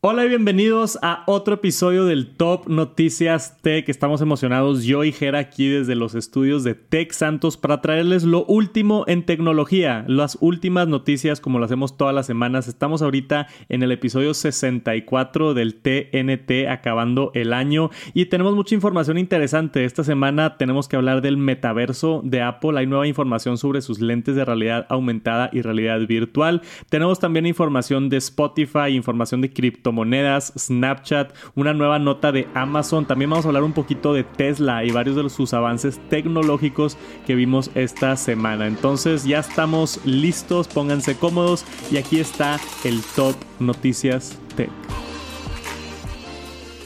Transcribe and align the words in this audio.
Hola 0.00 0.24
y 0.24 0.28
bienvenidos 0.28 0.96
a 1.02 1.24
otro 1.26 1.54
episodio 1.54 2.04
del 2.04 2.28
Top 2.28 2.68
Noticias 2.68 3.60
Tech. 3.62 3.88
Estamos 3.88 4.20
emocionados 4.20 4.84
yo 4.84 5.02
y 5.02 5.10
Jera 5.10 5.40
aquí 5.40 5.66
desde 5.66 5.96
los 5.96 6.14
estudios 6.14 6.62
de 6.62 6.76
Tech 6.76 7.10
Santos 7.10 7.56
para 7.56 7.80
traerles 7.80 8.22
lo 8.22 8.44
último 8.44 9.02
en 9.08 9.26
tecnología, 9.26 10.04
las 10.06 10.38
últimas 10.40 10.86
noticias 10.86 11.40
como 11.40 11.58
lo 11.58 11.64
hacemos 11.64 11.96
todas 11.96 12.14
las 12.14 12.26
semanas. 12.26 12.68
Estamos 12.68 13.02
ahorita 13.02 13.48
en 13.68 13.82
el 13.82 13.90
episodio 13.90 14.34
64 14.34 15.52
del 15.52 15.74
TNT 15.74 16.68
acabando 16.70 17.32
el 17.34 17.52
año 17.52 17.90
y 18.14 18.26
tenemos 18.26 18.54
mucha 18.54 18.76
información 18.76 19.18
interesante. 19.18 19.84
Esta 19.84 20.04
semana 20.04 20.58
tenemos 20.58 20.86
que 20.86 20.94
hablar 20.94 21.22
del 21.22 21.38
metaverso 21.38 22.22
de 22.24 22.40
Apple. 22.40 22.78
Hay 22.78 22.86
nueva 22.86 23.08
información 23.08 23.58
sobre 23.58 23.80
sus 23.80 23.98
lentes 23.98 24.36
de 24.36 24.44
realidad 24.44 24.86
aumentada 24.90 25.50
y 25.52 25.60
realidad 25.60 25.98
virtual. 26.06 26.62
Tenemos 26.88 27.18
también 27.18 27.46
información 27.46 28.08
de 28.08 28.18
Spotify, 28.18 28.90
información 28.90 29.40
de 29.40 29.52
cripto 29.52 29.87
monedas, 29.92 30.52
Snapchat, 30.56 31.32
una 31.54 31.74
nueva 31.74 31.98
nota 31.98 32.32
de 32.32 32.48
Amazon. 32.54 33.06
También 33.06 33.30
vamos 33.30 33.44
a 33.44 33.48
hablar 33.48 33.62
un 33.62 33.72
poquito 33.72 34.12
de 34.12 34.24
Tesla 34.24 34.84
y 34.84 34.90
varios 34.90 35.16
de 35.16 35.28
sus 35.30 35.54
avances 35.54 36.00
tecnológicos 36.08 36.96
que 37.26 37.34
vimos 37.34 37.70
esta 37.74 38.16
semana. 38.16 38.66
Entonces 38.66 39.24
ya 39.24 39.38
estamos 39.38 40.00
listos, 40.04 40.68
pónganse 40.68 41.16
cómodos 41.16 41.64
y 41.90 41.96
aquí 41.96 42.20
está 42.20 42.58
el 42.84 43.00
Top 43.14 43.36
Noticias 43.60 44.38
Tech. 44.56 44.70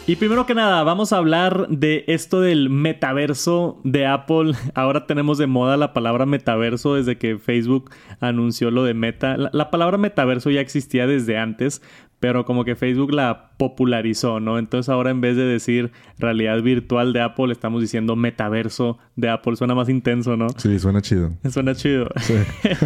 Y 0.04 0.16
primero 0.16 0.46
que 0.46 0.54
nada, 0.56 0.82
vamos 0.82 1.12
a 1.12 1.18
hablar 1.18 1.68
de 1.68 2.04
esto 2.08 2.40
del 2.40 2.70
metaverso 2.70 3.80
de 3.84 4.04
Apple. 4.04 4.52
Ahora 4.74 5.06
tenemos 5.06 5.38
de 5.38 5.46
moda 5.46 5.76
la 5.76 5.92
palabra 5.92 6.26
metaverso 6.26 6.96
desde 6.96 7.18
que 7.18 7.38
Facebook 7.38 7.90
anunció 8.18 8.72
lo 8.72 8.82
de 8.82 8.94
Meta. 8.94 9.36
La, 9.36 9.50
la, 9.52 9.70
palabra 9.70 9.98
metaverso 9.98 10.50
ya 10.50 10.60
existía 10.60 11.06
desde 11.06 11.38
antes, 11.38 11.82
pero 12.22 12.44
como 12.44 12.64
que 12.64 12.76
Facebook 12.76 13.12
la 13.12 13.50
popularizó, 13.56 14.38
¿no? 14.38 14.60
Entonces 14.60 14.88
ahora 14.88 15.10
en 15.10 15.20
vez 15.20 15.36
de 15.36 15.44
decir 15.44 15.90
realidad 16.20 16.62
virtual 16.62 17.12
de 17.12 17.20
Apple, 17.20 17.50
estamos 17.50 17.80
diciendo 17.80 18.14
metaverso 18.14 18.96
de 19.16 19.28
Apple. 19.28 19.56
Suena 19.56 19.74
más 19.74 19.88
intenso, 19.88 20.36
¿no? 20.36 20.48
Sí, 20.56 20.78
suena 20.78 21.02
chido. 21.02 21.32
Suena 21.50 21.74
chido. 21.74 22.08
Sí. 22.20 22.34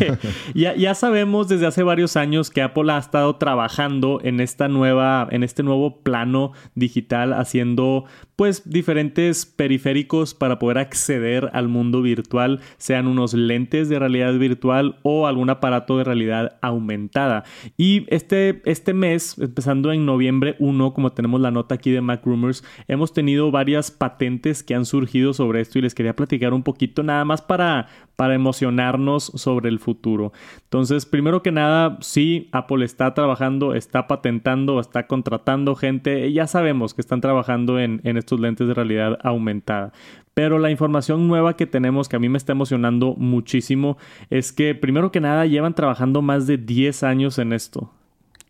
ya, 0.54 0.74
ya 0.74 0.94
sabemos 0.94 1.48
desde 1.48 1.66
hace 1.66 1.82
varios 1.82 2.16
años 2.16 2.50
que 2.50 2.62
Apple 2.62 2.92
ha 2.92 2.98
estado 2.98 3.36
trabajando 3.36 4.20
en 4.22 4.40
esta 4.40 4.68
nueva, 4.68 5.28
en 5.30 5.42
este 5.42 5.62
nuevo 5.62 6.00
plano 6.00 6.52
digital, 6.74 7.32
haciendo 7.32 8.04
pues 8.36 8.68
diferentes 8.68 9.46
periféricos 9.46 10.34
para 10.34 10.58
poder 10.58 10.78
acceder 10.78 11.50
al 11.54 11.68
mundo 11.68 12.02
virtual, 12.02 12.60
sean 12.76 13.06
unos 13.06 13.32
lentes 13.32 13.88
de 13.88 13.98
realidad 13.98 14.34
virtual 14.34 14.98
o 15.02 15.26
algún 15.26 15.48
aparato 15.48 15.96
de 15.96 16.04
realidad 16.04 16.58
aumentada. 16.60 17.44
Y 17.78 18.04
este, 18.08 18.60
este 18.66 18.92
mes, 18.92 19.38
empezando 19.38 19.90
en 19.92 20.04
noviembre 20.04 20.56
1, 20.58 20.92
como 20.92 21.12
tenemos 21.12 21.40
la 21.40 21.50
nota 21.50 21.76
aquí 21.76 21.90
de 21.90 22.02
Mac 22.02 22.24
Rumors, 22.26 22.62
hemos 22.88 23.14
tenido 23.14 23.50
varias 23.50 23.90
patentes 23.90 24.62
que 24.62 24.74
han 24.74 24.84
surgido 24.84 25.32
sobre 25.32 25.62
esto 25.62 25.78
y 25.78 25.82
les 25.82 25.94
quería 25.94 26.15
platicar 26.16 26.52
un 26.52 26.62
poquito 26.62 27.02
nada 27.02 27.24
más 27.24 27.42
para, 27.42 27.86
para 28.16 28.34
emocionarnos 28.34 29.24
sobre 29.34 29.68
el 29.68 29.78
futuro. 29.78 30.32
Entonces, 30.64 31.06
primero 31.06 31.42
que 31.42 31.52
nada, 31.52 31.98
sí, 32.00 32.48
Apple 32.52 32.84
está 32.84 33.14
trabajando, 33.14 33.74
está 33.74 34.08
patentando, 34.08 34.80
está 34.80 35.06
contratando 35.06 35.76
gente, 35.76 36.32
ya 36.32 36.46
sabemos 36.46 36.94
que 36.94 37.02
están 37.02 37.20
trabajando 37.20 37.78
en, 37.78 38.00
en 38.02 38.16
estos 38.16 38.40
lentes 38.40 38.66
de 38.66 38.74
realidad 38.74 39.18
aumentada. 39.22 39.92
Pero 40.34 40.58
la 40.58 40.70
información 40.70 41.28
nueva 41.28 41.56
que 41.56 41.66
tenemos 41.66 42.08
que 42.08 42.16
a 42.16 42.18
mí 42.18 42.28
me 42.28 42.36
está 42.36 42.52
emocionando 42.52 43.14
muchísimo 43.16 43.96
es 44.28 44.52
que 44.52 44.74
primero 44.74 45.10
que 45.10 45.20
nada 45.20 45.46
llevan 45.46 45.74
trabajando 45.74 46.20
más 46.20 46.46
de 46.46 46.58
10 46.58 47.04
años 47.04 47.38
en 47.38 47.52
esto. 47.54 47.90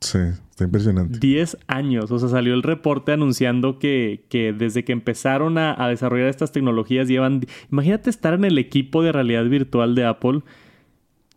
Sí, 0.01 0.19
está 0.57 0.65
impresionante. 0.65 1.19
10 1.19 1.59
años, 1.67 2.11
o 2.11 2.19
sea, 2.19 2.31
salió 2.31 2.55
el 2.55 2.63
reporte 2.63 3.13
anunciando 3.13 3.79
que, 3.79 4.25
que 4.31 4.55
desde 4.55 4.85
que 4.85 4.93
empezaron 4.93 5.59
a, 5.59 5.75
a, 5.77 5.89
desarrollar 5.91 6.29
estas 6.29 6.51
tecnologías 6.51 7.09
llevan... 7.09 7.43
Imagínate 7.71 8.09
estar 8.09 8.33
en 8.33 8.47
el 8.47 8.57
equipo 8.57 9.03
de 9.03 9.13
realidad 9.13 9.45
virtual 9.45 9.95
de 9.95 10.07
Apple 10.07 10.41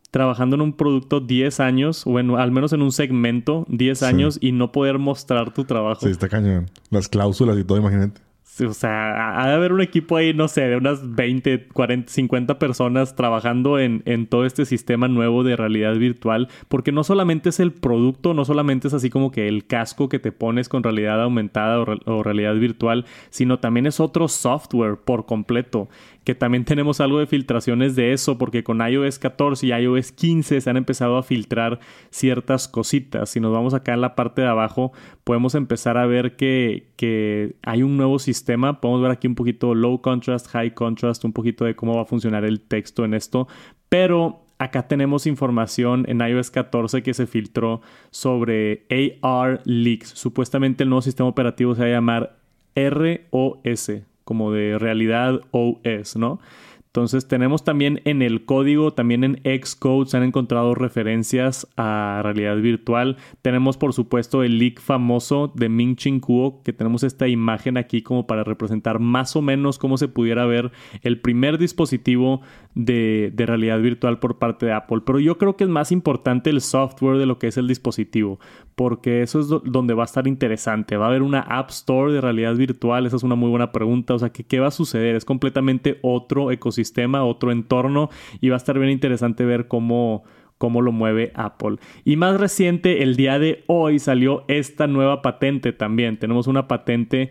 trabajando 0.10 0.56
en 0.56 0.62
un 0.62 0.74
producto 0.74 1.20
10 1.20 1.60
años, 1.60 2.08
o 2.08 2.18
en, 2.18 2.32
al 2.32 2.52
menos 2.52 2.72
en 2.72 2.82
un 2.82 2.94
segmento 2.94 3.66
10 3.68 4.04
años 4.04 4.36
sí. 4.36 4.48
y 4.48 4.52
no 4.54 4.72
poder 4.72 5.00
mostrar 5.00 5.54
tu 5.54 5.66
trabajo. 5.66 6.02
Sí, 6.02 6.12
está 6.12 6.30
cañón. 6.30 6.68
Las 6.90 7.10
cláusulas 7.10 7.58
y 7.60 7.66
todo, 7.66 7.78
imagínate. 7.78 8.22
O 8.62 8.74
sea, 8.74 9.42
ha 9.42 9.48
de 9.48 9.54
haber 9.54 9.74
un 9.74 9.82
equipo 9.82 10.18
ahí, 10.18 10.34
no 10.34 10.48
sé, 10.48 10.62
de 10.62 10.78
unas 10.78 11.16
20, 11.16 11.68
40, 11.68 12.12
50 12.12 12.60
personas 12.60 13.16
trabajando 13.16 13.80
en, 13.80 14.02
en, 14.06 14.28
todo 14.28 14.46
este 14.46 14.66
sistema 14.66 15.08
nuevo 15.08 15.44
de 15.44 15.56
realidad 15.56 15.96
virtual, 15.96 16.50
porque 16.68 16.92
no 16.92 17.04
solamente 17.04 17.50
es 17.50 17.60
el 17.60 17.72
producto, 17.72 18.34
no 18.34 18.46
solamente 18.46 18.88
es 18.88 18.94
así 18.94 19.10
como 19.10 19.32
que 19.32 19.48
el 19.48 19.66
casco 19.66 20.10
que 20.10 20.20
te 20.20 20.32
pones 20.32 20.70
con 20.70 20.84
realidad 20.84 21.22
aumentada 21.22 21.80
o, 21.80 21.86
re, 21.86 21.98
o 22.06 22.24
realidad 22.24 22.56
virtual, 22.56 23.06
sino 23.30 23.60
también 23.60 23.88
es 23.88 24.00
otro 24.00 24.28
software 24.28 24.98
por 24.98 25.26
completo 25.26 25.90
que 26.30 26.36
también 26.36 26.64
tenemos 26.64 27.02
algo 27.02 27.18
de 27.18 27.26
filtraciones 27.26 27.96
de 27.96 28.14
eso, 28.14 28.38
porque 28.38 28.64
con 28.64 28.88
iOS 28.88 29.18
14 29.18 29.66
y 29.66 29.72
iOS 29.72 30.12
15 30.12 30.62
se 30.62 30.70
han 30.70 30.78
empezado 30.78 31.18
a 31.18 31.24
filtrar 31.24 31.80
ciertas 32.12 32.68
cositas. 32.68 33.32
Si 33.32 33.40
nos 33.40 33.52
vamos 33.52 33.74
acá 33.74 33.96
en 33.96 34.02
la 34.02 34.14
parte 34.14 34.44
de 34.44 34.48
abajo, 34.48 34.92
podemos 35.24 35.56
empezar 35.56 35.98
a 35.98 36.06
ver 36.06 36.36
que, 36.36 36.92
que 36.98 37.56
hay 37.64 37.82
un 37.82 37.98
nuevo 37.98 38.20
sistema. 38.20 38.80
Podemos 38.80 39.02
ver 39.02 39.10
aquí 39.10 39.26
un 39.26 39.34
poquito 39.34 39.74
low 39.74 40.04
contrast, 40.04 40.50
high 40.50 40.76
contrast, 40.76 41.26
un 41.26 41.34
poquito 41.34 41.66
de 41.66 41.76
cómo 41.76 41.96
va 41.96 42.04
a 42.04 42.06
funcionar 42.06 42.46
el 42.46 42.62
texto 42.62 43.06
en 43.06 43.16
esto. 43.16 43.48
Pero 43.90 44.46
acá 44.60 44.88
tenemos 44.88 45.26
información 45.26 46.06
en 46.08 46.22
iOS 46.22 46.52
14 46.52 47.02
que 47.02 47.16
se 47.16 47.26
filtró 47.26 47.82
sobre 48.12 48.86
AR 49.24 49.62
Leaks. 49.66 50.10
Supuestamente 50.10 50.84
el 50.84 50.90
nuevo 50.90 51.02
sistema 51.02 51.28
operativo 51.28 51.74
se 51.74 51.82
va 51.82 51.88
a 51.88 51.90
llamar 51.90 52.38
ROS, 52.76 53.92
como 54.30 54.52
de 54.52 54.78
realidad 54.78 55.42
OS, 55.50 56.16
¿no? 56.16 56.40
Entonces 56.90 57.28
tenemos 57.28 57.64
también 57.64 58.02
en 58.06 58.24
el 58.24 58.46
código, 58.46 58.94
también 58.94 59.24
en 59.24 59.42
Xcode 59.44 60.10
se 60.10 60.18
han 60.18 60.24
encontrado 60.24 60.74
referencias 60.74 61.68
a 61.78 62.22
realidad 62.24 62.58
virtual. 62.58 63.18
Tenemos 63.44 63.78
por 63.78 63.94
supuesto 63.94 64.42
el 64.42 64.58
leak 64.58 64.82
famoso 64.82 65.52
de 65.54 65.70
Ming 65.70 65.98
Chin 65.98 66.20
Kuo, 66.20 66.64
que 66.64 66.74
tenemos 66.74 67.04
esta 67.04 67.28
imagen 67.28 67.78
aquí 67.78 68.02
como 68.02 68.26
para 68.26 68.44
representar 68.44 68.98
más 68.98 69.36
o 69.36 69.44
menos 69.44 69.78
cómo 69.78 70.00
se 70.00 70.08
pudiera 70.08 70.48
ver 70.48 70.72
el 71.04 71.22
primer 71.22 71.60
dispositivo 71.60 72.42
de, 72.74 73.32
de 73.36 73.46
realidad 73.46 73.80
virtual 73.80 74.18
por 74.18 74.40
parte 74.40 74.66
de 74.66 74.74
Apple. 74.74 75.02
Pero 75.06 75.20
yo 75.20 75.38
creo 75.38 75.56
que 75.58 75.66
es 75.66 75.70
más 75.70 75.92
importante 75.92 76.50
el 76.50 76.60
software 76.60 77.20
de 77.20 77.28
lo 77.28 77.38
que 77.38 77.50
es 77.50 77.58
el 77.58 77.68
dispositivo, 77.68 78.40
porque 78.74 79.22
eso 79.22 79.40
es 79.40 79.48
do 79.48 79.60
donde 79.64 79.94
va 79.94 80.04
a 80.04 80.06
estar 80.06 80.26
interesante. 80.26 80.98
Va 80.98 81.06
a 81.06 81.10
haber 81.10 81.22
una 81.22 81.42
App 81.42 81.70
Store 81.70 82.12
de 82.12 82.20
realidad 82.20 82.56
virtual, 82.56 83.06
esa 83.06 83.18
es 83.18 83.24
una 83.24 83.36
muy 83.36 83.52
buena 83.52 83.72
pregunta. 83.72 84.16
O 84.16 84.20
sea, 84.20 84.32
¿qué, 84.32 84.44
qué 84.44 84.60
va 84.60 84.70
a 84.70 84.72
suceder? 84.72 85.16
Es 85.16 85.24
completamente 85.24 86.00
otro 86.02 86.50
ecosistema 86.50 86.79
sistema, 86.80 87.24
otro 87.24 87.52
entorno 87.52 88.10
y 88.42 88.50
va 88.50 88.56
a 88.56 88.58
estar 88.58 88.78
bien 88.80 88.92
interesante 88.92 89.46
ver 89.46 89.68
cómo, 89.68 90.24
cómo 90.58 90.82
lo 90.82 90.92
mueve 90.92 91.32
Apple. 91.36 91.78
Y 92.06 92.16
más 92.16 92.40
reciente, 92.40 93.04
el 93.04 93.16
día 93.16 93.40
de 93.40 93.64
hoy 93.68 94.00
salió 94.00 94.44
esta 94.48 94.88
nueva 94.88 95.22
patente 95.22 95.74
también. 95.74 96.18
Tenemos 96.18 96.48
una 96.48 96.68
patente 96.68 97.30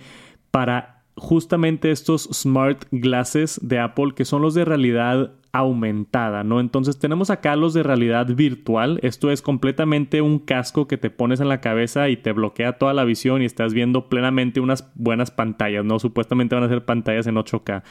para 0.50 1.02
justamente 1.16 1.90
estos 1.90 2.28
smart 2.32 2.84
glasses 2.90 3.60
de 3.62 3.78
Apple 3.80 4.12
que 4.14 4.24
son 4.24 4.42
los 4.42 4.54
de 4.54 4.64
realidad 4.64 5.32
aumentada, 5.52 6.44
¿no? 6.44 6.60
Entonces 6.60 6.98
tenemos 6.98 7.30
acá 7.30 7.56
los 7.56 7.74
de 7.74 7.82
realidad 7.82 8.26
virtual. 8.26 9.00
Esto 9.02 9.30
es 9.30 9.42
completamente 9.42 10.22
un 10.22 10.38
casco 10.38 10.86
que 10.86 10.98
te 10.98 11.10
pones 11.10 11.40
en 11.40 11.48
la 11.48 11.60
cabeza 11.60 12.08
y 12.08 12.16
te 12.16 12.32
bloquea 12.32 12.78
toda 12.78 12.94
la 12.94 13.04
visión 13.04 13.42
y 13.42 13.46
estás 13.46 13.74
viendo 13.74 14.08
plenamente 14.08 14.60
unas 14.60 14.90
buenas 14.94 15.30
pantallas, 15.30 15.84
¿no? 15.84 15.98
Supuestamente 15.98 16.54
van 16.54 16.64
a 16.64 16.68
ser 16.68 16.84
pantallas 16.84 17.26
en 17.26 17.36
8K. 17.36 17.82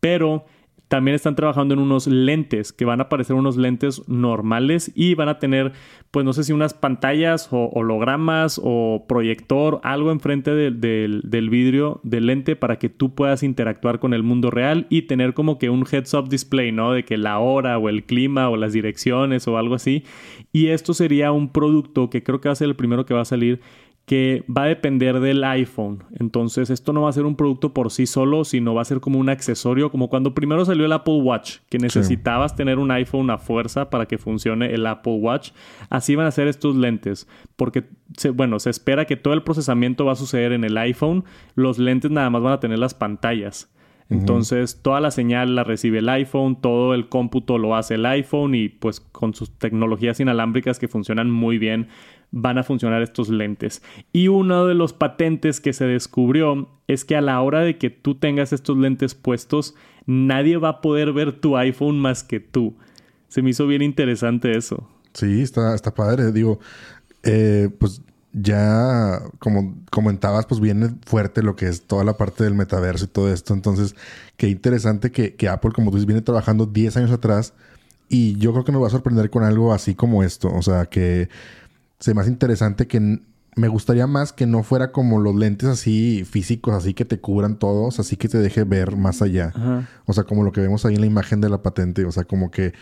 Pero 0.00 0.44
también 0.88 1.14
están 1.14 1.36
trabajando 1.36 1.74
en 1.74 1.80
unos 1.80 2.06
lentes 2.06 2.72
que 2.72 2.84
van 2.84 3.00
a 3.00 3.08
parecer 3.08 3.36
unos 3.36 3.56
lentes 3.56 4.02
normales 4.08 4.90
y 4.94 5.14
van 5.14 5.28
a 5.28 5.38
tener, 5.38 5.72
pues 6.10 6.24
no 6.24 6.32
sé 6.32 6.44
si 6.44 6.52
unas 6.52 6.74
pantallas 6.74 7.48
o 7.52 7.68
hologramas 7.74 8.60
o 8.62 9.04
proyector, 9.06 9.80
algo 9.82 10.10
enfrente 10.10 10.54
de, 10.54 10.70
de, 10.70 11.20
del 11.24 11.50
vidrio 11.50 12.00
del 12.02 12.26
lente 12.26 12.56
para 12.56 12.78
que 12.78 12.88
tú 12.88 13.14
puedas 13.14 13.42
interactuar 13.42 13.98
con 13.98 14.14
el 14.14 14.22
mundo 14.22 14.50
real 14.50 14.86
y 14.88 15.02
tener 15.02 15.34
como 15.34 15.58
que 15.58 15.68
un 15.70 15.84
heads-up 15.84 16.28
display, 16.28 16.72
¿no? 16.72 16.92
De 16.92 17.04
que 17.04 17.18
la 17.18 17.38
hora 17.38 17.78
o 17.78 17.88
el 17.88 18.04
clima 18.04 18.48
o 18.48 18.56
las 18.56 18.72
direcciones 18.72 19.46
o 19.46 19.58
algo 19.58 19.74
así. 19.74 20.04
Y 20.52 20.68
esto 20.68 20.94
sería 20.94 21.32
un 21.32 21.52
producto 21.52 22.08
que 22.08 22.22
creo 22.22 22.40
que 22.40 22.48
va 22.48 22.54
a 22.54 22.56
ser 22.56 22.68
el 22.68 22.76
primero 22.76 23.04
que 23.04 23.14
va 23.14 23.20
a 23.20 23.26
salir 23.26 23.60
que 24.08 24.42
va 24.48 24.62
a 24.62 24.66
depender 24.66 25.20
del 25.20 25.44
iPhone. 25.44 26.02
Entonces, 26.18 26.70
esto 26.70 26.94
no 26.94 27.02
va 27.02 27.10
a 27.10 27.12
ser 27.12 27.26
un 27.26 27.36
producto 27.36 27.74
por 27.74 27.90
sí 27.90 28.06
solo, 28.06 28.44
sino 28.44 28.74
va 28.74 28.80
a 28.80 28.86
ser 28.86 29.00
como 29.00 29.18
un 29.18 29.28
accesorio, 29.28 29.90
como 29.90 30.08
cuando 30.08 30.32
primero 30.32 30.64
salió 30.64 30.86
el 30.86 30.92
Apple 30.92 31.20
Watch, 31.20 31.58
que 31.68 31.76
necesitabas 31.76 32.52
sí. 32.52 32.56
tener 32.56 32.78
un 32.78 32.90
iPhone 32.90 33.28
a 33.28 33.36
fuerza 33.36 33.90
para 33.90 34.06
que 34.06 34.16
funcione 34.16 34.72
el 34.72 34.86
Apple 34.86 35.18
Watch. 35.20 35.50
Así 35.90 36.16
van 36.16 36.26
a 36.26 36.30
ser 36.30 36.48
estos 36.48 36.74
lentes, 36.74 37.28
porque, 37.54 37.84
se, 38.16 38.30
bueno, 38.30 38.58
se 38.58 38.70
espera 38.70 39.04
que 39.04 39.16
todo 39.16 39.34
el 39.34 39.42
procesamiento 39.42 40.06
va 40.06 40.12
a 40.12 40.16
suceder 40.16 40.52
en 40.52 40.64
el 40.64 40.78
iPhone, 40.78 41.24
los 41.54 41.78
lentes 41.78 42.10
nada 42.10 42.30
más 42.30 42.40
van 42.40 42.54
a 42.54 42.60
tener 42.60 42.78
las 42.78 42.94
pantallas. 42.94 43.70
Entonces, 44.10 44.74
uh 44.74 44.78
-huh. 44.78 44.82
toda 44.82 45.00
la 45.00 45.10
señal 45.10 45.54
la 45.54 45.64
recibe 45.64 45.98
el 45.98 46.08
iPhone, 46.08 46.56
todo 46.62 46.94
el 46.94 47.10
cómputo 47.10 47.58
lo 47.58 47.76
hace 47.76 47.96
el 47.96 48.06
iPhone 48.06 48.54
y 48.54 48.70
pues 48.70 49.00
con 49.00 49.34
sus 49.34 49.50
tecnologías 49.58 50.18
inalámbricas 50.18 50.78
que 50.78 50.88
funcionan 50.88 51.30
muy 51.30 51.58
bien, 51.58 51.88
van 52.30 52.58
a 52.58 52.62
funcionar 52.62 53.02
estos 53.02 53.28
lentes. 53.28 53.82
Y 54.12 54.28
uno 54.28 54.66
de 54.66 54.74
los 54.74 54.92
patentes 54.92 55.60
que 55.60 55.72
se 55.72 55.86
descubrió 55.86 56.68
es 56.86 57.04
que 57.04 57.16
a 57.16 57.20
la 57.20 57.40
hora 57.40 57.60
de 57.60 57.78
que 57.78 57.90
tú 57.90 58.14
tengas 58.14 58.52
estos 58.52 58.76
lentes 58.76 59.14
puestos, 59.14 59.74
nadie 60.06 60.56
va 60.56 60.68
a 60.68 60.80
poder 60.80 61.12
ver 61.12 61.32
tu 61.32 61.56
iPhone 61.56 61.98
más 61.98 62.22
que 62.22 62.40
tú. 62.40 62.74
Se 63.28 63.42
me 63.42 63.50
hizo 63.50 63.66
bien 63.66 63.82
interesante 63.82 64.56
eso. 64.56 64.88
Sí, 65.12 65.42
está, 65.42 65.74
está 65.74 65.94
padre. 65.94 66.32
Digo, 66.32 66.60
eh, 67.22 67.70
pues 67.78 68.02
ya 68.32 69.22
como 69.38 69.74
comentabas, 69.90 70.46
pues 70.46 70.60
viene 70.60 70.90
fuerte 71.06 71.42
lo 71.42 71.56
que 71.56 71.66
es 71.66 71.82
toda 71.82 72.04
la 72.04 72.16
parte 72.16 72.44
del 72.44 72.54
metaverso 72.54 73.06
y 73.06 73.08
todo 73.08 73.32
esto. 73.32 73.54
Entonces, 73.54 73.94
qué 74.36 74.48
interesante 74.48 75.10
que, 75.10 75.34
que 75.34 75.48
Apple, 75.48 75.72
como 75.72 75.90
tú 75.90 75.96
dices, 75.96 76.06
viene 76.06 76.22
trabajando 76.22 76.66
10 76.66 76.96
años 76.98 77.10
atrás. 77.10 77.54
Y 78.08 78.36
yo 78.38 78.52
creo 78.52 78.64
que 78.64 78.72
nos 78.72 78.82
va 78.82 78.86
a 78.86 78.90
sorprender 78.90 79.28
con 79.28 79.44
algo 79.44 79.74
así 79.74 79.94
como 79.94 80.22
esto. 80.22 80.48
O 80.54 80.62
sea, 80.62 80.86
que 80.86 81.28
se 81.98 82.14
más 82.14 82.28
interesante 82.28 82.86
que 82.86 83.20
me 83.58 83.68
gustaría 83.68 84.06
más 84.06 84.32
que 84.32 84.46
no 84.46 84.62
fuera 84.62 84.92
como 84.92 85.18
los 85.18 85.34
lentes 85.34 85.68
así 85.68 86.24
físicos, 86.24 86.74
así 86.74 86.94
que 86.94 87.04
te 87.04 87.20
cubran 87.20 87.58
todos, 87.58 87.98
así 87.98 88.16
que 88.16 88.28
te 88.28 88.38
deje 88.38 88.64
ver 88.64 88.96
más 88.96 89.20
allá. 89.20 89.52
O 90.06 90.12
sea, 90.12 90.24
como 90.24 90.44
lo 90.44 90.52
que 90.52 90.60
vemos 90.60 90.84
ahí 90.84 90.94
en 90.94 91.00
la 91.00 91.06
imagen 91.06 91.40
de 91.40 91.48
la 91.48 91.60
patente. 91.60 92.04
O 92.04 92.12
sea, 92.12 92.24
como 92.24 92.50
que 92.50 92.72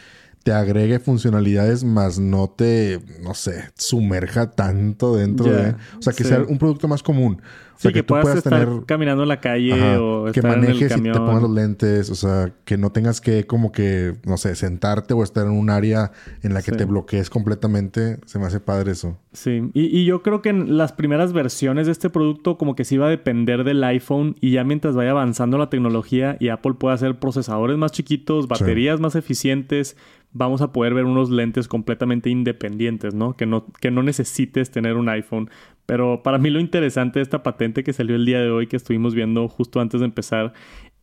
te 0.42 0.52
agregue 0.52 1.00
funcionalidades, 1.00 1.82
más 1.82 2.18
no 2.18 2.50
te, 2.50 3.00
no 3.22 3.34
sé, 3.34 3.64
sumerja 3.74 4.50
tanto 4.50 5.16
dentro 5.16 5.46
de. 5.46 5.74
O 5.98 6.02
sea, 6.02 6.12
que 6.12 6.24
sea 6.24 6.40
un 6.46 6.58
producto 6.58 6.86
más 6.88 7.02
común. 7.02 7.40
O 7.76 7.78
sea, 7.78 7.92
que, 7.92 8.02
tú 8.02 8.14
puedas 8.14 8.38
estar 8.38 8.64
tener, 8.64 8.84
caminando 8.86 9.22
en 9.22 9.28
la 9.28 9.40
calle 9.40 9.96
o 9.98 10.32
que 10.32 10.40
manejes 10.40 10.96
y 10.96 11.02
te 11.02 11.12
pongas 11.12 11.42
los 11.42 11.50
lentes, 11.50 12.10
o 12.10 12.14
sea, 12.14 12.52
que 12.64 12.78
no 12.78 12.90
tengas 12.90 13.20
que 13.20 13.46
como 13.46 13.70
que, 13.70 14.14
no 14.24 14.38
sé, 14.38 14.54
sentarte 14.54 15.12
o 15.14 15.22
estar 15.22 15.46
en 15.46 15.52
un 15.52 15.68
área 15.68 16.12
en 16.42 16.54
la 16.54 16.62
que 16.62 16.72
te 16.72 16.86
bloquees 16.86 17.30
completamente. 17.30 18.18
Se 18.24 18.38
me 18.38 18.46
hace 18.46 18.60
padre 18.60 18.92
eso. 18.92 19.18
Sí, 19.32 19.70
y, 19.74 19.84
y, 19.96 20.06
yo 20.06 20.22
creo 20.22 20.40
que 20.40 20.48
en 20.48 20.78
las 20.78 20.92
primeras 20.92 21.34
versiones 21.34 21.86
de 21.86 21.92
este 21.92 22.08
producto 22.08 22.56
como 22.56 22.74
que 22.74 22.84
sí 22.84 22.96
va 22.96 23.06
a 23.06 23.10
depender 23.10 23.64
del 23.64 23.84
iPhone 23.84 24.36
y 24.40 24.52
ya 24.52 24.64
mientras 24.64 24.96
vaya 24.96 25.10
avanzando 25.10 25.58
la 25.58 25.68
tecnología 25.68 26.38
y 26.40 26.48
Apple 26.48 26.74
pueda 26.74 26.94
hacer 26.94 27.18
procesadores 27.18 27.76
más 27.76 27.92
chiquitos, 27.92 28.48
baterías 28.48 29.00
más 29.00 29.14
eficientes, 29.14 29.96
vamos 30.32 30.60
a 30.60 30.72
poder 30.72 30.94
ver 30.94 31.04
unos 31.04 31.30
lentes 31.30 31.68
completamente 31.68 32.30
independientes, 32.30 33.14
¿no? 33.14 33.36
Que 33.36 33.46
no, 33.46 33.66
que 33.80 33.90
no 33.90 34.02
necesites 34.02 34.70
tener 34.70 34.96
un 34.96 35.08
iPhone. 35.08 35.50
Pero 35.86 36.22
para 36.22 36.38
mí 36.38 36.50
lo 36.50 36.60
interesante 36.60 37.20
de 37.20 37.22
esta 37.22 37.42
patente 37.42 37.84
que 37.84 37.92
salió 37.92 38.16
el 38.16 38.26
día 38.26 38.40
de 38.40 38.50
hoy, 38.50 38.66
que 38.66 38.76
estuvimos 38.76 39.14
viendo 39.14 39.48
justo 39.48 39.80
antes 39.80 40.00
de 40.00 40.06
empezar, 40.06 40.52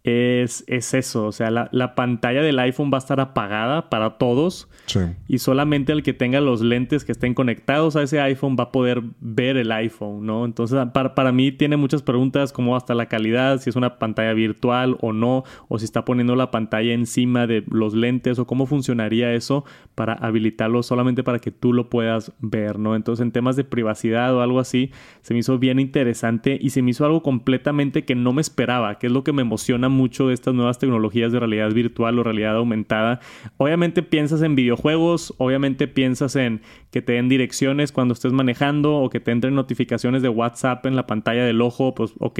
es, 0.03 0.65
es 0.67 0.93
eso. 0.93 1.25
O 1.25 1.31
sea, 1.31 1.49
la, 1.49 1.69
la, 1.71 1.95
pantalla 1.95 2.41
del 2.41 2.59
iPhone 2.59 2.91
va 2.91 2.97
a 2.97 2.99
estar 2.99 3.21
apagada 3.21 3.89
para 3.89 4.17
todos. 4.17 4.69
Sí. 4.85 4.99
Y 5.29 5.37
solamente 5.39 5.93
el 5.93 6.03
que 6.03 6.13
tenga 6.13 6.41
los 6.41 6.61
lentes 6.61 7.05
que 7.05 7.13
estén 7.13 7.33
conectados 7.33 7.95
a 7.95 8.03
ese 8.03 8.19
iPhone 8.19 8.57
va 8.59 8.65
a 8.65 8.71
poder 8.71 9.01
ver 9.21 9.55
el 9.55 9.71
iPhone, 9.71 10.25
¿no? 10.25 10.43
Entonces, 10.43 10.77
para, 10.93 11.15
para 11.15 11.31
mí 11.31 11.53
tiene 11.53 11.77
muchas 11.77 12.01
preguntas 12.01 12.51
como 12.51 12.75
hasta 12.75 12.93
la 12.95 13.07
calidad, 13.07 13.61
si 13.61 13.69
es 13.69 13.77
una 13.77 13.97
pantalla 13.97 14.33
virtual 14.33 14.97
o 14.99 15.13
no, 15.13 15.45
o 15.69 15.79
si 15.79 15.85
está 15.85 16.03
poniendo 16.03 16.35
la 16.35 16.51
pantalla 16.51 16.93
encima 16.93 17.47
de 17.47 17.63
los 17.69 17.93
lentes, 17.93 18.39
o 18.39 18.45
cómo 18.45 18.65
funcionaría 18.65 19.33
eso 19.33 19.63
para 19.95 20.13
habilitarlo 20.13 20.83
solamente 20.83 21.23
para 21.23 21.39
que 21.39 21.51
tú 21.51 21.71
lo 21.71 21.89
puedas 21.89 22.33
ver, 22.39 22.77
¿no? 22.77 22.97
Entonces, 22.97 23.23
en 23.23 23.31
temas 23.31 23.55
de 23.55 23.63
privacidad 23.63 24.35
o 24.35 24.41
algo 24.41 24.59
así, 24.59 24.91
se 25.21 25.33
me 25.33 25.39
hizo 25.39 25.59
bien 25.59 25.79
interesante 25.79 26.57
y 26.59 26.71
se 26.71 26.81
me 26.81 26.91
hizo 26.91 27.05
algo 27.05 27.23
completamente 27.23 28.03
que 28.03 28.15
no 28.15 28.33
me 28.33 28.41
esperaba, 28.41 28.99
que 28.99 29.07
es 29.07 29.13
lo 29.13 29.23
que 29.23 29.31
me 29.31 29.43
emociona 29.43 29.87
mucho 29.93 30.27
de 30.27 30.33
estas 30.33 30.53
nuevas 30.53 30.79
tecnologías 30.79 31.31
de 31.31 31.39
realidad 31.39 31.71
virtual 31.71 32.19
o 32.19 32.23
realidad 32.23 32.57
aumentada. 32.57 33.19
Obviamente 33.57 34.03
piensas 34.03 34.41
en 34.41 34.55
videojuegos, 34.55 35.33
obviamente 35.37 35.87
piensas 35.87 36.35
en 36.35 36.61
que 36.91 37.01
te 37.01 37.13
den 37.13 37.29
direcciones 37.29 37.91
cuando 37.91 38.13
estés 38.13 38.33
manejando 38.33 38.97
o 38.97 39.09
que 39.09 39.19
te 39.19 39.31
entren 39.31 39.55
notificaciones 39.55 40.21
de 40.21 40.29
WhatsApp 40.29 40.85
en 40.85 40.95
la 40.95 41.07
pantalla 41.07 41.45
del 41.45 41.61
ojo, 41.61 41.95
pues 41.95 42.13
ok, 42.19 42.39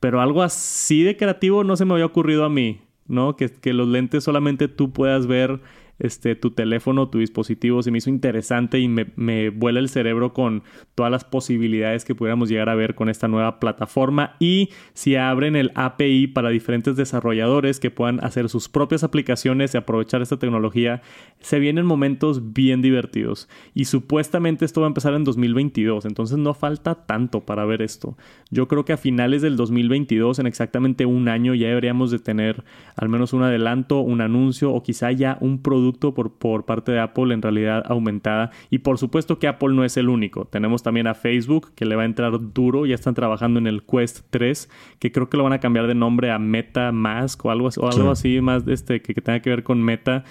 pero 0.00 0.20
algo 0.20 0.42
así 0.42 1.02
de 1.02 1.16
creativo 1.16 1.64
no 1.64 1.76
se 1.76 1.84
me 1.84 1.94
había 1.94 2.06
ocurrido 2.06 2.44
a 2.44 2.48
mí, 2.48 2.80
¿no? 3.06 3.36
Que, 3.36 3.48
que 3.50 3.72
los 3.72 3.88
lentes 3.88 4.24
solamente 4.24 4.68
tú 4.68 4.92
puedas 4.92 5.26
ver 5.26 5.60
este, 5.98 6.34
tu 6.34 6.50
teléfono, 6.50 7.08
tu 7.08 7.18
dispositivo. 7.18 7.82
Se 7.82 7.90
me 7.90 7.98
hizo 7.98 8.10
interesante 8.10 8.78
y 8.78 8.88
me, 8.88 9.06
me 9.16 9.50
vuela 9.50 9.80
el 9.80 9.88
cerebro 9.88 10.32
con 10.32 10.62
todas 10.94 11.10
las 11.10 11.24
posibilidades 11.24 12.04
que 12.04 12.14
pudiéramos 12.14 12.48
llegar 12.48 12.68
a 12.68 12.74
ver 12.74 12.94
con 12.94 13.08
esta 13.08 13.28
nueva 13.28 13.60
plataforma. 13.60 14.36
Y 14.38 14.70
si 14.92 15.16
abren 15.16 15.56
el 15.56 15.72
API 15.74 16.26
para 16.28 16.50
diferentes 16.50 16.96
desarrolladores 16.96 17.80
que 17.80 17.90
puedan 17.90 18.24
hacer 18.24 18.48
sus 18.48 18.68
propias 18.68 19.04
aplicaciones 19.04 19.74
y 19.74 19.78
aprovechar 19.78 20.22
esta 20.22 20.38
tecnología, 20.38 21.02
se 21.40 21.58
vienen 21.58 21.86
momentos 21.86 22.52
bien 22.52 22.82
divertidos. 22.82 23.48
Y 23.74 23.84
supuestamente 23.86 24.64
esto 24.64 24.80
va 24.80 24.86
a 24.86 24.88
empezar 24.88 25.14
en 25.14 25.24
2022, 25.24 26.04
entonces 26.04 26.38
no 26.38 26.54
falta 26.54 27.06
tanto 27.06 27.40
para 27.40 27.64
ver 27.64 27.82
esto. 27.82 28.16
Yo 28.50 28.68
creo 28.68 28.84
que 28.84 28.92
a 28.92 28.96
finales 28.96 29.42
del 29.42 29.56
2022, 29.56 30.38
en 30.38 30.46
exactamente 30.46 31.06
un 31.06 31.28
año, 31.28 31.54
ya 31.54 31.68
deberíamos 31.68 32.10
de 32.10 32.18
tener 32.18 32.64
al 32.96 33.08
menos 33.08 33.32
un 33.32 33.42
adelanto, 33.42 34.00
un 34.00 34.20
anuncio 34.20 34.72
o 34.72 34.82
quizá 34.82 35.12
ya 35.12 35.38
un 35.40 35.62
producto 35.62 35.83
por, 35.92 36.32
por 36.32 36.64
parte 36.64 36.92
de 36.92 37.00
Apple 37.00 37.34
en 37.34 37.42
realidad 37.42 37.84
aumentada. 37.86 38.50
Y 38.70 38.78
por 38.78 38.98
supuesto 38.98 39.38
que 39.38 39.48
Apple 39.48 39.74
no 39.74 39.84
es 39.84 39.96
el 39.96 40.08
único. 40.08 40.46
Tenemos 40.46 40.82
también 40.82 41.06
a 41.06 41.14
Facebook 41.14 41.72
que 41.74 41.84
le 41.84 41.96
va 41.96 42.02
a 42.02 42.06
entrar 42.06 42.52
duro. 42.52 42.86
Ya 42.86 42.94
están 42.94 43.14
trabajando 43.14 43.58
en 43.58 43.66
el 43.66 43.82
Quest 43.82 44.26
3, 44.30 44.70
que 44.98 45.12
creo 45.12 45.28
que 45.28 45.36
lo 45.36 45.44
van 45.44 45.52
a 45.52 45.60
cambiar 45.60 45.86
de 45.86 45.94
nombre 45.94 46.30
a 46.30 46.38
Meta 46.38 46.92
Mask 46.92 47.44
o 47.44 47.50
algo, 47.50 47.68
o 47.76 47.88
algo 47.88 48.10
así 48.10 48.40
más 48.40 48.66
este, 48.66 49.02
que, 49.02 49.14
tenga 49.14 49.40
que 49.40 49.50
ver 49.50 49.62
con 49.62 49.82
Meta. 49.82 50.24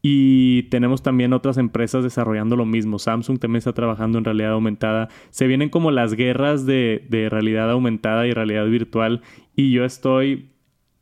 Y 0.00 0.64
tenemos 0.64 1.02
también 1.02 1.32
otras 1.32 1.58
empresas 1.58 2.04
desarrollando 2.04 2.54
lo 2.54 2.64
mismo. 2.64 3.00
Samsung 3.00 3.38
también 3.38 3.58
está 3.58 3.72
trabajando 3.72 4.18
en 4.18 4.24
realidad 4.24 4.52
aumentada. 4.52 5.08
Se 5.30 5.48
vienen 5.48 5.70
como 5.70 5.90
las 5.90 6.14
guerras 6.14 6.66
de, 6.66 7.04
de 7.08 7.28
realidad 7.28 7.70
aumentada 7.70 8.26
y 8.26 8.32
realidad 8.32 8.66
virtual. 8.66 9.22
Y 9.56 9.72
yo 9.72 9.84
estoy 9.84 10.50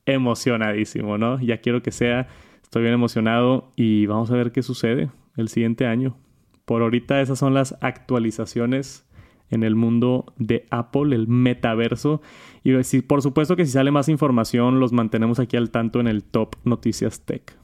emocionadísimo, 0.06 1.19
¿no? 1.19 1.41
Ya 1.41 1.58
quiero 1.58 1.82
que 1.82 1.91
sea 1.91 2.29
Estoy 2.76 2.82
bien 2.82 2.93
emocionado 2.93 3.73
y 3.75 4.05
vamos 4.05 4.31
a 4.31 4.34
ver 4.34 4.52
qué 4.52 4.62
sucede 4.62 5.08
el 5.38 5.49
siguiente 5.49 5.87
año. 5.87 6.19
Por 6.67 6.82
ahorita 6.82 7.23
esas 7.23 7.38
son 7.38 7.55
las 7.55 7.75
actualizaciones 7.81 9.06
en 9.49 9.62
el 9.62 9.75
mundo 9.75 10.34
de 10.37 10.67
Apple, 10.70 11.17
el 11.17 11.26
metaverso. 11.26 12.20
Y 12.64 12.75
por 13.00 13.23
supuesto 13.23 13.56
que 13.56 13.64
si 13.64 13.73
sale 13.73 13.90
más 13.93 14.11
información 14.11 14.78
los 14.78 14.93
mantenemos 14.93 15.38
aquí 15.38 15.56
al 15.56 15.70
tanto 15.70 16.00
en 16.00 16.06
el 16.06 16.23
Top 16.23 16.56
Noticias 16.64 17.23
Tech. 17.23 17.56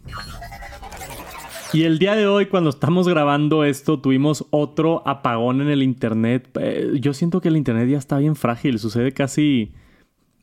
Y 1.75 1.83
el 1.83 1.99
día 1.99 2.15
de 2.15 2.27
hoy, 2.27 2.47
cuando 2.47 2.71
estamos 2.71 3.07
grabando 3.07 3.65
esto, 3.65 4.01
tuvimos 4.01 4.47
otro 4.49 5.07
apagón 5.07 5.61
en 5.61 5.69
el 5.69 5.83
Internet. 5.83 6.49
Eh, 6.59 6.93
yo 7.03 7.13
siento 7.13 7.43
que 7.43 7.49
el 7.49 7.59
Internet 7.59 7.91
ya 7.91 7.99
está 7.99 8.17
bien 8.17 8.35
frágil, 8.35 8.79
sucede 8.79 9.13
casi 9.13 9.75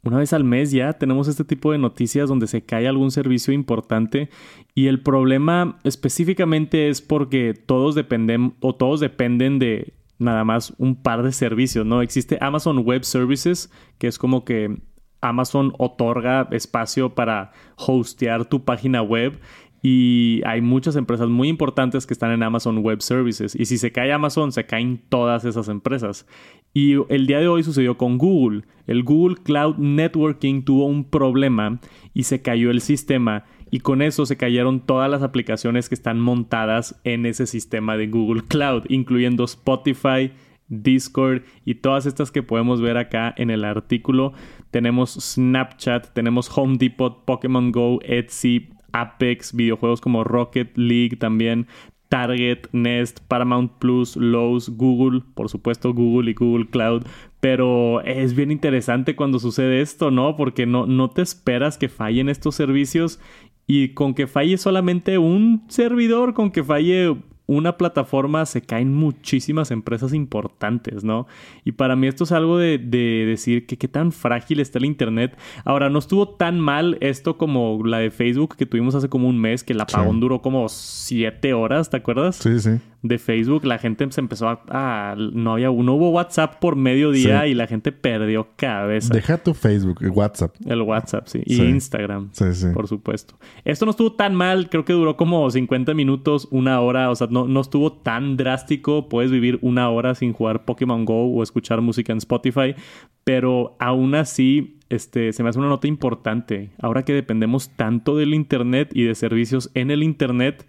una 0.04 0.18
vez 0.18 0.34
al 0.34 0.44
mes 0.44 0.72
ya 0.72 0.94
tenemos 0.94 1.28
este 1.28 1.44
tipo 1.44 1.72
de 1.72 1.78
noticias 1.78 2.30
donde 2.30 2.48
se 2.48 2.62
cae 2.62 2.88
algún 2.88 3.12
servicio 3.12 3.54
importante 3.54 4.30
y 4.74 4.88
el 4.88 5.02
problema 5.02 5.78
específicamente 5.84 6.90
es 6.90 7.02
porque 7.02 7.54
todos 7.54 7.96
dependen 7.96 8.56
o 8.62 8.76
todos 8.76 9.00
dependen 9.00 9.60
de 9.60 9.94
nada 10.18 10.44
más 10.44 10.74
un 10.78 10.96
par 10.96 11.24
de 11.24 11.32
servicios, 11.32 11.86
¿no? 11.86 12.02
Existe 12.02 12.38
Amazon 12.42 12.80
Web 12.80 13.04
Services, 13.04 13.72
que 13.98 14.08
es 14.08 14.18
como 14.18 14.44
que 14.46 14.78
Amazon 15.22 15.74
otorga 15.78 16.48
espacio 16.52 17.16
para 17.16 17.52
hostear 17.76 18.46
tu 18.46 18.64
página 18.64 19.02
web 19.02 19.40
y 19.82 20.42
hay 20.46 20.62
muchas 20.62 20.96
empresas 20.96 21.30
muy 21.30 21.48
importantes 21.48 22.06
que 22.06 22.14
están 22.14 22.32
en 22.32 22.44
Amazon 22.44 22.80
Web 22.80 23.02
Services. 23.02 23.56
Y 23.56 23.66
si 23.66 23.78
se 23.78 23.92
cae 23.92 24.12
Amazon, 24.12 24.52
se 24.52 24.66
caen 24.66 25.02
todas 25.08 25.46
esas 25.46 25.70
empresas. 25.70 26.28
Y 26.74 26.96
el 27.12 27.28
día 27.28 27.40
de 27.40 27.48
hoy 27.48 27.64
sucedió 27.64 27.98
con 27.98 28.18
Google. 28.18 28.64
El 28.88 29.04
Google 29.04 29.38
Cloud 29.42 29.78
Networking 29.78 30.64
tuvo 30.64 30.86
un 30.86 31.06
problema 31.06 31.80
y 32.14 32.24
se 32.24 32.42
cayó 32.42 32.72
el 32.72 32.82
sistema. 32.82 33.46
Y 33.72 33.80
con 33.80 34.02
eso 34.02 34.26
se 34.26 34.36
cayeron 34.36 34.82
todas 34.82 35.10
las 35.10 35.24
aplicaciones 35.24 35.88
que 35.88 35.96
están 35.96 36.20
montadas 36.20 37.00
en 37.04 37.26
ese 37.26 37.46
sistema 37.46 37.96
de 37.96 38.08
Google 38.08 38.44
Cloud, 38.48 38.84
incluyendo 38.90 39.46
Spotify, 39.46 40.32
Discord 40.68 41.44
y 41.66 41.76
todas 41.76 42.06
estas 42.06 42.32
que 42.32 42.44
podemos 42.44 42.82
ver 42.82 42.98
acá 42.98 43.34
en 43.38 43.50
el 43.50 43.64
artículo. 43.64 44.34
Tenemos 44.72 45.14
Snapchat, 45.14 46.14
tenemos 46.14 46.56
Home 46.56 46.78
Depot, 46.78 47.26
Pokémon 47.26 47.72
Go, 47.72 48.00
Etsy, 48.04 48.70
Apex, 48.94 49.54
videojuegos 49.54 50.02
como 50.02 50.24
Rocket 50.24 50.78
League 50.78 51.18
también, 51.18 51.68
Target, 52.10 52.68
Nest, 52.72 53.20
Paramount 53.28 53.74
Plus, 53.80 54.16
Lowe's, 54.16 54.70
Google, 54.70 55.22
por 55.36 55.50
supuesto 55.50 55.94
Google 55.94 56.32
y 56.32 56.34
Google 56.34 56.68
Cloud. 56.68 57.04
Pero 57.40 58.02
es 58.02 58.36
bien 58.36 58.52
interesante 58.52 59.16
cuando 59.16 59.40
sucede 59.40 59.82
esto, 59.82 60.12
¿no? 60.12 60.36
Porque 60.36 60.66
no, 60.66 60.86
no 60.88 61.10
te 61.10 61.22
esperas 61.22 61.78
que 61.78 61.88
fallen 61.88 62.28
estos 62.28 62.56
servicios 62.56 63.20
y 63.68 63.90
con 63.90 64.16
que 64.16 64.28
falle 64.28 64.58
solamente 64.58 65.20
un 65.20 65.64
servidor, 65.68 66.34
con 66.34 66.52
que 66.52 66.64
falle 66.64 67.16
una 67.50 67.78
plataforma 67.78 68.46
se 68.46 68.62
caen 68.62 68.94
muchísimas 68.94 69.72
empresas 69.72 70.14
importantes, 70.14 71.04
¿no? 71.04 71.26
Y 71.66 71.72
para 71.72 71.96
mí 71.96 72.06
esto 72.06 72.24
es 72.24 72.32
algo 72.32 72.60
de, 72.60 72.78
decir 72.78 73.66
que 73.66 73.76
qué 73.76 73.88
tan 73.88 74.12
frágil 74.12 74.60
está 74.60 74.78
el 74.78 74.86
Internet. 74.86 75.36
Ahora, 75.66 75.90
no 75.90 75.98
estuvo 75.98 76.30
tan 76.30 76.60
mal 76.60 77.00
esto 77.02 77.38
como 77.40 77.82
la 77.84 77.98
de 77.98 78.12
Facebook 78.12 78.56
que 78.56 78.68
tuvimos 78.68 78.94
hace 78.94 79.10
como 79.10 79.28
un 79.28 79.42
mes, 79.42 79.64
que 79.64 79.74
el 79.74 79.82
apagón 79.82 80.20
duró 80.20 80.44
como 80.44 80.70
siete 80.70 81.56
horas, 81.56 81.90
¿te 81.90 81.98
acuerdas? 81.98 82.36
Sí, 82.36 82.60
sí. 82.60 82.80
De 83.02 83.18
Facebook, 83.18 83.66
la 83.66 83.78
gente 83.78 84.06
se 84.12 84.20
empezó 84.20 84.50
a, 84.50 85.16
no 85.18 85.54
había 85.54 85.68
no 85.70 85.94
hubo 85.94 86.10
WhatsApp 86.10 86.60
por 86.60 86.76
mediodía 86.76 87.48
y 87.48 87.54
la 87.54 87.68
gente 87.68 87.92
perdió 87.92 88.50
cabeza. 88.56 89.14
Deja 89.14 89.38
tu 89.38 89.54
Facebook, 89.54 90.00
el 90.02 90.12
WhatsApp. 90.12 90.56
El 90.66 90.82
WhatsApp, 90.82 91.28
sí, 91.28 91.42
y 91.46 91.62
Instagram. 91.62 92.30
Sí, 92.34 92.54
sí. 92.54 92.68
Por 92.74 92.88
supuesto. 92.88 93.36
Esto 93.64 93.86
no 93.86 93.92
estuvo 93.92 94.14
tan 94.14 94.36
mal, 94.36 94.70
creo 94.70 94.84
que 94.84 94.94
duró 94.94 95.16
como 95.16 95.50
50 95.50 95.94
minutos, 95.94 96.48
una 96.52 96.82
hora, 96.82 97.10
o 97.10 97.16
sea, 97.16 97.28
no, 97.30 97.48
no 97.48 97.62
estuvo 97.62 97.94
tan 97.94 98.36
drástico, 98.36 99.08
puedes 99.08 99.32
vivir 99.32 99.60
una 99.62 99.90
hora 99.90 100.14
sin 100.16 100.34
jugar 100.34 100.66
Pokémon 100.66 101.06
Go 101.06 101.28
o 101.34 101.42
escuchar 101.42 101.82
música 101.82 102.12
en 102.12 102.18
Spotify, 102.18 102.76
pero 103.24 103.78
aún 103.80 104.16
así 104.16 104.80
este, 104.90 105.34
se 105.34 105.44
me 105.44 105.50
hace 105.50 105.60
una 105.60 105.70
nota 105.70 105.88
importante. 105.88 106.72
Ahora 106.82 107.06
que 107.06 107.14
dependemos 107.14 107.70
tanto 107.76 108.18
del 108.18 108.34
Internet 108.34 108.90
y 108.94 109.04
de 109.04 109.16
servicios 109.16 109.72
en 109.74 109.92
el 109.92 110.04
Internet, 110.04 110.66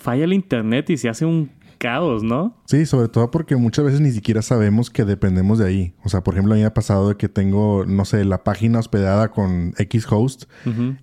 falla 0.00 0.24
el 0.24 0.32
Internet 0.32 0.90
y 0.90 0.96
se 0.96 1.08
hace 1.08 1.24
un 1.24 1.50
caos, 1.80 2.22
¿no? 2.22 2.54
Sí, 2.66 2.84
sobre 2.84 3.08
todo 3.08 3.30
porque 3.30 3.56
muchas 3.56 3.86
veces 3.86 4.00
ni 4.02 4.12
siquiera 4.12 4.42
sabemos 4.42 4.90
que 4.90 5.06
dependemos 5.06 5.58
de 5.58 5.66
ahí. 5.66 5.94
O 6.04 6.10
sea, 6.10 6.22
por 6.22 6.34
ejemplo, 6.34 6.52
a 6.52 6.56
mí 6.56 6.60
me 6.60 6.66
ha 6.66 6.74
pasado 6.74 7.08
de 7.08 7.16
que 7.16 7.30
tengo, 7.30 7.86
no 7.86 8.04
sé, 8.04 8.24
la 8.26 8.44
página 8.44 8.78
hospedada 8.78 9.30
con 9.30 9.72
X 9.78 10.06
host 10.10 10.44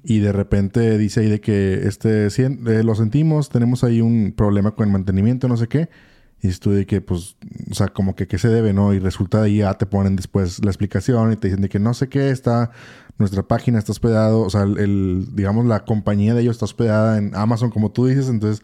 y 0.03 0.19
de 0.19 0.31
repente 0.31 0.97
dice 0.99 1.21
ahí 1.21 1.29
de 1.29 1.41
que 1.41 1.87
este, 1.87 2.27
eh, 2.27 2.83
lo 2.83 2.93
sentimos, 2.93 3.49
tenemos 3.49 3.83
ahí 3.83 4.01
un 4.01 4.33
problema 4.37 4.71
con 4.71 4.87
el 4.87 4.93
mantenimiento, 4.93 5.47
no 5.47 5.57
sé 5.57 5.67
qué. 5.67 5.89
Y 6.39 6.49
estuve 6.49 6.85
que, 6.85 7.01
pues, 7.01 7.35
o 7.71 7.73
sea, 7.73 7.87
como 7.87 8.15
que 8.15 8.27
qué 8.27 8.37
se 8.37 8.47
debe, 8.47 8.71
¿no? 8.71 8.93
Y 8.93 8.99
resulta 8.99 9.41
de 9.41 9.47
ahí 9.47 9.57
ya 9.57 9.73
te 9.73 9.87
ponen 9.87 10.15
después 10.15 10.63
la 10.63 10.69
explicación 10.69 11.31
y 11.31 11.37
te 11.37 11.47
dicen 11.47 11.63
de 11.63 11.69
que 11.69 11.79
no 11.79 11.95
sé 11.95 12.09
qué 12.09 12.29
está, 12.29 12.69
nuestra 13.17 13.41
página 13.41 13.79
está 13.79 13.91
hospedado, 13.91 14.41
o 14.41 14.49
sea, 14.51 14.61
el, 14.61 15.29
digamos, 15.33 15.65
la 15.65 15.83
compañía 15.85 16.35
de 16.35 16.41
ellos 16.41 16.57
está 16.57 16.65
hospedada 16.65 17.17
en 17.17 17.35
Amazon, 17.35 17.71
como 17.71 17.91
tú 17.91 18.05
dices, 18.05 18.29
entonces, 18.29 18.63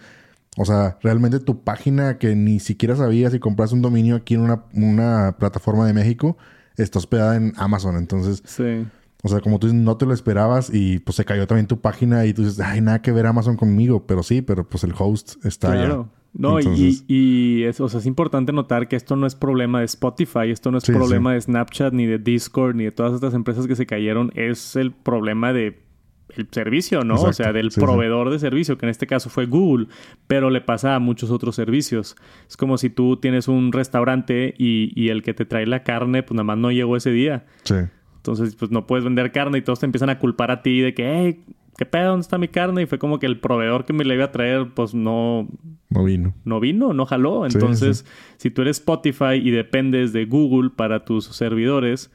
o 0.58 0.66
sea, 0.66 0.98
realmente 1.02 1.40
tu 1.40 1.64
página 1.64 2.18
que 2.18 2.36
ni 2.36 2.60
siquiera 2.60 2.96
sabías 2.96 3.32
si 3.32 3.40
compras 3.40 3.72
un 3.72 3.82
dominio 3.82 4.16
aquí 4.16 4.36
en 4.36 4.42
una, 4.42 4.64
una 4.74 5.36
plataforma 5.38 5.88
de 5.88 5.94
México, 5.94 6.38
está 6.78 7.00
hospedada 7.00 7.36
en 7.36 7.54
Amazon, 7.58 7.98
entonces... 7.98 8.44
Sí. 8.46 8.86
O 9.26 9.30
sea, 9.30 9.40
como 9.40 9.58
tú 9.58 9.68
dices, 9.68 9.82
no 9.82 9.96
te 9.96 10.06
lo 10.06 10.14
esperabas 10.14 10.70
y 10.70 11.00
pues 11.00 11.16
se 11.16 11.24
cayó 11.24 11.48
también 11.48 11.66
tu 11.66 11.80
página 11.80 12.26
y 12.26 12.34
tú 12.34 12.44
dices, 12.44 12.60
ay, 12.60 12.82
nada 12.82 13.02
que 13.02 13.14
ver 13.14 13.26
Amazon 13.26 13.56
conmigo, 13.56 14.06
pero 14.06 14.22
sí, 14.22 14.42
pero 14.42 14.68
pues 14.68 14.84
el 14.84 14.94
host 14.98 15.46
está 15.46 15.72
claro. 15.72 16.10
No, 16.34 16.60
y, 16.60 17.64
es, 17.64 17.80
o 17.80 17.88
sea, 17.88 18.00
es 18.00 18.06
importante 18.08 18.52
notar 18.52 18.88
que 18.88 18.96
esto 18.96 19.16
no 19.16 19.28
es 19.28 19.36
problema 19.36 19.80
de 19.80 19.86
Spotify, 19.86 20.50
esto 20.50 20.72
no 20.72 20.80
es 20.80 20.84
problema 20.84 21.34
de 21.34 21.42
Snapchat, 21.42 21.94
ni 21.94 22.08
de 22.08 22.18
Discord, 22.18 22.76
ni 22.76 22.86
de 22.86 22.92
todas 22.92 23.14
estas 23.14 23.36
empresas 23.36 23.68
que 23.68 23.76
se 23.76 23.86
cayeron, 23.86 24.32
es 24.34 24.76
el 24.76 24.92
problema 24.92 25.54
de 25.54 25.80
el 26.38 26.48
servicio, 26.52 27.04
¿no? 27.04 27.16
o 27.16 27.34
sea, 27.34 27.54
del 27.54 27.70
proveedor 27.70 28.30
de 28.30 28.40
servicio, 28.40 28.78
que 28.78 28.86
en 28.86 28.90
este 28.90 29.08
caso 29.08 29.30
fue 29.30 29.46
Google, 29.46 29.88
pero 30.28 30.50
le 30.50 30.62
pasa 30.62 30.96
a 30.96 31.00
muchos 31.00 31.32
otros 31.32 31.56
servicios. 31.56 32.16
Es 32.48 32.58
como 32.58 32.78
si 32.78 32.90
tú 32.90 33.18
tienes 33.18 33.48
un 33.48 33.72
restaurante 33.72 34.54
y, 34.58 34.92
y 34.96 35.10
el 35.10 35.24
que 35.24 35.34
te 35.34 35.46
trae 35.46 35.66
la 35.66 35.84
carne, 35.84 36.24
pues 36.24 36.36
nada 36.36 36.44
más 36.44 36.58
no 36.58 36.72
llegó 36.72 36.98
ese 36.98 37.12
día. 37.12 37.46
Sí. 37.64 37.76
Entonces, 38.18 38.56
pues 38.56 38.72
no 38.72 38.88
puedes 38.88 39.04
vender 39.04 39.32
carne 39.34 39.58
y 39.58 39.62
todos 39.62 39.82
te 39.82 39.86
empiezan 39.86 40.10
a 40.10 40.18
culpar 40.18 40.50
a 40.50 40.62
ti 40.62 40.80
de 40.80 40.94
que, 40.94 41.04
hey, 41.06 41.56
¿qué 41.78 41.86
pedo? 41.86 42.12
¿Dónde 42.12 42.22
está 42.22 42.38
mi 42.38 42.48
carne? 42.48 42.84
Y 42.84 42.86
fue 42.86 42.98
como 42.98 43.20
que 43.20 43.26
el 43.26 43.40
proveedor 43.40 43.84
que 43.84 43.92
me 43.92 44.06
le 44.06 44.16
iba 44.16 44.26
a 44.26 44.32
traer, 44.32 44.70
pues 44.74 44.94
no... 44.94 45.50
No 45.90 46.04
vino. 46.06 46.34
No 46.46 46.60
vino, 46.62 46.94
no 46.94 47.06
jaló. 47.06 47.46
Entonces, 47.46 48.06
si 48.38 48.50
tú 48.50 48.62
eres 48.62 48.78
Spotify 48.78 49.36
y 49.36 49.52
dependes 49.52 50.14
de 50.14 50.26
Google 50.26 50.70
para 50.70 51.04
tus 51.04 51.26
servidores, 51.26 52.12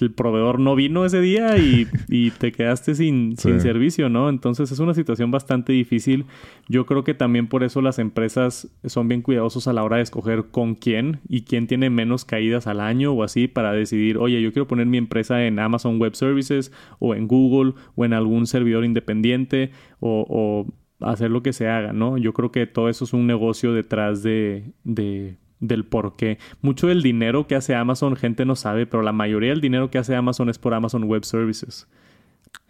el 0.00 0.12
proveedor 0.12 0.60
no 0.60 0.74
vino 0.74 1.04
ese 1.04 1.20
día 1.20 1.56
y, 1.56 1.86
te 2.38 2.52
quedaste 2.52 2.94
sin, 2.94 3.36
sin, 3.36 3.60
servicio, 3.60 4.08
¿no? 4.08 4.28
Entonces 4.28 4.70
es 4.70 4.78
una 4.78 4.94
situación 4.94 5.30
bastante 5.30 5.72
difícil. 5.72 6.26
Yo 6.68 6.86
creo 6.86 7.04
que 7.04 7.14
también 7.14 7.48
por 7.48 7.64
eso 7.64 7.80
las 7.80 7.98
empresas 7.98 8.68
son 8.84 9.08
bien 9.08 9.22
cuidadosos 9.22 9.68
a 9.68 9.72
la 9.72 9.82
hora 9.82 9.96
de 9.96 10.02
escoger 10.02 10.46
con 10.50 10.74
quién 10.74 11.20
y 11.28 11.42
quién 11.42 11.66
tiene 11.66 11.88
menos 11.88 12.24
caídas 12.24 12.66
al 12.66 12.80
año 12.80 13.12
o 13.12 13.22
así 13.22 13.48
para 13.48 13.72
decidir, 13.72 14.18
oye, 14.18 14.40
yo 14.42 14.52
quiero 14.52 14.68
poner 14.68 14.86
mi 14.86 14.98
empresa 14.98 15.44
en 15.44 15.58
Amazon 15.58 15.98
Web 15.98 16.14
Services 16.14 16.72
o 16.98 17.14
en 17.14 17.26
Google 17.26 17.74
o 17.94 18.04
en 18.04 18.12
algún 18.12 18.46
servidor 18.46 18.84
independiente 18.84 19.70
o, 19.98 20.26
o 20.28 21.06
hacer 21.06 21.30
lo 21.30 21.42
que 21.42 21.52
se 21.52 21.68
haga, 21.68 21.92
¿no? 21.92 22.18
Yo 22.18 22.34
creo 22.34 22.52
que 22.52 22.66
todo 22.66 22.88
eso 22.88 23.04
es 23.04 23.12
un 23.12 23.26
negocio 23.26 23.72
detrás 23.72 24.22
de, 24.22 24.72
de 24.84 25.38
del 25.60 25.84
por 25.84 26.16
qué. 26.16 26.38
Mucho 26.62 26.88
del 26.88 27.02
dinero 27.02 27.46
que 27.46 27.54
hace 27.54 27.74
Amazon, 27.74 28.16
gente 28.16 28.44
no 28.44 28.56
sabe, 28.56 28.86
pero 28.86 29.02
la 29.02 29.12
mayoría 29.12 29.50
del 29.50 29.60
dinero 29.60 29.90
que 29.90 29.98
hace 29.98 30.16
Amazon 30.16 30.48
es 30.48 30.58
por 30.58 30.74
Amazon 30.74 31.04
Web 31.04 31.24
Services. 31.24 31.86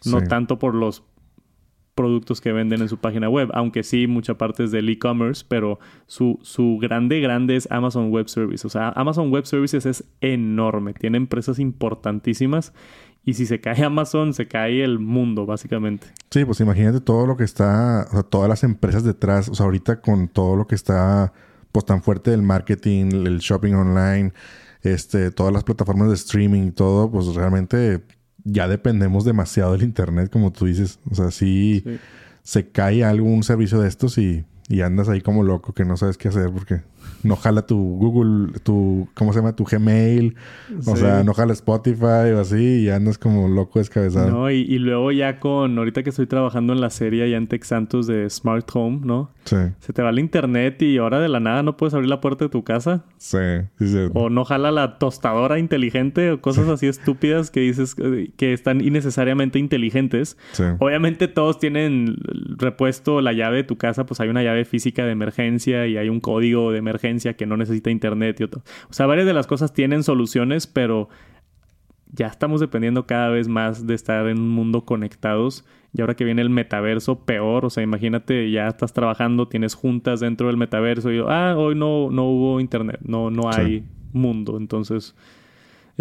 No 0.05 0.23
tanto 0.23 0.59
por 0.59 0.75
los 0.75 1.03
productos 1.95 2.41
que 2.41 2.53
venden 2.53 2.81
en 2.81 2.89
su 2.89 2.97
página 2.97 3.29
web, 3.29 3.51
aunque 3.53 3.83
sí 3.83 4.07
mucha 4.07 4.39
parte 4.39 4.65
es 4.65 4.71
del 4.71 4.89
e-commerce, 4.89 5.45
pero 5.47 5.79
su, 6.07 6.39
su 6.43 6.79
grande, 6.81 7.21
grande 7.21 7.57
es 7.57 7.71
Amazon 7.71 8.11
Web 8.11 8.29
Services. 8.29 8.65
O 8.65 8.69
sea, 8.71 8.89
Amazon 8.91 9.31
Web 9.31 9.45
Services 9.45 9.85
es 9.85 10.05
enorme, 10.21 10.95
tiene 10.95 11.19
empresas 11.19 11.59
importantísimas 11.59 12.73
y 13.25 13.35
si 13.35 13.45
se 13.45 13.61
cae 13.61 13.85
Amazon, 13.85 14.33
se 14.33 14.49
cae 14.49 14.83
el 14.83 14.99
mundo, 14.99 15.45
básicamente. 15.47 16.07
Sí, 16.31 16.45
pues 16.45 16.61
imagínate 16.61 17.01
todo 17.01 17.27
lo 17.27 17.37
que 17.37 17.45
está, 17.45 18.07
o 18.09 18.13
sea, 18.13 18.23
todas 18.23 18.49
las 18.49 18.65
empresas 18.65 19.05
detrás, 19.05 19.49
o 19.49 19.55
sea, 19.55 19.67
ahorita 19.67 20.01
con 20.01 20.29
todo 20.29 20.57
lo 20.57 20.67
que 20.67 20.77
está 20.77 21.33
pues 21.73 21.85
tan 21.85 22.03
fuerte 22.03 22.31
del 22.31 22.43
marketing, 22.43 23.27
el 23.27 23.39
shopping 23.39 23.75
online, 23.75 24.33
este, 24.83 25.31
todas 25.31 25.53
las 25.53 25.65
plataformas 25.65 26.09
de 26.09 26.15
streaming 26.15 26.69
y 26.69 26.71
todo, 26.73 27.11
pues 27.11 27.27
realmente 27.35 28.03
ya 28.45 28.69
dependemos 28.69 29.25
demasiado 29.25 29.73
del 29.73 29.83
internet, 29.83 30.31
como 30.31 30.53
tú 30.53 30.67
dices. 30.67 30.99
O 31.11 31.15
sea, 31.15 31.31
si 31.31 31.85
se 32.43 32.71
cae 32.71 33.05
algún 33.05 33.43
servicio 33.43 33.81
de 33.81 33.89
estos 33.89 34.19
y, 34.19 34.45
y 34.69 34.81
andas 34.81 35.09
ahí 35.09 35.21
como 35.21 35.43
loco 35.43 35.73
que 35.73 35.85
no 35.85 35.97
sabes 35.97 36.17
qué 36.17 36.29
hacer 36.29 36.51
porque 36.51 36.83
no 37.23 37.37
jala 37.37 37.67
tu 37.67 37.77
Google, 37.77 38.59
tu, 38.63 39.09
¿cómo 39.15 39.33
se 39.33 39.41
llama? 39.41 39.55
Tu 39.55 39.65
Gmail. 39.65 40.37
O 40.87 40.97
sea, 40.97 41.23
no 41.25 41.35
jala 41.35 41.53
Spotify 41.53 42.33
o 42.35 42.41
así 42.41 42.83
y 42.83 42.89
andas 42.89 43.19
como 43.19 43.49
loco 43.49 43.79
descabezado. 43.79 44.31
No, 44.31 44.51
y, 44.51 44.79
luego 44.79 45.13
ya 45.13 45.39
con, 45.39 45.77
ahorita 45.77 46.03
que 46.03 46.11
estoy 46.11 46.27
trabajando 46.27 46.73
en 46.73 46.81
la 46.81 46.91
serie 46.91 47.29
ya 47.29 47.37
en 47.37 47.47
Tech 47.47 47.65
Santos 47.65 48.07
de 48.07 48.29
Smart 48.31 48.69
Home, 48.75 49.01
¿no? 49.05 49.31
Sí. 49.45 49.57
Se 49.81 49.93
te 49.93 50.03
va 50.03 50.11
el 50.11 50.19
internet 50.19 50.81
y 50.83 50.99
ahora 50.99 51.21
de 51.21 51.29
la 51.29 51.41
nada 51.41 51.63
no 51.63 51.77
puedes 51.77 51.95
abrir 51.95 52.09
la 52.09 52.21
puerta 52.21 52.47
de 52.47 52.49
tu 52.49 52.65
casa. 52.65 53.05
Sí, 53.19 53.39
sí, 53.79 53.89
sí. 53.89 54.11
O 54.15 54.31
no 54.31 54.45
jala 54.45 54.71
la 54.71 54.99
tostadora 54.99 55.59
inteligente 55.59 56.31
o 56.31 56.41
cosas 56.41 56.69
así 56.69 56.87
estúpidas 56.87 57.51
que 57.51 57.61
dices 57.61 57.95
que 57.95 58.53
están 58.53 58.81
innecesariamente 58.81 59.59
inteligentes. 59.59 60.39
Sí. 60.53 60.65
Obviamente 60.79 61.29
todos 61.29 61.59
tienen 61.59 62.17
repuesto 62.57 63.21
la 63.21 63.33
llave 63.33 63.59
de 63.59 63.65
tu 63.65 63.77
casa, 63.77 64.07
pues 64.07 64.21
hay 64.21 64.29
una 64.29 64.43
llave 64.43 64.65
física 64.65 65.05
de 65.05 65.13
emergencia 65.13 65.87
y 65.87 65.97
hay 65.97 66.09
un 66.09 66.21
código 66.21 66.73
de 66.73 66.79
emergencia 66.79 67.00
que 67.37 67.47
no 67.47 67.57
necesita 67.57 67.91
internet 67.91 68.41
y 68.41 68.45
otro. 68.45 68.63
O 68.89 68.93
sea, 68.93 69.07
varias 69.07 69.27
de 69.27 69.33
las 69.33 69.47
cosas 69.47 69.73
tienen 69.73 70.03
soluciones, 70.03 70.67
pero 70.67 71.09
ya 72.13 72.27
estamos 72.27 72.61
dependiendo 72.61 73.07
cada 73.07 73.29
vez 73.29 73.49
más 73.49 73.87
de 73.87 73.95
estar 73.95 74.27
en 74.27 74.39
un 74.39 74.49
mundo 74.49 74.85
conectados. 74.85 75.65
Y 75.93 76.01
ahora 76.01 76.15
que 76.15 76.25
viene 76.25 76.43
el 76.43 76.51
metaverso, 76.51 77.25
peor. 77.25 77.65
O 77.65 77.71
sea, 77.71 77.83
imagínate, 77.83 78.51
ya 78.51 78.69
estás 78.69 78.93
trabajando, 78.93 79.49
tienes 79.49 79.75
juntas 79.75 80.21
dentro 80.21 80.47
del 80.47 80.57
metaverso 80.57 81.13
y 81.13 81.21
ah, 81.27 81.55
hoy 81.57 81.75
no, 81.75 82.11
no 82.11 82.25
hubo 82.25 82.61
internet, 82.61 83.01
no, 83.03 83.31
no 83.31 83.51
hay 83.51 83.85
mundo. 84.13 84.57
Entonces, 84.57 85.15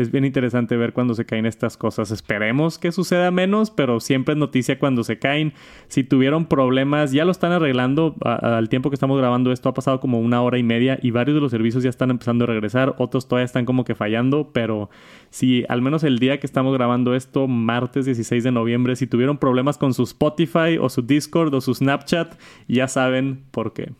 es 0.01 0.11
bien 0.11 0.23
interesante 0.23 0.77
ver 0.77 0.93
cuando 0.93 1.13
se 1.13 1.25
caen 1.25 1.45
estas 1.45 1.75
cosas. 1.75 2.11
Esperemos 2.11 2.79
que 2.79 2.91
suceda 2.91 3.31
menos, 3.31 3.69
pero 3.69 3.99
siempre 3.99 4.33
es 4.33 4.37
noticia 4.37 4.79
cuando 4.79 5.03
se 5.03 5.19
caen. 5.19 5.53
Si 5.87 6.03
tuvieron 6.03 6.45
problemas, 6.45 7.11
ya 7.11 7.25
lo 7.25 7.31
están 7.31 7.51
arreglando. 7.51 8.15
al 8.23 8.69
tiempo 8.69 8.89
que 8.89 8.95
estamos 8.95 9.17
grabando 9.17 9.51
esto 9.51 9.69
ha 9.69 9.73
pasado 9.73 9.99
como 9.99 10.19
una 10.19 10.41
hora 10.41 10.57
y 10.57 10.63
media 10.63 10.97
y 11.01 11.11
varios 11.11 11.35
de 11.35 11.41
los 11.41 11.51
servicios 11.51 11.83
ya 11.83 11.89
están 11.89 12.11
empezando 12.11 12.45
a 12.45 12.47
regresar. 12.47 12.95
Otros 12.97 13.27
todavía 13.27 13.45
están 13.45 13.65
como 13.65 13.83
que 13.83 13.93
fallando, 13.93 14.51
pero 14.53 14.89
si 15.29 15.65
al 15.67 15.81
menos 15.81 16.03
el 16.03 16.19
día 16.19 16.39
que 16.39 16.47
estamos 16.47 16.73
grabando 16.73 17.13
esto, 17.13 17.47
martes 17.47 18.05
16 18.05 18.43
de 18.43 18.51
noviembre, 18.51 18.95
si 18.95 19.05
tuvieron 19.05 19.37
problemas 19.37 19.77
con 19.77 19.93
su 19.93 20.03
Spotify 20.03 20.77
o 20.79 20.89
su 20.89 21.01
Discord 21.01 21.53
o 21.53 21.61
su 21.61 21.75
Snapchat, 21.75 22.39
ya 22.67 22.87
saben 22.87 23.43
por 23.51 23.73
qué. 23.73 23.91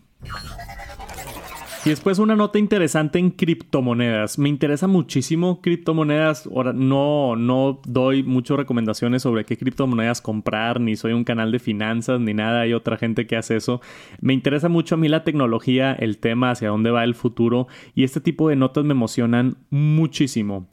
Y 1.90 1.92
después 1.92 2.20
una 2.20 2.36
nota 2.36 2.60
interesante 2.60 3.18
en 3.18 3.32
criptomonedas. 3.32 4.38
Me 4.38 4.48
interesa 4.48 4.86
muchísimo 4.86 5.60
criptomonedas. 5.60 6.46
Ahora 6.46 6.72
no, 6.72 7.36
no 7.36 7.82
doy 7.84 8.22
muchas 8.22 8.58
recomendaciones 8.58 9.24
sobre 9.24 9.44
qué 9.44 9.58
criptomonedas 9.58 10.22
comprar, 10.22 10.80
ni 10.80 10.96
soy 10.96 11.14
un 11.14 11.24
canal 11.24 11.52
de 11.52 11.58
finanzas, 11.58 12.20
ni 12.20 12.36
nada. 12.36 12.62
Hay 12.62 12.74
otra 12.74 12.96
gente 12.96 13.26
que 13.26 13.38
hace 13.38 13.56
eso. 13.56 13.82
Me 14.22 14.34
interesa 14.34 14.70
mucho 14.70 14.94
a 14.94 14.98
mí 15.00 15.08
la 15.08 15.24
tecnología, 15.24 15.94
el 15.94 16.20
tema, 16.20 16.52
hacia 16.52 16.70
dónde 16.70 16.92
va 16.92 17.04
el 17.04 17.16
futuro. 17.16 17.68
Y 17.96 18.04
este 18.04 18.22
tipo 18.22 18.50
de 18.50 18.56
notas 18.56 18.86
me 18.86 18.92
emocionan 18.92 19.58
muchísimo. 19.72 20.68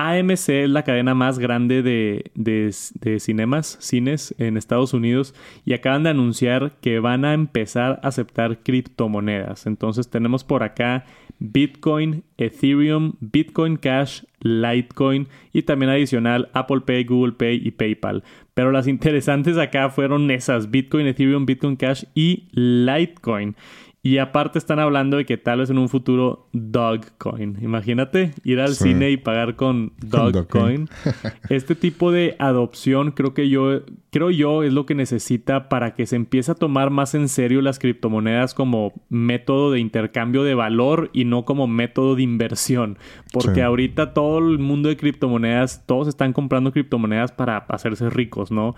AMC 0.00 0.48
es 0.48 0.70
la 0.70 0.82
cadena 0.82 1.14
más 1.14 1.38
grande 1.38 1.82
de, 1.82 2.30
de, 2.34 3.20
cinemas, 3.20 3.76
cines 3.80 4.34
en 4.38 4.56
Estados 4.56 4.94
Unidos 4.94 5.34
y 5.66 5.74
acaban 5.74 6.04
de 6.04 6.08
anunciar 6.08 6.72
que 6.80 7.00
van 7.00 7.26
a 7.26 7.34
empezar 7.34 8.00
a 8.02 8.08
aceptar 8.08 8.60
criptomonedas. 8.62 9.66
Entonces 9.66 10.08
tenemos 10.08 10.42
por 10.42 10.62
acá 10.62 11.04
Bitcoin, 11.38 12.24
Ethereum, 12.38 13.12
Bitcoin 13.20 13.76
Cash, 13.76 14.22
Litecoin 14.40 15.28
y 15.52 15.62
también 15.62 15.90
adicional 15.90 16.48
Apple 16.54 16.80
Pay, 16.80 17.04
Google 17.04 17.32
Pay 17.32 17.60
y 17.62 17.72
PayPal. 17.72 18.24
Pero 18.54 18.72
las 18.72 18.86
interesantes 18.86 19.58
acá 19.58 19.90
fueron 19.90 20.30
esas, 20.30 20.70
Bitcoin, 20.70 21.08
Ethereum, 21.08 21.44
Bitcoin 21.44 21.76
Cash 21.76 22.04
y 22.14 22.48
Litecoin. 22.52 23.54
Y 24.02 24.16
aparte 24.16 24.58
están 24.58 24.78
hablando 24.78 25.18
de 25.18 25.26
que 25.26 25.36
tal 25.36 25.58
vez 25.58 25.68
en 25.68 25.76
un 25.76 25.90
futuro 25.90 26.48
Dogcoin. 26.52 27.58
Imagínate 27.60 28.32
ir 28.44 28.58
al 28.60 28.74
cine 28.74 29.10
y 29.10 29.18
pagar 29.18 29.56
con 29.56 29.92
Dogcoin. 29.98 30.88
este 31.50 31.74
tipo 31.74 32.10
de 32.10 32.34
adopción 32.38 33.10
creo 33.10 33.34
que 33.34 33.50
yo 33.50 33.82
creo 34.10 34.30
yo 34.30 34.62
es 34.62 34.72
lo 34.72 34.86
que 34.86 34.94
necesita 34.94 35.68
para 35.68 35.94
que 35.94 36.06
se 36.06 36.16
empiece 36.16 36.52
a 36.52 36.54
tomar 36.54 36.90
más 36.90 37.14
en 37.14 37.28
serio 37.28 37.62
las 37.62 37.78
criptomonedas 37.78 38.54
como 38.54 38.92
método 39.08 39.70
de 39.70 39.80
intercambio 39.80 40.42
de 40.42 40.54
valor 40.54 41.10
y 41.12 41.24
no 41.24 41.44
como 41.44 41.66
método 41.66 42.16
de 42.16 42.22
inversión, 42.22 42.98
porque 43.32 43.62
ahorita 43.62 44.12
todo 44.14 44.38
el 44.38 44.58
mundo 44.58 44.88
de 44.88 44.96
criptomonedas, 44.96 45.86
todos 45.86 46.08
están 46.08 46.32
comprando 46.32 46.72
criptomonedas 46.72 47.32
para 47.32 47.58
hacerse 47.58 48.10
ricos, 48.10 48.50
¿no? 48.50 48.74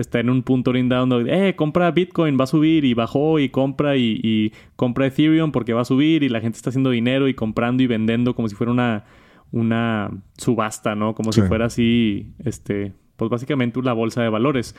está 0.00 0.20
en 0.20 0.30
un 0.30 0.42
punto 0.42 0.70
ahorita 0.70 0.96
donde, 0.96 1.48
eh, 1.48 1.56
compra 1.56 1.90
Bitcoin, 1.90 2.36
va 2.38 2.44
a 2.44 2.46
subir 2.48 2.84
y 2.84 2.94
bajó 2.94 3.38
y 3.38 3.48
compra 3.48 3.96
y, 3.96 4.52
compra 4.76 5.06
Ethereum 5.06 5.52
porque 5.52 5.72
va 5.72 5.80
a 5.80 5.86
subir 5.86 6.22
y 6.22 6.28
la 6.28 6.40
gente 6.40 6.56
está 6.56 6.70
haciendo 6.70 6.90
dinero 6.90 7.28
y 7.28 7.34
comprando 7.34 7.82
y 7.82 7.86
vendiendo 7.86 8.34
como 8.34 8.48
si 8.48 8.54
fuera 8.54 8.72
una, 8.72 9.04
una 9.52 10.10
subasta, 10.36 10.94
¿no? 10.94 11.14
Como 11.14 11.32
si 11.32 11.40
fuera 11.42 11.66
así, 11.66 12.34
este, 12.44 12.92
pues 13.16 13.30
básicamente 13.30 13.78
una 13.78 13.92
bolsa 13.92 14.22
de 14.22 14.28
valores. 14.28 14.74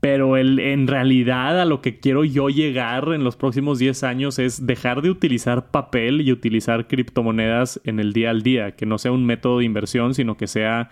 Pero 0.00 0.38
el, 0.38 0.58
en 0.58 0.86
realidad 0.86 1.60
a 1.60 1.66
lo 1.66 1.82
que 1.82 2.00
quiero 2.00 2.24
yo 2.24 2.48
llegar 2.48 3.12
en 3.12 3.22
los 3.22 3.36
próximos 3.36 3.78
10 3.78 4.02
años 4.02 4.38
es 4.38 4.66
dejar 4.66 5.02
de 5.02 5.10
utilizar 5.10 5.70
papel 5.70 6.22
y 6.22 6.32
utilizar 6.32 6.88
criptomonedas 6.88 7.80
en 7.84 8.00
el 8.00 8.14
día 8.14 8.30
al 8.30 8.42
día, 8.42 8.76
que 8.76 8.86
no 8.86 8.96
sea 8.96 9.12
un 9.12 9.26
método 9.26 9.58
de 9.58 9.66
inversión, 9.66 10.14
sino 10.14 10.38
que 10.38 10.46
sea 10.46 10.88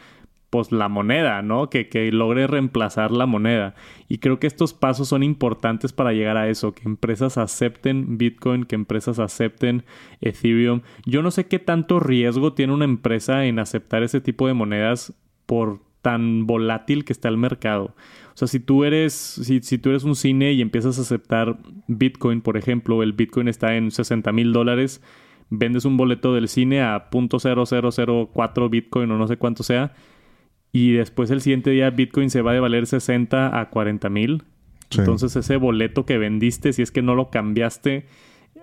pues 0.50 0.72
la 0.72 0.88
moneda, 0.88 1.42
¿no? 1.42 1.68
Que, 1.68 1.88
que, 1.88 2.10
logre 2.10 2.46
reemplazar 2.46 3.10
la 3.10 3.26
moneda. 3.26 3.74
Y 4.08 4.18
creo 4.18 4.38
que 4.38 4.46
estos 4.46 4.72
pasos 4.72 5.08
son 5.08 5.22
importantes 5.22 5.92
para 5.92 6.12
llegar 6.12 6.36
a 6.36 6.48
eso, 6.48 6.72
que 6.72 6.84
empresas 6.84 7.36
acepten 7.36 8.16
Bitcoin, 8.16 8.64
que 8.64 8.74
empresas 8.74 9.18
acepten 9.18 9.84
Ethereum. 10.20 10.82
Yo 11.04 11.22
no 11.22 11.30
sé 11.30 11.46
qué 11.46 11.58
tanto 11.58 12.00
riesgo 12.00 12.54
tiene 12.54 12.72
una 12.72 12.86
empresa 12.86 13.44
en 13.44 13.58
aceptar 13.58 14.02
ese 14.02 14.20
tipo 14.20 14.46
de 14.46 14.54
monedas 14.54 15.12
por 15.44 15.80
tan 16.02 16.46
volátil 16.46 17.04
que 17.04 17.12
está 17.12 17.28
el 17.28 17.36
mercado. 17.36 17.94
O 18.34 18.36
sea, 18.36 18.48
si 18.48 18.60
tú 18.60 18.84
eres, 18.84 19.12
si, 19.12 19.60
si 19.60 19.78
tú 19.78 19.90
eres 19.90 20.04
un 20.04 20.14
cine 20.14 20.52
y 20.52 20.60
empiezas 20.60 20.98
a 20.98 21.02
aceptar 21.02 21.58
Bitcoin, 21.88 22.40
por 22.40 22.56
ejemplo, 22.56 23.02
el 23.02 23.12
Bitcoin 23.12 23.48
está 23.48 23.76
en 23.76 23.90
60 23.90 24.30
mil 24.32 24.52
dólares, 24.52 25.02
vendes 25.50 25.84
un 25.84 25.96
boleto 25.96 26.34
del 26.34 26.48
cine 26.48 26.82
a 26.82 27.10
.0004 27.10 28.70
Bitcoin 28.70 29.10
o 29.10 29.18
no 29.18 29.26
sé 29.26 29.36
cuánto 29.36 29.62
sea, 29.62 29.94
y 30.72 30.92
después 30.92 31.30
el 31.30 31.40
siguiente 31.40 31.70
día 31.70 31.90
Bitcoin 31.90 32.30
se 32.30 32.42
va 32.42 32.52
de 32.52 32.60
valer 32.60 32.86
60 32.86 33.58
a 33.58 33.70
40 33.70 34.08
mil. 34.10 34.44
Entonces 34.96 35.36
ese 35.36 35.56
boleto 35.56 36.06
que 36.06 36.16
vendiste, 36.16 36.72
si 36.72 36.82
es 36.82 36.90
que 36.90 37.02
no 37.02 37.14
lo 37.14 37.30
cambiaste, 37.30 38.06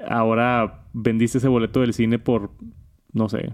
ahora 0.07 0.85
vendiste 0.93 1.37
ese 1.37 1.47
boleto 1.47 1.81
del 1.81 1.93
cine 1.93 2.17
por, 2.17 2.51
no 3.13 3.29
sé, 3.29 3.53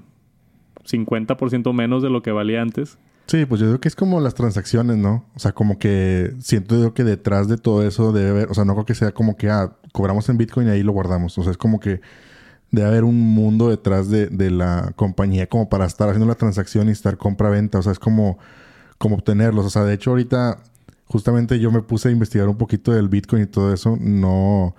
50% 0.85 1.73
menos 1.73 2.03
de 2.03 2.09
lo 2.09 2.21
que 2.21 2.31
valía 2.31 2.61
antes. 2.61 2.97
Sí, 3.27 3.45
pues 3.45 3.61
yo 3.61 3.67
creo 3.67 3.79
que 3.79 3.87
es 3.87 3.95
como 3.95 4.19
las 4.19 4.33
transacciones, 4.33 4.97
¿no? 4.97 5.25
O 5.35 5.39
sea, 5.39 5.53
como 5.53 5.79
que 5.79 6.33
siento 6.39 6.77
yo 6.81 6.93
que 6.93 7.03
detrás 7.03 7.47
de 7.47 7.57
todo 7.57 7.85
eso 7.87 8.11
debe 8.11 8.29
haber, 8.31 8.51
o 8.51 8.53
sea, 8.53 8.65
no 8.65 8.73
creo 8.73 8.85
que 8.85 8.95
sea 8.95 9.13
como 9.13 9.37
que, 9.37 9.49
ah, 9.49 9.77
cobramos 9.93 10.27
en 10.29 10.37
Bitcoin 10.37 10.67
y 10.67 10.71
ahí 10.71 10.83
lo 10.83 10.91
guardamos. 10.91 11.37
O 11.37 11.43
sea, 11.43 11.51
es 11.51 11.57
como 11.57 11.79
que 11.79 12.01
de 12.71 12.85
haber 12.85 13.03
un 13.03 13.19
mundo 13.19 13.69
detrás 13.69 14.09
de, 14.09 14.29
la 14.49 14.93
compañía 14.95 15.47
como 15.47 15.69
para 15.69 15.85
estar 15.85 16.07
haciendo 16.09 16.27
la 16.27 16.35
transacción 16.35 16.87
y 16.89 16.91
estar 16.91 17.17
compra-venta. 17.17 17.79
O 17.79 17.81
sea, 17.81 17.91
es 17.91 17.99
como, 17.99 18.37
como 18.97 19.15
obtenerlos. 19.15 19.65
O 19.65 19.69
sea, 19.69 19.83
de 19.83 19.93
hecho, 19.93 20.11
ahorita 20.11 20.59
justamente 21.05 21.59
yo 21.59 21.71
me 21.71 21.81
puse 21.81 22.09
a 22.09 22.11
investigar 22.11 22.47
un 22.47 22.57
poquito 22.57 22.93
del 22.93 23.09
Bitcoin 23.09 23.43
y 23.43 23.47
todo 23.47 23.73
eso. 23.73 23.97
No, 23.99 24.75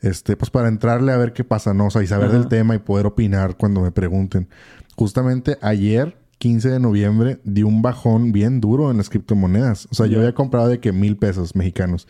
este, 0.00 0.36
pues 0.36 0.50
para 0.50 0.68
entrarle 0.68 1.12
a 1.12 1.16
ver 1.16 1.32
qué 1.32 1.44
pasa, 1.44 1.72
¿no? 1.72 1.86
O 1.86 1.90
sea, 1.90 2.02
y 2.02 2.06
saber 2.06 2.30
del 2.30 2.48
tema 2.48 2.74
y 2.74 2.78
poder 2.78 3.06
opinar 3.06 3.56
cuando 3.56 3.80
me 3.80 3.90
pregunten. 3.90 4.48
Justamente 4.96 5.56
ayer, 5.62 6.16
15 6.44 6.68
de 6.68 6.78
noviembre, 6.78 7.40
di 7.42 7.62
un 7.62 7.80
bajón 7.80 8.30
bien 8.30 8.60
duro 8.60 8.90
en 8.90 8.98
las 8.98 9.08
criptomonedas. 9.08 9.88
O 9.90 9.94
sea, 9.94 10.04
yo 10.04 10.18
había 10.18 10.34
comprado 10.34 10.68
de 10.68 10.78
que 10.78 10.92
mil 10.92 11.16
pesos 11.16 11.56
mexicanos. 11.56 12.06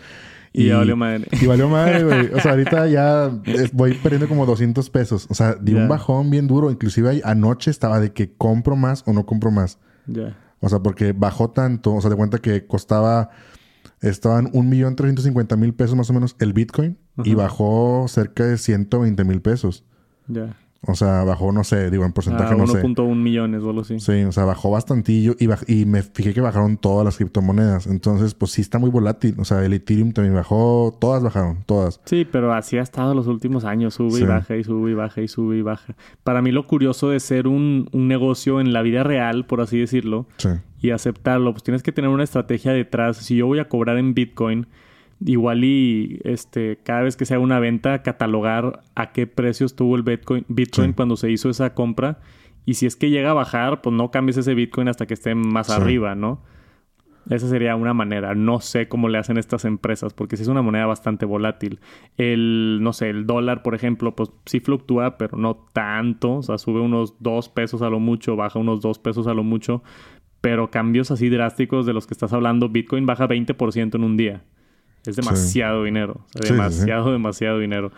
Y, 0.52 0.70
valió 0.70 0.96
madre. 0.96 1.28
Y 1.40 1.46
valió 1.46 1.68
madre, 1.70 2.02
güey. 2.02 2.32
O 2.32 2.40
sea, 2.40 2.50
ahorita 2.50 2.88
ya 2.88 3.30
voy 3.72 3.94
perdiendo 3.94 4.26
como 4.26 4.44
200 4.44 4.90
pesos. 4.90 5.28
O 5.30 5.34
sea, 5.34 5.54
di 5.54 5.74
un 5.74 5.86
bajón 5.86 6.30
bien 6.30 6.48
duro. 6.48 6.72
Inclusive 6.72 7.20
anoche 7.22 7.70
estaba 7.70 8.00
de 8.00 8.12
que 8.12 8.32
compro 8.32 8.74
más 8.74 9.04
o 9.06 9.12
no 9.12 9.24
compro 9.24 9.52
más. 9.52 9.78
Ya. 10.08 10.36
O 10.58 10.68
sea, 10.68 10.80
porque 10.80 11.12
bajó 11.12 11.50
tanto. 11.50 11.94
O 11.94 12.00
sea, 12.00 12.10
de 12.10 12.16
cuenta 12.16 12.38
que 12.38 12.66
costaba... 12.66 13.30
Estaban 14.00 14.50
un 14.52 14.68
millón 14.68 14.96
trescientos 14.96 15.56
mil 15.56 15.74
pesos 15.74 15.94
más 15.94 16.10
o 16.10 16.12
menos 16.12 16.34
el 16.40 16.52
Bitcoin. 16.54 16.98
Y 17.22 17.34
bajó 17.34 18.06
cerca 18.08 18.44
de 18.44 18.58
120 18.58 19.22
mil 19.22 19.40
pesos. 19.40 19.84
Ya. 20.26 20.56
O 20.86 20.94
sea, 20.94 21.24
bajó, 21.24 21.52
no 21.52 21.64
sé, 21.64 21.90
digo, 21.90 22.04
en 22.04 22.12
porcentaje 22.12 22.54
ah, 22.54 22.56
no 22.56 22.66
sé. 22.66 22.82
1.1 22.82 23.14
millones 23.14 23.62
o 23.62 23.70
algo 23.70 23.82
así. 23.82 24.00
Sí, 24.00 24.22
o 24.24 24.32
sea, 24.32 24.44
bajó 24.44 24.70
bastantillo 24.70 25.34
y, 25.38 25.48
y 25.72 25.86
me 25.86 26.02
fijé 26.02 26.34
que 26.34 26.40
bajaron 26.40 26.76
todas 26.76 27.04
las 27.04 27.16
criptomonedas. 27.16 27.86
Entonces, 27.86 28.34
pues 28.34 28.52
sí 28.52 28.60
está 28.60 28.78
muy 28.78 28.90
volátil. 28.90 29.34
O 29.38 29.44
sea, 29.44 29.64
el 29.64 29.72
Ethereum 29.72 30.12
también 30.12 30.34
bajó, 30.34 30.96
todas 31.00 31.22
bajaron, 31.22 31.64
todas. 31.66 32.00
Sí, 32.04 32.26
pero 32.30 32.52
así 32.52 32.78
ha 32.78 32.82
estado 32.82 33.14
los 33.14 33.26
últimos 33.26 33.64
años, 33.64 33.94
sube 33.94 34.20
y 34.20 34.24
baja 34.24 34.56
y 34.56 34.64
sube 34.64 34.90
y 34.90 34.94
baja 34.94 35.20
y 35.22 35.28
sube 35.28 35.56
y 35.58 35.62
baja. 35.62 35.94
Para 36.22 36.42
mí 36.42 36.52
lo 36.52 36.66
curioso 36.66 37.10
de 37.10 37.20
ser 37.20 37.46
un, 37.46 37.88
un 37.92 38.08
negocio 38.08 38.60
en 38.60 38.72
la 38.72 38.82
vida 38.82 39.02
real, 39.02 39.46
por 39.46 39.60
así 39.60 39.78
decirlo, 39.78 40.26
y 40.80 40.90
aceptarlo, 40.90 41.52
pues 41.52 41.62
tienes 41.62 41.82
que 41.82 41.92
tener 41.92 42.10
una 42.10 42.24
estrategia 42.24 42.72
detrás. 42.72 43.16
Si 43.18 43.36
yo 43.36 43.46
voy 43.46 43.58
a 43.58 43.68
cobrar 43.68 43.98
en 43.98 44.14
Bitcoin 44.14 44.66
igual 45.24 45.64
y 45.64 46.20
este 46.24 46.78
cada 46.82 47.02
vez 47.02 47.16
que 47.16 47.24
se 47.24 47.34
haga 47.34 47.42
una 47.42 47.58
venta 47.58 48.02
catalogar 48.02 48.82
a 48.94 49.12
qué 49.12 49.26
precio 49.26 49.66
estuvo 49.66 49.96
el 49.96 50.02
Bitcoin, 50.02 50.44
Bitcoin 50.48 50.92
cuando 50.92 51.16
se 51.16 51.30
hizo 51.30 51.48
esa 51.48 51.74
compra 51.74 52.20
y 52.66 52.74
si 52.74 52.86
es 52.86 52.96
que 52.96 53.10
llega 53.10 53.30
a 53.30 53.34
bajar 53.34 53.80
pues 53.80 53.94
no 53.94 54.10
cambies 54.10 54.36
ese 54.36 54.54
Bitcoin 54.54 54.88
hasta 54.88 55.06
que 55.06 55.14
esté 55.14 55.34
más 55.34 55.70
arriba, 55.70 56.14
¿no? 56.14 56.42
Esa 57.30 57.48
sería 57.48 57.74
una 57.74 57.94
manera. 57.94 58.34
No 58.34 58.60
sé 58.60 58.86
cómo 58.88 59.08
le 59.08 59.16
hacen 59.18 59.38
estas 59.38 59.64
empresas, 59.64 60.12
porque 60.12 60.36
si 60.36 60.42
es 60.42 60.48
una 60.48 60.60
moneda 60.60 60.84
bastante 60.84 61.24
volátil. 61.24 61.80
El, 62.18 62.80
no 62.82 62.92
sé, 62.92 63.08
el 63.08 63.26
dólar, 63.26 63.62
por 63.62 63.74
ejemplo, 63.74 64.14
pues 64.14 64.30
sí 64.44 64.60
fluctúa, 64.60 65.16
pero 65.16 65.38
no 65.38 65.56
tanto. 65.72 66.34
O 66.34 66.42
sea, 66.42 66.58
sube 66.58 66.80
unos 66.80 67.14
dos 67.20 67.48
pesos 67.48 67.80
a 67.80 67.88
lo 67.88 67.98
mucho, 67.98 68.36
baja 68.36 68.58
unos 68.58 68.82
dos 68.82 68.98
pesos 68.98 69.26
a 69.26 69.32
lo 69.32 69.42
mucho. 69.42 69.82
Pero 70.42 70.70
cambios 70.70 71.10
así 71.10 71.30
drásticos 71.30 71.86
de 71.86 71.94
los 71.94 72.06
que 72.06 72.12
estás 72.12 72.34
hablando, 72.34 72.68
Bitcoin 72.68 73.06
baja 73.06 73.26
20% 73.26 73.94
en 73.94 74.04
un 74.04 74.18
día. 74.18 74.44
Es 75.06 75.16
demasiado 75.16 75.84
dinero. 75.84 76.26
demasiado, 76.34 77.12
demasiado 77.12 77.58
dinero. 77.58 77.92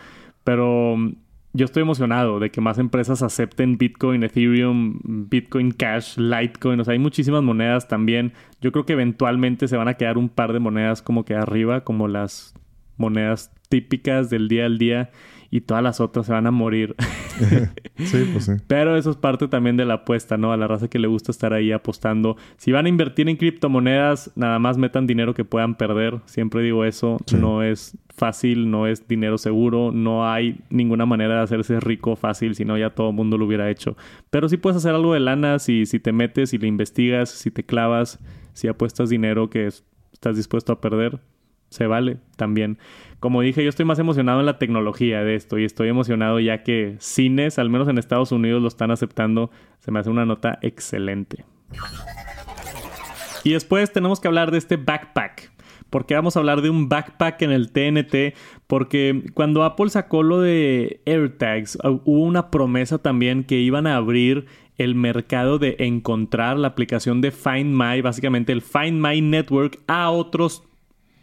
Pero 0.45 0.97
mm, 0.97 1.15
yo 1.53 1.65
estoy 1.65 1.83
emocionado 1.83 2.39
de 2.39 2.51
que 2.51 2.61
más 2.61 2.79
empresas 2.79 3.23
acepten 3.23 3.79
Bitcoin, 3.79 4.23
Ethereum, 4.23 4.99
Bitcoin 5.05 5.71
Cash, 5.71 6.19
Litecoin. 6.19 6.81
O 6.81 6.85
sea, 6.85 6.93
hay 6.93 6.99
muchísimas 6.99 7.43
monedas 7.43 7.89
también. 7.89 8.33
Yo 8.61 8.73
creo 8.73 8.85
que 8.85 8.93
eventualmente 8.93 9.69
se 9.69 9.77
van 9.77 9.89
a 9.89 9.95
quedar 9.95 10.19
un 10.19 10.29
par 10.29 10.53
de 10.53 10.59
monedas 10.59 11.03
como 11.03 11.25
que 11.25 11.35
arriba, 11.35 11.83
como 11.83 12.09
las 12.09 12.55
monedas 12.97 13.51
típicas 13.69 14.31
del 14.31 14.49
día 14.49 14.67
al 14.67 14.79
día 14.79 15.11
y 15.51 15.63
todas 15.63 15.83
las 15.83 16.01
otras 16.01 16.27
se 16.27 16.33
van 16.33 16.47
a 16.47 16.51
morir. 16.51 16.95
sí, 17.99 18.29
pues 18.33 18.45
sí. 18.45 18.53
Pero 18.67 18.97
eso 18.97 19.11
es 19.11 19.17
parte 19.17 19.49
también 19.49 19.77
de 19.77 19.85
la 19.85 19.95
apuesta, 19.95 20.37
¿no? 20.37 20.53
A 20.53 20.57
la 20.57 20.67
raza 20.67 20.89
que 20.89 20.99
le 20.99 21.09
gusta 21.09 21.31
estar 21.31 21.53
ahí 21.53 21.73
apostando. 21.73 22.37
Si 22.57 22.73
van 22.73 22.87
a 22.87 22.89
invertir 22.89 23.29
en 23.29 23.37
criptomonedas, 23.37 24.33
nada 24.35 24.59
más 24.59 24.77
metan 24.77 25.07
dinero 25.07 25.35
que 25.35 25.45
puedan 25.45 25.77
perder. 25.77 26.21
Siempre 26.27 26.63
digo 26.63 26.85
eso. 26.85 27.19
No 27.39 27.63
es 27.63 27.97
fácil, 28.17 28.71
no 28.71 28.87
es 28.87 29.07
dinero 29.07 29.39
seguro, 29.39 29.93
no 29.93 30.29
hay 30.29 30.61
ninguna 30.71 31.07
manera 31.07 31.37
de 31.37 31.43
hacerse 31.43 31.81
rico 31.81 32.17
fácil, 32.17 32.55
si 32.55 32.65
no 32.65 32.79
ya 32.79 32.91
todo 32.91 33.11
el 33.11 33.15
mundo 33.15 33.37
lo 33.37 33.45
hubiera 33.45 33.71
hecho. 33.71 33.97
Pero 34.31 34.49
sí 34.49 34.57
puedes 34.57 34.79
hacer 34.79 34.95
algo 34.95 35.13
de 35.13 35.21
lana 35.21 35.59
si, 35.59 35.87
si 35.87 36.01
te 36.01 36.13
metes, 36.13 36.51
si 36.51 36.59
le 36.59 36.67
investigas, 36.67 37.29
si 37.29 37.51
te 37.51 37.65
clavas, 37.65 38.19
si 38.55 38.69
apuestas 38.69 39.11
dinero 39.11 39.51
que 39.51 39.67
estás 39.67 40.37
dispuesto 40.37 40.73
a 40.73 40.81
perder, 40.81 41.21
se 41.77 41.87
vale 41.87 42.17
también. 42.37 42.79
Como 43.21 43.43
dije, 43.43 43.63
yo 43.63 43.69
estoy 43.69 43.85
más 43.85 43.99
emocionado 43.99 44.41
en 44.41 44.47
la 44.47 44.59
tecnología 44.59 45.23
de 45.23 45.35
esto 45.35 45.59
y 45.59 45.65
estoy 45.65 45.89
emocionado 45.89 46.41
ya 46.41 46.63
que 46.63 46.97
cines, 46.99 47.59
al 47.59 47.71
menos 47.71 47.89
en 47.89 47.99
Estados 47.99 48.33
Unidos, 48.33 48.63
lo 48.63 48.69
están 48.69 48.91
aceptando. 48.91 49.51
Se 49.81 49.91
me 49.91 49.99
hace 49.99 50.11
una 50.11 50.25
nota 50.25 50.59
excelente. 50.63 51.45
Y 53.45 53.53
después 53.53 53.93
tenemos 53.93 54.21
que 54.21 54.29
hablar 54.29 54.51
de 54.51 54.59
este 54.59 54.77
backpack. 54.77 55.53
Porque 55.91 56.15
vamos 56.15 56.37
a 56.37 56.41
hablar 56.41 56.63
de 56.63 56.71
un 56.71 56.89
backpack 56.89 57.43
en 57.43 57.53
el 57.53 57.71
TNT. 57.71 58.35
Porque 58.67 59.25
cuando 59.35 59.65
Apple 59.65 59.91
sacó 59.91 60.23
lo 60.23 60.41
de 60.41 61.01
AirTags, 61.07 61.79
hubo 61.85 62.23
una 62.23 62.51
promesa 62.51 62.99
también 62.99 63.45
que 63.45 63.57
iban 63.57 63.87
a 63.87 63.97
abrir 63.97 64.47
el 64.79 64.95
mercado 64.95 65.59
de 65.59 65.77
encontrar 65.79 66.59
la 66.59 66.69
aplicación 66.69 67.21
de 67.21 67.31
Find 67.31 67.73
My, 67.73 68.01
básicamente 68.03 68.53
el 68.53 68.63
Find 68.63 69.01
My 69.01 69.21
Network, 69.21 69.79
a 69.87 70.11
otros 70.11 70.66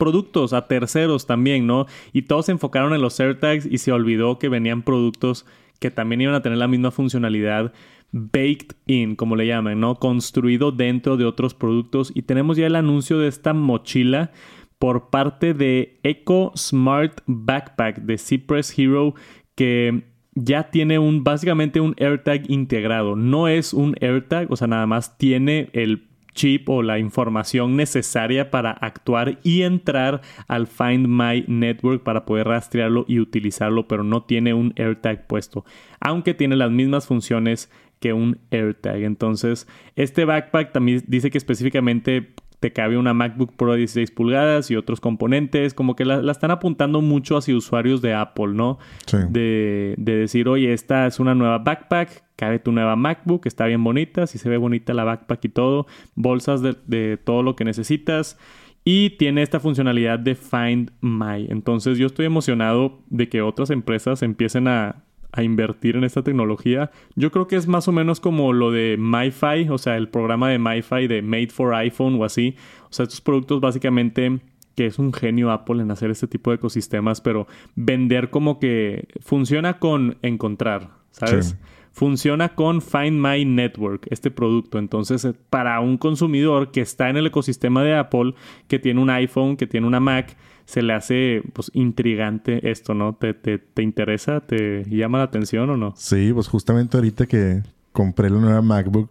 productos 0.04 0.52
a 0.52 0.68
terceros 0.68 1.26
también, 1.26 1.66
¿no? 1.66 1.86
Y 2.12 2.24
todos 2.24 2.48
se 2.48 2.52
enfocaron 2.52 2.94
en 2.94 3.02
los 3.02 3.18
AirTags 3.22 3.66
y 3.66 3.78
se 3.78 3.94
olvidó 3.94 4.38
que 4.38 4.50
venían 4.50 4.82
productos 4.82 5.46
que 5.80 5.92
también 5.92 6.20
iban 6.20 6.36
a 6.36 6.42
tener 6.42 6.58
la 6.58 6.68
misma 6.68 6.92
funcionalidad 6.92 7.72
baked 8.12 8.76
in, 8.86 9.16
como 9.16 9.38
le 9.38 9.48
llaman, 9.48 9.80
¿no? 9.80 9.96
Construido 9.96 10.74
dentro 10.74 11.16
de 11.16 11.24
otros 11.24 11.54
productos. 11.54 12.12
Y 12.13 12.24
tenemos 12.24 12.58
ya 12.58 12.68
el 12.68 12.76
anuncio 12.76 13.18
de 13.18 13.30
esta 13.30 13.54
mochila 13.54 14.32
por 14.78 15.10
parte 15.10 15.54
de 15.54 16.02
Eco 16.04 16.52
Smart 16.58 17.22
Backpack 17.26 18.02
de 18.02 18.18
Cypress 18.18 18.78
Hero 18.78 19.16
que 19.56 20.04
ya 20.36 20.70
tiene 20.70 21.00
un 21.00 21.24
básicamente 21.24 21.80
un 21.80 21.96
AirTag 21.98 22.52
integrado. 22.52 23.16
No 23.16 23.48
es 23.48 23.74
un 23.74 23.96
AirTag, 24.02 24.52
o 24.52 24.58
sea, 24.58 24.68
nada 24.68 24.86
más 24.86 25.18
tiene 25.18 25.70
el 25.72 26.10
chip 26.34 26.69
o 26.69 26.82
la 26.82 27.00
información 27.00 27.76
necesaria 27.76 28.52
para 28.52 28.72
actuar 28.72 29.39
y 29.43 29.62
entrar 29.62 30.22
al 30.48 30.67
Find 30.67 31.08
My 31.08 31.46
Network 31.48 32.04
para 32.04 32.26
poder 32.26 32.48
rastrearlo 32.48 33.06
y 33.08 33.19
utilizarlo, 33.19 33.88
pero 33.88 34.04
no 34.04 34.24
tiene 34.24 34.54
un 34.54 34.74
AirTag 34.76 35.28
puesto, 35.28 35.65
aunque 36.00 36.34
tiene 36.34 36.56
las 36.56 36.72
mismas 36.72 37.08
funciones 37.08 37.69
que 38.00 38.12
un 38.12 38.39
AirTag. 38.52 39.04
Entonces, 39.04 39.67
este 39.96 40.26
backpack 40.26 40.74
también 40.74 41.04
dice 41.08 41.32
que 41.32 41.38
específicamente 41.38 42.34
te 42.63 42.71
cabe 42.71 42.97
una 42.97 43.13
MacBook 43.13 43.58
Pro 43.58 43.73
de 43.73 43.80
16 43.80 44.12
pulgadas 44.12 44.71
y 44.71 44.78
otros 44.78 45.02
componentes, 45.02 45.73
como 45.73 45.97
que 45.97 46.06
la, 46.06 46.32
están 46.32 46.49
apuntando 46.49 47.02
mucho 47.02 47.36
hacia 47.36 47.58
usuarios 47.58 48.02
de 48.02 48.13
Apple, 48.13 48.54
¿no? 48.54 48.80
Sí. 49.06 49.17
De, 49.30 49.95
de, 49.97 50.15
decir, 50.15 50.47
oye, 50.47 50.71
esta 50.71 51.06
es 51.06 51.19
una 51.19 51.36
nueva 51.36 51.58
backpack, 51.58 52.23
cabe 52.38 52.60
tu 52.60 52.71
nueva 52.71 52.95
MacBook, 52.95 53.47
está 53.47 53.65
bien 53.65 53.84
bonita, 53.84 54.28
si 54.28 54.38
se 54.38 54.47
ve 54.47 54.56
bonita 54.56 54.93
la 54.93 55.04
backpack 55.04 55.43
y 55.43 55.49
todo, 55.49 55.88
bolsas 56.15 56.62
de, 56.62 56.78
de 56.88 57.17
todo 57.17 57.43
lo 57.43 57.58
que 57.58 57.65
necesitas. 57.65 58.39
Y 58.86 59.10
tiene 59.17 59.41
esta 59.41 59.60
funcionalidad 59.60 60.19
de 60.19 60.36
Find 60.36 60.91
My. 61.02 61.45
Entonces 61.49 61.97
yo 61.97 62.08
estoy 62.08 62.28
emocionado 62.28 63.02
de 63.10 63.28
que 63.28 63.41
otras 63.41 63.71
empresas 63.71 64.23
empiecen 64.23 64.69
a, 64.69 65.04
a 65.34 65.43
invertir 65.43 65.96
en 65.96 66.04
esta 66.04 66.22
tecnología. 66.22 66.91
Yo 67.15 67.32
creo 67.32 67.48
que 67.48 67.56
es 67.56 67.67
más 67.67 67.88
o 67.88 67.91
menos 67.91 68.19
como 68.19 68.54
lo 68.54 68.72
de 68.72 68.98
MiFi, 68.98 69.67
o 69.69 69.78
sea, 69.78 69.98
el 69.98 70.08
programa 70.08 70.48
de 70.50 70.60
MiFi 70.60 71.08
de 71.08 71.22
Made 71.24 71.48
for 71.48 71.74
iPhone 71.74 72.22
o 72.22 72.24
así. 72.24 72.56
O 72.84 72.93
sea, 72.93 73.04
estos 73.04 73.19
productos 73.19 73.60
básicamente 73.60 74.39
que 74.76 74.86
es 74.88 75.00
un 75.00 75.13
genio 75.13 75.52
Apple 75.52 75.82
en 75.82 75.91
hacer 75.91 76.10
este 76.10 76.28
tipo 76.28 76.50
de 76.50 76.56
ecosistemas, 76.56 77.22
pero 77.22 77.48
vender 77.76 78.30
como 78.30 78.60
que 78.60 79.08
funciona 79.22 79.80
con 79.80 80.17
encontrar, 80.22 80.89
¿sabes? 81.12 81.58
Funciona 81.91 82.56
con 82.56 82.82
Find 82.82 83.19
My 83.19 83.46
Network, 83.46 84.08
este 84.10 84.32
producto. 84.32 84.80
Entonces, 84.80 85.26
eh, 85.26 85.34
para 85.52 85.80
un 85.80 85.98
consumidor 85.98 86.72
que 86.72 86.82
está 86.82 87.10
en 87.10 87.17
el 87.17 87.28
ecosistema 87.28 87.84
de 87.84 87.96
Apple, 87.96 88.34
que 88.67 88.80
tiene 88.80 89.00
un 89.00 89.12
iPhone, 89.12 89.58
que 89.58 89.67
tiene 89.67 89.86
una 89.86 90.00
Mac, 90.00 90.36
se 90.65 90.82
le 90.82 90.93
hace 90.93 91.41
pues 91.54 91.69
intrigante 91.73 92.71
esto, 92.71 92.93
¿no? 92.93 93.13
¿Te, 93.15 93.34
te, 93.34 93.58
te 93.60 93.84
interesa? 93.84 94.41
¿Te 94.41 94.84
llama 94.89 95.19
la 95.19 95.26
atención 95.26 95.69
o 95.69 95.78
no? 95.78 95.93
Sí, 95.97 96.32
pues 96.34 96.47
justamente 96.47 96.97
ahorita 96.97 97.26
que 97.26 97.62
compré 97.91 98.30
la 98.30 98.39
nueva 98.39 98.62
MacBook. 98.62 99.10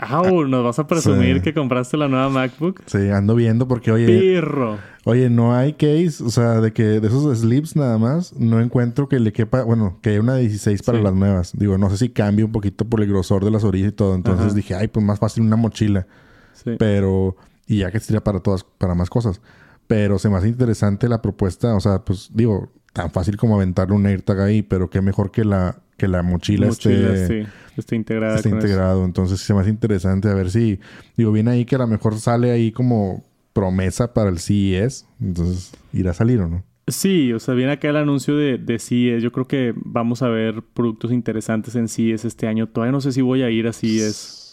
Ah, 0.00 0.22
¿nos 0.46 0.62
vas 0.64 0.78
a 0.78 0.86
presumir 0.86 1.42
que 1.42 1.52
compraste 1.52 1.96
la 1.96 2.06
nueva 2.06 2.28
MacBook? 2.28 2.82
Sí, 2.86 3.08
ando 3.08 3.34
viendo 3.34 3.66
porque, 3.66 3.90
oye... 3.90 4.06
¡Pirro! 4.06 4.78
Oye, 5.04 5.28
no 5.28 5.56
hay 5.56 5.72
case, 5.72 6.22
o 6.22 6.30
sea, 6.30 6.60
de 6.60 6.72
que 6.72 6.84
de 6.84 7.08
esos 7.08 7.36
slips 7.40 7.74
nada 7.74 7.98
más, 7.98 8.32
no 8.34 8.60
encuentro 8.60 9.08
que 9.08 9.18
le 9.18 9.32
quepa, 9.32 9.64
bueno, 9.64 9.98
que 10.00 10.10
hay 10.10 10.18
una 10.18 10.36
16 10.36 10.82
para 10.82 10.98
Sí. 10.98 11.04
las 11.04 11.14
nuevas. 11.14 11.52
Digo, 11.58 11.78
no 11.78 11.90
sé 11.90 11.96
si 11.96 12.10
cambia 12.10 12.44
un 12.44 12.52
poquito 12.52 12.84
por 12.84 13.00
el 13.00 13.08
grosor 13.08 13.44
de 13.44 13.50
las 13.50 13.64
orillas 13.64 13.88
y 13.88 13.94
todo. 13.94 14.14
Entonces 14.14 14.46
Ajá. 14.46 14.54
dije, 14.54 14.74
ay, 14.76 14.86
pues 14.86 15.04
más 15.04 15.18
fácil 15.18 15.42
una 15.42 15.56
mochila. 15.56 16.06
Sí. 16.52 16.76
Pero, 16.78 17.36
y 17.66 17.78
ya 17.78 17.90
que 17.90 17.98
sería 17.98 18.22
para 18.22 18.38
todas, 18.38 18.62
para 18.64 18.94
más 18.94 19.10
cosas. 19.10 19.40
Pero 19.88 20.18
se 20.20 20.28
me 20.28 20.36
hace 20.36 20.48
interesante 20.48 21.08
la 21.08 21.20
propuesta, 21.20 21.74
o 21.74 21.80
sea, 21.80 22.04
pues 22.04 22.30
digo, 22.32 22.70
tan 22.92 23.10
fácil 23.10 23.36
como 23.36 23.56
aventarle 23.56 23.96
un 23.96 24.06
AirTag 24.06 24.40
ahí, 24.40 24.62
pero 24.62 24.90
qué 24.90 25.00
mejor 25.00 25.30
que 25.30 25.44
la, 25.44 25.80
que 25.96 26.06
la 26.08 26.22
mochila, 26.22 26.68
Mochila, 26.68 27.14
esté, 27.14 27.46
sí. 27.76 27.94
Integrada 27.96 28.36
esté 28.36 28.50
con 28.50 28.58
eso. 28.58 28.66
integrado. 28.66 29.04
Entonces 29.04 29.40
se 29.40 29.54
me 29.54 29.60
hace 29.60 29.70
interesante 29.70 30.28
a 30.28 30.34
ver 30.34 30.50
si, 30.50 30.78
digo, 31.16 31.32
viene 31.32 31.50
ahí 31.50 31.64
que 31.64 31.76
a 31.76 31.78
lo 31.78 31.86
mejor 31.86 32.18
sale 32.18 32.50
ahí 32.50 32.70
como 32.70 33.24
promesa 33.52 34.12
para 34.14 34.30
el 34.30 34.38
CES. 34.38 35.06
Entonces, 35.20 35.72
¿irá 35.92 36.12
a 36.12 36.14
salir 36.14 36.40
o 36.40 36.48
no? 36.48 36.64
Sí, 36.86 37.32
o 37.32 37.38
sea, 37.38 37.54
viene 37.54 37.72
acá 37.72 37.90
el 37.90 37.96
anuncio 37.96 38.36
de, 38.36 38.58
de 38.58 38.78
CES. 38.78 39.22
Yo 39.22 39.32
creo 39.32 39.46
que 39.46 39.74
vamos 39.76 40.22
a 40.22 40.28
ver 40.28 40.62
productos 40.74 41.12
interesantes 41.12 41.74
en 41.76 41.88
CES 41.88 42.24
este 42.24 42.46
año. 42.46 42.68
Todavía 42.68 42.92
no 42.92 43.00
sé 43.00 43.12
si 43.12 43.20
voy 43.20 43.42
a 43.42 43.50
ir 43.50 43.66
a 43.66 43.72
CES. 43.72 44.47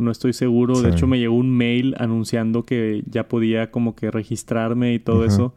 No 0.00 0.10
estoy 0.10 0.32
seguro. 0.32 0.80
De 0.80 0.90
hecho, 0.90 1.06
me 1.06 1.18
llegó 1.18 1.34
un 1.34 1.56
mail 1.56 1.94
anunciando 1.98 2.64
que 2.64 3.02
ya 3.06 3.28
podía 3.28 3.70
como 3.70 3.94
que 3.94 4.10
registrarme 4.10 4.94
y 4.94 4.98
todo 4.98 5.24
eso. 5.24 5.54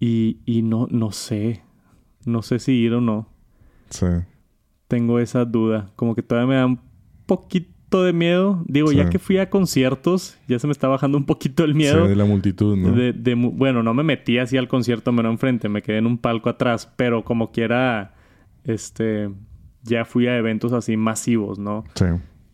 Y, 0.00 0.38
y 0.44 0.62
no, 0.62 0.86
no 0.90 1.12
sé. 1.12 1.62
No 2.24 2.42
sé 2.42 2.58
si 2.58 2.72
ir 2.72 2.94
o 2.94 3.00
no. 3.00 3.28
Sí. 3.90 4.06
Tengo 4.86 5.18
esa 5.18 5.44
duda. 5.44 5.90
Como 5.96 6.14
que 6.14 6.22
todavía 6.22 6.48
me 6.48 6.54
da 6.56 6.66
un 6.66 6.80
poquito 7.26 8.02
de 8.02 8.12
miedo. 8.12 8.62
Digo, 8.66 8.92
ya 8.92 9.08
que 9.08 9.18
fui 9.18 9.38
a 9.38 9.48
conciertos, 9.48 10.38
ya 10.46 10.58
se 10.58 10.66
me 10.66 10.72
está 10.72 10.88
bajando 10.88 11.16
un 11.16 11.24
poquito 11.24 11.64
el 11.64 11.74
miedo. 11.74 12.04
Sí, 12.04 12.08
de 12.10 12.16
la 12.16 12.24
multitud, 12.24 12.76
¿no? 12.76 12.92
De, 12.92 13.34
bueno, 13.34 13.82
no 13.82 13.94
me 13.94 14.02
metí 14.02 14.38
así 14.38 14.56
al 14.56 14.68
concierto 14.68 15.10
mero 15.12 15.30
enfrente, 15.30 15.68
me 15.68 15.82
quedé 15.82 15.98
en 15.98 16.06
un 16.06 16.18
palco 16.18 16.50
atrás, 16.50 16.92
pero 16.96 17.24
como 17.24 17.50
quiera, 17.50 18.14
este, 18.64 19.30
ya 19.82 20.04
fui 20.04 20.26
a 20.26 20.36
eventos 20.36 20.72
así 20.72 20.96
masivos, 20.96 21.58
¿no? 21.58 21.84
Sí. 21.94 22.06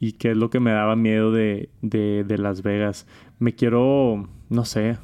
Y 0.04 0.12
qué 0.12 0.32
es 0.32 0.36
lo 0.36 0.50
que 0.50 0.60
me 0.60 0.70
daba 0.70 0.96
miedo 0.96 1.32
de, 1.32 1.70
de, 1.80 2.24
de 2.28 2.36
Las 2.36 2.62
Vegas. 2.62 3.06
Me 3.38 3.54
quiero, 3.54 4.28
no 4.50 4.64
sé, 4.66 4.98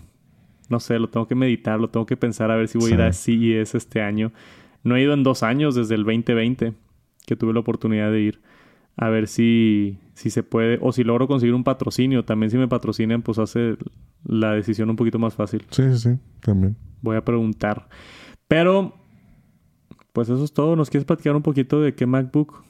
no 0.68 0.78
sé, 0.78 0.98
lo 0.98 1.08
tengo 1.08 1.26
que 1.26 1.34
meditar, 1.34 1.80
lo 1.80 1.88
tengo 1.88 2.04
que 2.04 2.18
pensar 2.18 2.50
a 2.50 2.56
ver 2.56 2.68
si 2.68 2.76
voy 2.76 2.92
a 2.92 2.94
ir 2.96 3.00
a 3.00 3.12
CES 3.14 3.74
este 3.74 4.02
año. 4.02 4.30
No 4.84 4.96
he 4.96 5.02
ido 5.02 5.14
en 5.14 5.22
dos 5.22 5.42
años, 5.42 5.74
desde 5.74 5.94
el 5.94 6.04
2020, 6.04 6.74
que 7.24 7.34
tuve 7.34 7.54
la 7.54 7.60
oportunidad 7.60 8.12
de 8.12 8.20
ir. 8.20 8.42
A 8.94 9.08
ver 9.08 9.26
si, 9.26 9.96
si 10.12 10.28
se 10.28 10.42
puede, 10.42 10.78
o 10.82 10.92
si 10.92 11.02
logro 11.02 11.26
conseguir 11.26 11.54
un 11.54 11.64
patrocinio. 11.64 12.26
También 12.26 12.50
si 12.50 12.58
me 12.58 12.68
patrocinan, 12.68 13.22
pues 13.22 13.38
hace 13.38 13.78
la 14.26 14.52
decisión 14.52 14.90
un 14.90 14.96
poquito 14.96 15.18
más 15.18 15.32
fácil. 15.32 15.64
Sí, 15.70 15.82
sí, 15.92 15.98
sí. 15.98 16.18
También. 16.40 16.76
Voy 17.00 17.16
a 17.16 17.24
preguntar. 17.24 17.88
Pero, 18.48 18.92
pues 20.12 20.28
eso 20.28 20.44
es 20.44 20.52
todo. 20.52 20.76
¿Nos 20.76 20.90
quieres 20.90 21.06
platicar 21.06 21.34
un 21.34 21.42
poquito 21.42 21.80
de 21.80 21.94
qué 21.94 22.04
MacBook 22.04 22.64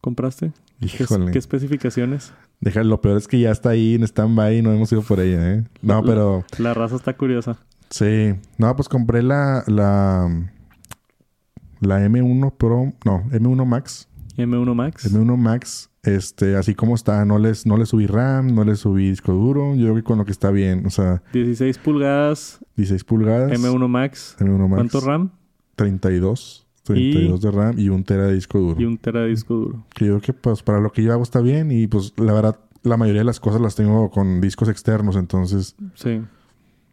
compraste? 0.00 0.50
¿Qué, 0.90 1.04
Híjole. 1.04 1.30
qué 1.30 1.38
especificaciones? 1.38 2.32
Deja, 2.60 2.82
lo 2.82 3.00
peor 3.00 3.16
es 3.16 3.28
que 3.28 3.38
ya 3.40 3.50
está 3.50 3.70
ahí 3.70 3.94
en 3.94 4.02
stand-by 4.02 4.58
y 4.58 4.62
no 4.62 4.72
hemos 4.72 4.90
ido 4.92 5.02
por 5.02 5.20
ella, 5.20 5.54
¿eh? 5.54 5.64
No, 5.80 6.02
pero... 6.02 6.44
La 6.58 6.74
raza 6.74 6.96
está 6.96 7.16
curiosa. 7.16 7.56
Sí. 7.90 8.34
No, 8.58 8.74
pues 8.74 8.88
compré 8.88 9.22
la... 9.22 9.64
La, 9.66 10.28
la 11.80 12.00
M1 12.06 12.52
Pro... 12.56 12.92
No, 13.04 13.24
M1 13.30 13.64
Max. 13.64 14.08
M1 14.36 14.74
Max. 14.74 15.12
M1 15.12 15.36
Max, 15.36 15.90
este, 16.02 16.56
así 16.56 16.74
como 16.74 16.94
está. 16.94 17.24
No 17.24 17.38
les, 17.38 17.66
no 17.66 17.76
le 17.76 17.86
subí 17.86 18.06
RAM, 18.06 18.54
no 18.54 18.64
le 18.64 18.76
subí 18.76 19.10
disco 19.10 19.32
duro. 19.32 19.74
Yo 19.74 19.84
creo 19.84 19.94
que 19.96 20.02
con 20.02 20.18
lo 20.18 20.24
que 20.24 20.32
está 20.32 20.50
bien. 20.50 20.86
O 20.86 20.90
sea, 20.90 21.22
16 21.32 21.78
pulgadas, 21.78 22.60
16 22.76 23.04
pulgadas. 23.04 23.52
M1 23.52 23.88
Max. 23.88 24.36
M1 24.40 24.68
Max. 24.68 24.74
¿Cuánto 24.74 25.00
RAM? 25.00 25.32
32. 25.76 26.66
32 26.84 27.40
de 27.40 27.50
RAM 27.50 27.78
y 27.78 27.88
un 27.88 28.04
tera 28.04 28.26
de 28.26 28.34
disco 28.34 28.58
duro. 28.58 28.80
Y 28.80 28.84
un 28.84 28.98
tera 28.98 29.20
de 29.20 29.28
disco 29.28 29.54
duro. 29.54 29.84
Que 29.94 30.06
yo 30.06 30.18
creo 30.18 30.20
que 30.20 30.32
pues 30.32 30.62
para 30.62 30.80
lo 30.80 30.90
que 30.90 31.02
yo 31.02 31.12
hago 31.12 31.22
está 31.22 31.40
bien 31.40 31.70
y 31.70 31.86
pues 31.86 32.12
la 32.16 32.32
verdad 32.32 32.58
la 32.82 32.96
mayoría 32.96 33.20
de 33.20 33.26
las 33.26 33.38
cosas 33.40 33.60
las 33.60 33.76
tengo 33.76 34.10
con 34.10 34.40
discos 34.40 34.68
externos, 34.68 35.14
entonces 35.16 35.76
Sí. 35.94 36.20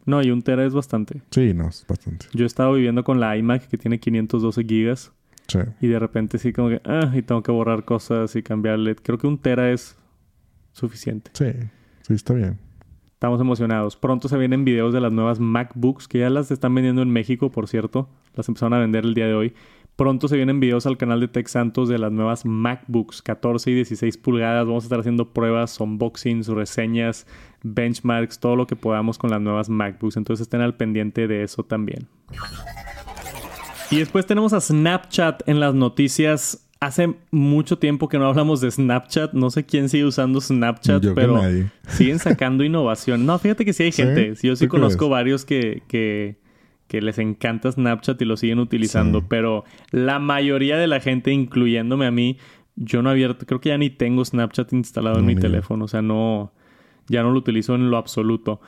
No, 0.06 0.22
y 0.22 0.30
un 0.30 0.42
tera 0.42 0.64
es 0.64 0.72
bastante. 0.74 1.20
sí, 1.30 1.52
no, 1.54 1.68
es 1.68 1.84
bastante. 1.88 2.26
Yo 2.32 2.44
he 2.44 2.46
estado 2.46 2.72
viviendo 2.74 3.04
con 3.04 3.20
la 3.20 3.36
iMac 3.36 3.66
que 3.68 3.76
tiene 3.76 3.98
512 3.98 4.64
gigas 4.64 5.12
Sí. 5.48 5.58
y 5.80 5.88
de 5.88 5.98
repente 5.98 6.38
sí 6.38 6.52
como 6.52 6.68
que, 6.68 6.80
ah, 6.84 7.10
y 7.14 7.22
tengo 7.22 7.42
que 7.42 7.50
borrar 7.50 7.84
cosas 7.84 8.36
y 8.36 8.42
cambiarle. 8.42 8.94
Creo 8.94 9.18
que 9.18 9.26
un 9.26 9.38
tera 9.38 9.72
es 9.72 9.96
suficiente. 10.72 11.30
Sí, 11.34 11.46
sí 12.02 12.14
está 12.14 12.34
bien. 12.34 12.58
Estamos 13.14 13.40
emocionados. 13.40 13.96
Pronto 13.96 14.28
se 14.28 14.38
vienen 14.38 14.64
videos 14.64 14.94
de 14.94 15.00
las 15.00 15.12
nuevas 15.12 15.40
MacBooks, 15.40 16.08
que 16.08 16.20
ya 16.20 16.30
las 16.30 16.50
están 16.50 16.74
vendiendo 16.74 17.02
en 17.02 17.10
México, 17.10 17.50
por 17.50 17.68
cierto. 17.68 18.08
Las 18.34 18.48
empezaron 18.48 18.72
a 18.74 18.78
vender 18.78 19.04
el 19.04 19.12
día 19.14 19.26
de 19.26 19.34
hoy. 19.34 19.52
Pronto 20.00 20.28
se 20.28 20.36
vienen 20.36 20.60
videos 20.60 20.86
al 20.86 20.96
canal 20.96 21.20
de 21.20 21.28
Tech 21.28 21.46
Santos 21.46 21.90
de 21.90 21.98
las 21.98 22.10
nuevas 22.10 22.46
MacBooks 22.46 23.20
14 23.20 23.70
y 23.70 23.74
16 23.74 24.16
pulgadas. 24.16 24.66
Vamos 24.66 24.84
a 24.84 24.86
estar 24.86 24.98
haciendo 24.98 25.34
pruebas, 25.34 25.78
unboxings, 25.78 26.48
reseñas, 26.48 27.26
benchmarks, 27.62 28.40
todo 28.40 28.56
lo 28.56 28.66
que 28.66 28.76
podamos 28.76 29.18
con 29.18 29.28
las 29.28 29.42
nuevas 29.42 29.68
MacBooks. 29.68 30.16
Entonces 30.16 30.44
estén 30.44 30.62
al 30.62 30.74
pendiente 30.74 31.28
de 31.28 31.42
eso 31.42 31.64
también. 31.64 32.08
Y 33.90 33.98
después 33.98 34.24
tenemos 34.24 34.54
a 34.54 34.62
Snapchat 34.62 35.46
en 35.46 35.60
las 35.60 35.74
noticias. 35.74 36.66
Hace 36.80 37.16
mucho 37.30 37.76
tiempo 37.78 38.08
que 38.08 38.18
no 38.18 38.26
hablamos 38.26 38.62
de 38.62 38.70
Snapchat. 38.70 39.34
No 39.34 39.50
sé 39.50 39.66
quién 39.66 39.90
sigue 39.90 40.06
usando 40.06 40.40
Snapchat, 40.40 41.02
Yo 41.02 41.14
pero 41.14 41.42
siguen 41.88 42.18
sacando 42.20 42.64
innovación. 42.64 43.26
No, 43.26 43.38
fíjate 43.38 43.66
que 43.66 43.74
sí 43.74 43.82
hay 43.82 43.92
gente. 43.92 44.34
Sí, 44.36 44.46
Yo 44.48 44.56
sí 44.56 44.64
¿Tú 44.64 44.70
conozco 44.70 45.00
crees? 45.00 45.10
varios 45.10 45.44
que, 45.44 45.82
que, 45.88 46.38
que 46.90 47.00
les 47.00 47.20
encanta 47.20 47.70
Snapchat 47.70 48.20
y 48.20 48.24
lo 48.24 48.36
siguen 48.36 48.58
utilizando, 48.58 49.20
Sí. 49.20 49.26
pero 49.28 49.62
la 49.92 50.18
mayoría 50.18 50.76
de 50.76 50.88
la 50.88 50.98
gente, 50.98 51.30
incluyéndome 51.30 52.04
a 52.04 52.10
mí, 52.10 52.36
yo 52.74 53.00
no 53.00 53.10
abierto, 53.10 53.46
creo 53.46 53.60
que 53.60 53.68
ya 53.68 53.78
ni 53.78 53.90
tengo 53.90 54.24
Snapchat 54.24 54.72
instalado 54.72 55.20
en 55.20 55.24
mi 55.26 55.36
teléfono, 55.36 55.84
o 55.84 55.88
sea, 55.88 56.02
no, 56.02 56.52
ya 57.08 57.22
no 57.22 57.30
lo 57.30 57.38
utilizo 57.38 57.76
en 57.76 57.90
lo 57.90 57.96
absoluto. 57.96 58.60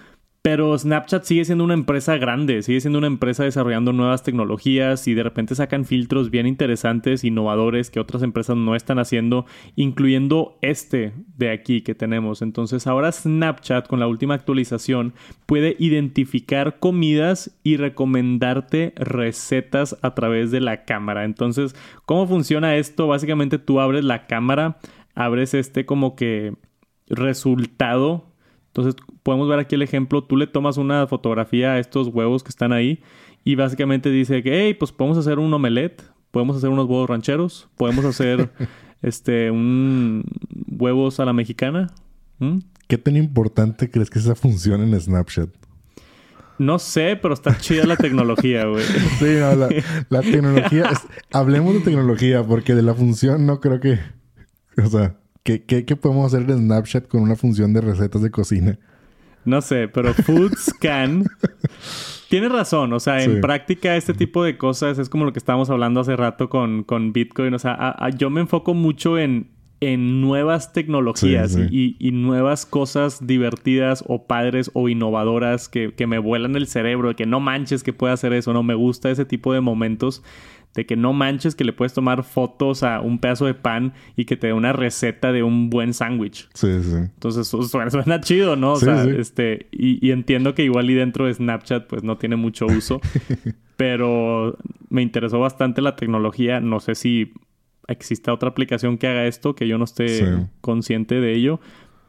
Pero 0.45 0.77
Snapchat 0.77 1.23
sigue 1.23 1.45
siendo 1.45 1.63
una 1.63 1.75
empresa 1.75 2.17
grande, 2.17 2.63
sigue 2.63 2.81
siendo 2.81 2.99
una 2.99 3.07
empresa 3.07 3.45
desarrollando 3.45 3.93
nuevas 3.93 4.25
tecnologías 4.25 5.07
y 5.07 5.15
de 5.15 5.23
repente 5.23 5.55
sacan 5.55 5.85
filtros 5.85 6.33
bien 6.33 6.49
interesantes, 6.49 7.23
innovadores 7.23 7.91
que 7.91 8.01
otras 8.01 8.25
empresas 8.25 8.57
no 8.57 8.75
están 8.75 8.99
haciendo, 8.99 9.47
incluyendo 9.77 10.59
este 10.61 11.13
de 11.37 11.51
aquí 11.53 11.83
que 11.83 11.95
tenemos. 11.95 12.43
Entonces 12.43 12.89
ahora 12.89 13.13
Snapchat 13.13 13.87
con 13.87 14.01
la 14.01 14.09
última 14.09 14.35
actualización 14.35 15.15
puede 15.47 15.77
identificar 15.79 16.81
comidas 16.81 17.57
y 17.63 17.77
recomendarte 17.77 18.95
recetas 18.97 19.97
a 20.03 20.17
través 20.17 20.51
de 20.51 20.61
la 20.61 20.85
cámara. 20.85 21.23
Entonces, 21.23 21.77
¿cómo 22.05 22.27
funciona 22.27 22.75
esto? 22.75 23.07
Básicamente 23.07 23.61
tú 23.61 23.79
abres 23.79 24.03
la 24.03 24.27
cámara, 24.27 24.79
abres 25.15 25.55
este 25.55 25.87
como 25.87 26.17
que 26.17 26.57
resultado 27.07 28.32
entonces, 28.75 28.97
podemos 29.23 29.51
ver 29.51 29.59
aquí 29.59 29.75
el 29.75 29.83
ejemplo. 29.83 30.25
Tú 30.25 30.39
le 30.39 30.47
tomas 30.47 30.79
una 30.79 31.07
fotografía 31.07 31.73
a 31.73 31.79
estos 31.79 32.09
huevos 32.09 32.43
que 32.43 32.49
están 32.49 32.73
ahí 32.73 33.03
y 33.45 33.55
básicamente 33.55 34.11
dice 34.11 34.43
que, 34.43 34.65
hey, 34.65 34.75
pues 34.75 34.93
podemos 34.93 35.19
hacer 35.19 35.39
un 35.39 35.53
omelette, 35.53 36.03
podemos 36.31 36.57
hacer 36.57 36.71
unos 36.71 36.87
huevos 36.87 37.11
rancheros, 37.11 37.69
podemos 37.77 38.07
hacer 38.07 38.51
este 39.03 39.51
un 39.51 40.25
huevos 40.69 41.21
a 41.21 41.27
la 41.27 41.35
mexicana. 41.35 41.93
¿Qué 42.89 42.97
tan 42.97 43.17
importante 43.17 43.91
crees 43.91 44.09
que 44.09 44.19
esa 44.19 44.35
función 44.35 44.81
en 44.81 44.99
Snapchat? 44.99 45.51
No 46.59 46.79
sé, 46.79 47.19
pero 47.21 47.35
está 47.35 47.57
chida 47.59 47.85
la 47.85 47.97
tecnología, 47.97 48.65
güey. 48.65 48.85
Sí, 49.19 49.37
no, 49.39 49.55
la, 49.55 50.23
tecnología. 50.23 50.91
hablemos 51.31 51.75
de 51.75 51.81
tecnología, 51.81 52.43
porque 52.43 52.75
de 52.75 52.83
la 52.83 52.95
función 52.95 53.45
no 53.45 53.61
creo 53.61 53.81
que. 53.81 53.99
O 54.83 54.87
sea, 54.87 55.17
¿Qué, 55.43 55.65
qué, 55.65 55.85
qué 55.85 55.97
podemos 55.97 56.33
hacer 56.33 56.49
en 56.51 56.59
Snapchat 56.59 57.09
con 57.09 57.23
una 57.23 57.37
función 57.37 57.73
de 57.73 57.81
recetas 57.81 58.23
de 58.23 58.31
cocina? 58.31 58.79
No 59.45 59.61
sé, 59.61 59.89
pero 59.89 60.15
Food 60.15 60.55
Scan. 60.57 61.25
Tienes 62.29 62.53
razón, 62.53 62.93
o 62.93 63.01
sea, 63.01 63.23
en 63.23 63.41
práctica 63.41 63.97
este 63.97 64.15
tipo 64.15 64.43
de 64.43 64.57
cosas 64.57 64.99
es 64.99 65.11
como 65.11 65.25
lo 65.27 65.33
que 65.33 65.39
estábamos 65.39 65.69
hablando 65.69 66.01
hace 66.01 66.17
rato 66.17 66.49
con, 66.49 66.83
con 66.85 67.13
Bitcoin. 67.13 67.53
O 67.53 67.59
sea, 67.59 67.97
yo 68.17 68.31
me 68.31 68.41
enfoco 68.41 68.73
mucho 68.73 69.19
en, 69.19 69.51
en 69.81 70.23
nuevas 70.23 70.73
tecnologías 70.73 71.59
Y, 71.71 71.97
y, 71.99 72.13
nuevas 72.13 72.65
cosas 72.65 73.27
divertidas 73.27 74.03
o 74.07 74.27
padres 74.27 74.71
o 74.73 74.89
innovadoras 74.89 75.69
que, 75.69 75.93
que 75.93 76.07
me 76.07 76.19
vuelan 76.19 76.57
el 76.57 76.69
cerebro, 76.69 77.15
que 77.17 77.27
no 77.27 77.41
manches 77.41 77.83
que 77.83 77.93
pueda 77.93 78.15
hacer 78.15 78.33
eso, 78.33 78.55
no 78.55 78.63
me 78.63 78.75
gusta 78.75 79.11
ese 79.11 79.27
tipo 79.27 79.53
de 79.53 79.61
momentos 79.61 80.23
de 80.75 80.87
que 80.87 80.97
no 80.97 81.13
manches 81.13 81.55
que 81.55 81.65
le 81.65 81.73
puedes 81.73 81.93
tomar 81.93 82.25
fotos 82.25 82.83
a 82.83 83.01
un 83.01 83.19
pedazo 83.19 83.47
de 83.47 83.55
pan 83.55 83.93
y 84.17 84.25
que 84.25 84.37
te 84.37 84.49
dé 84.49 84.53
una 84.53 84.73
receta 84.73 85.33
de 85.33 85.43
un 85.43 85.69
buen 85.71 85.93
sándwich. 85.93 86.49
Sí, 86.55 86.83
sí. 86.83 86.97
Entonces 86.97 87.47
suena, 87.49 87.91
suena 87.91 88.21
chido, 88.21 88.57
¿no? 88.57 88.73
O 88.73 88.77
sea, 88.77 89.05
este, 89.05 89.69
y, 89.71 90.11
entiendo 90.11 90.55
que 90.55 90.65
igual 90.65 90.91
y 90.91 90.95
dentro 90.95 91.27
de 91.27 91.35
Snapchat 91.35 91.87
pues 91.87 92.03
no 92.03 92.17
tiene 92.17 92.37
mucho 92.37 92.67
uso, 92.67 93.01
pero 93.77 94.57
me 94.89 95.03
interesó 95.03 95.41
bastante 95.41 95.83
la 95.83 95.97
tecnología. 95.97 96.61
No 96.61 96.81
sé 96.81 96.95
si 96.95 97.33
exista 97.89 98.33
otra 98.33 98.49
aplicación 98.49 98.97
que 98.97 99.09
haga 99.09 99.27
esto, 99.27 99.55
que 99.55 99.69
yo 99.69 99.77
no 99.77 99.85
esté 99.85 100.47
consciente 100.61 101.21
de 101.21 101.35
ello, 101.35 101.61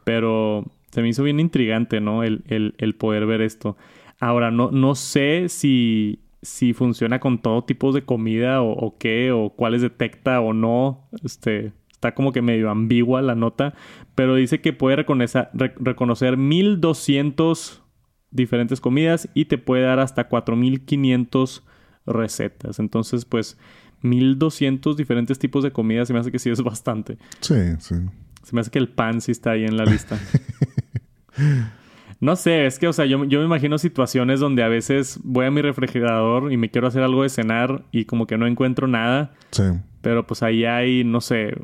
pero 0.04 0.64
se 0.90 1.02
me 1.02 1.08
hizo 1.08 1.22
bien 1.22 1.40
intrigante, 1.40 2.00
¿no? 2.00 2.22
El, 2.22 2.44
el, 2.48 2.74
el 2.78 2.94
poder 2.94 3.26
ver 3.26 3.42
esto. 3.42 3.76
Ahora, 4.20 4.50
no, 4.50 4.70
no 4.70 4.94
sé 4.94 5.48
si 5.48 6.23
si 6.44 6.74
funciona 6.74 7.20
con 7.20 7.38
todo 7.38 7.64
tipo 7.64 7.92
de 7.92 8.04
comida 8.04 8.62
o, 8.62 8.96
qué, 8.98 9.32
o 9.32 9.50
cuáles 9.50 9.82
detecta 9.82 10.40
o 10.40 10.52
no. 10.52 11.08
Este, 11.24 11.72
está 11.90 12.14
como 12.14 12.32
que 12.32 12.42
medio 12.42 12.70
ambigua 12.70 13.22
la 13.22 13.34
nota, 13.34 13.74
pero 14.14 14.34
dice 14.34 14.60
que 14.60 14.74
puede 14.74 14.96
reconocer, 14.96 15.48
reconocer 15.54 16.36
1200 16.36 17.82
diferentes 18.30 18.80
comidas 18.80 19.28
y 19.32 19.46
te 19.46 19.56
puede 19.56 19.84
dar 19.84 20.00
hasta 20.00 20.28
4500 20.28 21.64
recetas. 22.06 22.78
Entonces, 22.78 23.24
pues 23.24 23.58
1200 24.02 24.98
diferentes 24.98 25.38
tipos 25.38 25.64
de 25.64 25.72
comida 25.72 26.04
se 26.04 26.12
me 26.12 26.18
hace 26.18 26.30
que 26.30 26.38
sí 26.38 26.50
es 26.50 26.62
bastante. 26.62 27.16
Sí, 27.40 27.54
sí. 27.78 27.94
Se 28.42 28.54
me 28.54 28.60
hace 28.60 28.70
que 28.70 28.78
el 28.78 28.90
pan 28.90 29.22
sí 29.22 29.32
está 29.32 29.52
ahí 29.52 29.64
en 29.64 29.78
la 29.78 29.86
lista. 29.86 30.18
No 32.24 32.36
sé, 32.36 32.64
es 32.64 32.78
que, 32.78 32.88
o 32.88 32.92
sea, 32.94 33.04
yo, 33.04 33.22
yo 33.26 33.40
me 33.40 33.44
imagino 33.44 33.76
situaciones 33.76 34.40
donde 34.40 34.62
a 34.62 34.68
veces 34.68 35.20
voy 35.22 35.44
a 35.44 35.50
mi 35.50 35.60
refrigerador 35.60 36.50
y 36.50 36.56
me 36.56 36.70
quiero 36.70 36.86
hacer 36.86 37.02
algo 37.02 37.22
de 37.22 37.28
cenar 37.28 37.84
y 37.92 38.06
como 38.06 38.26
que 38.26 38.38
no 38.38 38.46
encuentro 38.46 38.88
nada. 38.88 39.32
Sí. 39.50 39.64
Pero 40.00 40.26
pues 40.26 40.42
ahí 40.42 40.64
hay, 40.64 41.04
no 41.04 41.20
sé, 41.20 41.54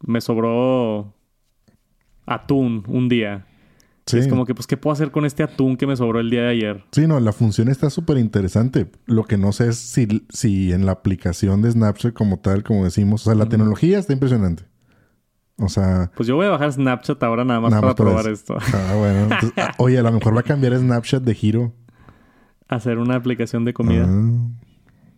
me 0.00 0.20
sobró 0.20 1.14
atún 2.26 2.82
un 2.88 3.08
día. 3.08 3.46
Sí. 4.06 4.18
Es 4.18 4.26
como 4.26 4.44
que, 4.44 4.56
pues, 4.56 4.66
¿qué 4.66 4.76
puedo 4.76 4.92
hacer 4.92 5.12
con 5.12 5.24
este 5.24 5.44
atún 5.44 5.76
que 5.76 5.86
me 5.86 5.94
sobró 5.94 6.18
el 6.18 6.30
día 6.30 6.42
de 6.42 6.48
ayer? 6.48 6.84
Sí, 6.90 7.06
no, 7.06 7.20
la 7.20 7.32
función 7.32 7.68
está 7.68 7.90
súper 7.90 8.18
interesante. 8.18 8.90
Lo 9.06 9.22
que 9.22 9.38
no 9.38 9.52
sé 9.52 9.68
es 9.68 9.76
si, 9.76 10.26
si 10.30 10.72
en 10.72 10.84
la 10.84 10.90
aplicación 10.90 11.62
de 11.62 11.70
Snapchat 11.70 12.12
como 12.12 12.40
tal, 12.40 12.64
como 12.64 12.82
decimos, 12.82 13.22
o 13.22 13.24
sea, 13.26 13.36
la 13.36 13.48
tecnología 13.48 14.00
está 14.00 14.14
impresionante. 14.14 14.64
O 15.58 15.68
sea. 15.68 16.10
Pues 16.16 16.26
yo 16.26 16.36
voy 16.36 16.46
a 16.46 16.50
bajar 16.50 16.72
Snapchat 16.72 17.22
ahora 17.22 17.44
nada 17.44 17.60
más 17.60 17.74
para 17.74 17.94
probar 17.94 18.26
esto. 18.26 18.56
Ah, 18.72 18.94
bueno. 18.96 19.28
Ah, 19.56 19.72
oye, 19.78 19.98
a 19.98 20.02
lo 20.02 20.12
mejor 20.12 20.36
va 20.36 20.40
a 20.40 20.44
cambiar 20.44 20.76
Snapchat 20.76 21.22
de 21.22 21.34
giro. 21.34 21.72
Hacer 22.68 22.98
una 22.98 23.16
aplicación 23.16 23.64
de 23.64 23.72
comida. 23.72 24.06
Ah. 24.08 24.48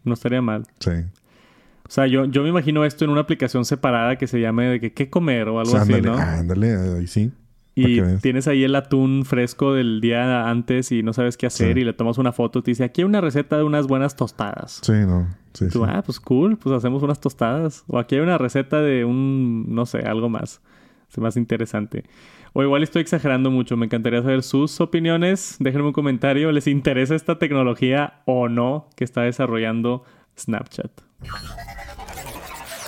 No 0.05 0.15
estaría 0.15 0.43
mal. 0.43 0.67
Sí. 0.81 0.91
O 1.89 1.91
sea, 1.91 2.07
yo, 2.07 2.25
yo 2.27 2.43
me 2.43 2.49
imagino 2.49 2.85
esto 2.85 3.05
en 3.05 3.11
una 3.11 3.21
aplicación 3.21 3.65
separada 3.65 4.17
que 4.17 4.27
se 4.27 4.41
llame 4.41 4.67
de 4.67 4.81
que 4.81 4.93
qué 4.93 5.09
comer 5.09 5.49
o 5.49 5.61
algo 5.61 5.77
así, 5.77 6.01
¿no? 6.01 6.15
Ándale, 6.15 6.77
ahí 6.99 7.07
sí. 7.07 7.33
Y 7.79 8.01
tienes 8.23 8.49
ahí 8.49 8.65
el 8.65 8.75
atún 8.75 9.27
fresco 9.27 9.75
del 9.75 10.01
día 10.01 10.49
antes 10.49 10.93
y 10.93 11.03
no 11.03 11.13
sabes 11.13 11.37
qué 11.37 11.45
hacer 11.47 11.77
y 11.77 11.85
le 11.85 11.93
tomas 11.93 12.17
una 12.17 12.33
foto 12.33 12.61
y 12.61 12.63
te 12.63 12.71
dice, 12.71 12.85
aquí 12.85 13.03
hay 13.03 13.05
una 13.05 13.21
receta 13.21 13.59
de 13.59 13.65
unas 13.65 13.87
buenas 13.87 14.17
tostadas. 14.17 14.81
Sí, 14.83 14.93
no. 14.93 15.29
Sí, 15.53 15.69
Tú, 15.69 15.85
ah, 15.85 16.03
pues 16.05 16.19
cool, 16.19 16.57
pues 16.57 16.75
hacemos 16.75 17.03
unas 17.03 17.21
tostadas. 17.21 17.85
O 17.87 17.99
aquí 17.99 18.15
hay 18.15 18.23
una 18.23 18.39
receta 18.39 18.81
de 18.81 19.05
un, 19.05 19.67
no 19.75 19.85
sé, 19.85 19.99
algo 19.99 20.31
más. 20.31 20.63
Es 21.11 21.19
más 21.19 21.37
interesante. 21.37 22.05
O 22.55 22.63
igual 22.63 22.83
estoy 22.83 23.03
exagerando 23.03 23.51
mucho. 23.51 23.77
Me 23.77 23.85
encantaría 23.85 24.23
saber 24.23 24.43
sus 24.43 24.81
opiniones. 24.81 25.57
Déjenme 25.59 25.89
un 25.89 25.93
comentario. 25.93 26.53
¿Les 26.53 26.67
interesa 26.67 27.15
esta 27.15 27.39
tecnología 27.39 28.23
o 28.25 28.49
no 28.49 28.89
que 28.97 29.05
está 29.05 29.21
desarrollando 29.21 30.03
Snapchat? 30.39 30.91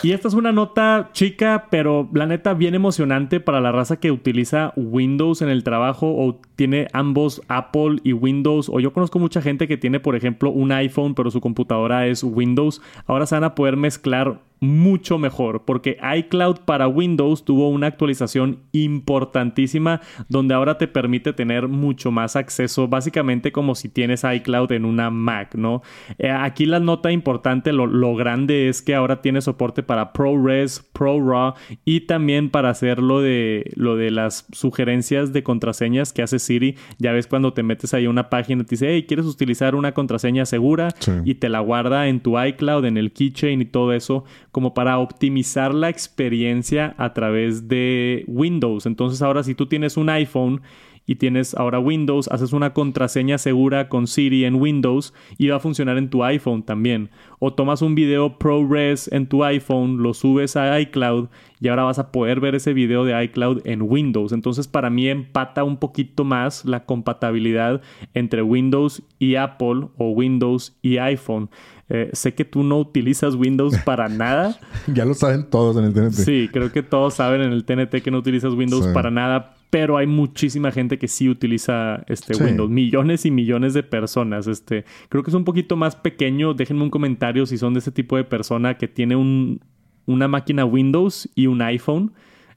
Y 0.02 0.12
esta 0.12 0.28
es 0.28 0.34
una 0.34 0.52
nota 0.52 1.10
chica, 1.12 1.66
pero 1.70 2.08
la 2.12 2.26
neta 2.26 2.54
bien 2.54 2.74
emocionante 2.74 3.40
para 3.40 3.60
la 3.60 3.72
raza 3.72 3.98
que 3.98 4.10
utiliza 4.10 4.72
Windows 4.76 5.42
en 5.42 5.48
el 5.48 5.64
trabajo 5.64 6.08
o 6.08 6.40
tiene 6.58 6.88
ambos 6.92 7.40
Apple 7.46 8.00
y 8.02 8.12
Windows. 8.14 8.68
O 8.68 8.80
yo 8.80 8.92
conozco 8.92 9.20
mucha 9.20 9.40
gente 9.40 9.68
que 9.68 9.76
tiene, 9.76 10.00
por 10.00 10.16
ejemplo, 10.16 10.50
un 10.50 10.72
iPhone, 10.72 11.14
pero 11.14 11.30
su 11.30 11.40
computadora 11.40 12.08
es 12.08 12.24
Windows. 12.24 12.82
Ahora 13.06 13.26
se 13.26 13.36
van 13.36 13.44
a 13.44 13.54
poder 13.54 13.76
mezclar 13.76 14.40
mucho 14.60 15.18
mejor 15.18 15.64
porque 15.64 15.98
iCloud 16.16 16.60
para 16.64 16.88
Windows 16.88 17.44
tuvo 17.44 17.68
una 17.68 17.86
actualización 17.86 18.60
importantísima 18.72 20.00
donde 20.28 20.54
ahora 20.54 20.78
te 20.78 20.88
permite 20.88 21.32
tener 21.32 21.68
mucho 21.68 22.10
más 22.10 22.36
acceso 22.36 22.88
básicamente 22.88 23.52
como 23.52 23.74
si 23.74 23.88
tienes 23.88 24.24
iCloud 24.24 24.72
en 24.72 24.84
una 24.84 25.10
Mac, 25.10 25.54
¿no? 25.54 25.82
Eh, 26.18 26.30
aquí 26.30 26.66
la 26.66 26.80
nota 26.80 27.12
importante, 27.12 27.72
lo, 27.72 28.14
grande 28.14 28.68
es 28.68 28.82
que 28.82 28.94
ahora 28.94 29.22
tiene 29.22 29.40
soporte 29.40 29.82
para 29.82 30.12
ProRes, 30.12 30.80
ProRAW 30.92 31.54
y 31.84 32.02
también 32.02 32.50
para 32.50 32.70
hacer 32.70 33.00
lo 33.00 33.20
de, 33.20 33.70
lo 33.74 33.96
de 33.96 34.10
las 34.10 34.46
sugerencias 34.52 35.32
de 35.32 35.42
contraseñas 35.42 36.12
que 36.12 36.22
hace 36.22 36.38
Siri. 36.48 36.76
Ya 36.98 37.12
ves 37.12 37.26
cuando 37.26 37.52
te 37.52 37.62
metes 37.62 37.94
ahí 37.94 38.06
a 38.06 38.10
una 38.10 38.30
página 38.30 38.64
te 38.64 38.70
dice, 38.70 38.88
hey, 38.90 39.04
¿quieres 39.06 39.26
utilizar 39.26 39.74
una 39.74 39.92
contraseña 39.92 40.46
segura? 40.46 40.88
Y 41.24 41.36
te 41.36 41.48
la 41.48 41.60
guarda 41.60 42.08
en 42.08 42.20
tu 42.20 42.40
iCloud, 42.40 42.84
en 42.84 42.96
el 42.96 43.12
keychain 43.12 43.60
y 43.60 43.66
todo 43.66 43.92
eso 43.92 44.24
como 44.50 44.74
para 44.74 44.98
optimizar 44.98 45.74
la 45.74 45.88
experiencia 45.88 46.94
a 46.98 47.12
través 47.12 47.68
de 47.68 48.24
Windows. 48.26 48.86
Entonces 48.86 49.22
ahora 49.22 49.42
si 49.42 49.54
tú 49.54 49.66
tienes 49.66 49.96
un 49.96 50.08
iPhone 50.08 50.62
y 51.08 51.16
tienes 51.16 51.54
ahora 51.54 51.80
Windows, 51.80 52.28
haces 52.28 52.52
una 52.52 52.74
contraseña 52.74 53.38
segura 53.38 53.88
con 53.88 54.06
Siri 54.06 54.44
en 54.44 54.56
Windows 54.56 55.14
y 55.38 55.48
va 55.48 55.56
a 55.56 55.60
funcionar 55.60 55.96
en 55.96 56.10
tu 56.10 56.22
iPhone 56.22 56.62
también. 56.62 57.08
O 57.38 57.54
tomas 57.54 57.80
un 57.80 57.94
video 57.94 58.38
ProRes 58.38 59.10
en 59.10 59.26
tu 59.26 59.42
iPhone, 59.42 60.02
lo 60.02 60.12
subes 60.12 60.54
a 60.54 60.78
iCloud 60.78 61.28
y 61.60 61.68
ahora 61.68 61.84
vas 61.84 61.98
a 61.98 62.12
poder 62.12 62.40
ver 62.40 62.54
ese 62.54 62.74
video 62.74 63.06
de 63.06 63.24
iCloud 63.24 63.62
en 63.64 63.80
Windows. 63.80 64.32
Entonces 64.32 64.68
para 64.68 64.90
mí 64.90 65.08
empata 65.08 65.64
un 65.64 65.78
poquito 65.78 66.24
más 66.24 66.66
la 66.66 66.84
compatibilidad 66.84 67.80
entre 68.12 68.42
Windows 68.42 69.02
y 69.18 69.36
Apple 69.36 69.88
o 69.96 70.10
Windows 70.10 70.76
y 70.82 70.98
iPhone. 70.98 71.48
Eh, 71.90 72.10
sé 72.12 72.34
que 72.34 72.44
tú 72.44 72.62
no 72.62 72.78
utilizas 72.78 73.34
Windows 73.34 73.74
para 73.78 74.08
nada. 74.10 74.58
ya 74.86 75.06
lo 75.06 75.14
saben 75.14 75.48
todos 75.48 75.76
en 75.78 75.84
el 75.84 75.94
TNT. 75.94 76.12
Sí, 76.12 76.50
creo 76.52 76.70
que 76.70 76.82
todos 76.82 77.14
saben 77.14 77.40
en 77.40 77.52
el 77.52 77.64
TNT 77.64 78.02
que 78.02 78.10
no 78.10 78.18
utilizas 78.18 78.52
Windows 78.52 78.86
para 78.88 79.10
nada, 79.10 79.54
pero 79.70 79.96
hay 79.98 80.06
muchísima 80.06 80.72
gente 80.72 80.98
que 80.98 81.08
sí 81.08 81.28
utiliza 81.28 82.04
este 82.06 82.42
Windows, 82.42 82.70
millones 82.70 83.26
y 83.26 83.30
millones 83.30 83.74
de 83.74 83.82
personas. 83.82 84.46
Este, 84.46 84.84
creo 85.08 85.22
que 85.22 85.30
es 85.30 85.34
un 85.34 85.44
poquito 85.44 85.76
más 85.76 85.96
pequeño. 85.96 86.54
Déjenme 86.54 86.84
un 86.84 86.90
comentario 86.90 87.44
si 87.44 87.58
son 87.58 87.74
de 87.74 87.80
ese 87.80 87.92
tipo 87.92 88.16
de 88.16 88.24
persona 88.24 88.78
que 88.78 88.88
tiene 88.88 89.16
un, 89.16 89.60
una 90.06 90.26
máquina 90.26 90.64
Windows 90.64 91.28
y 91.34 91.48
un 91.48 91.60
iPhone. 91.60 92.12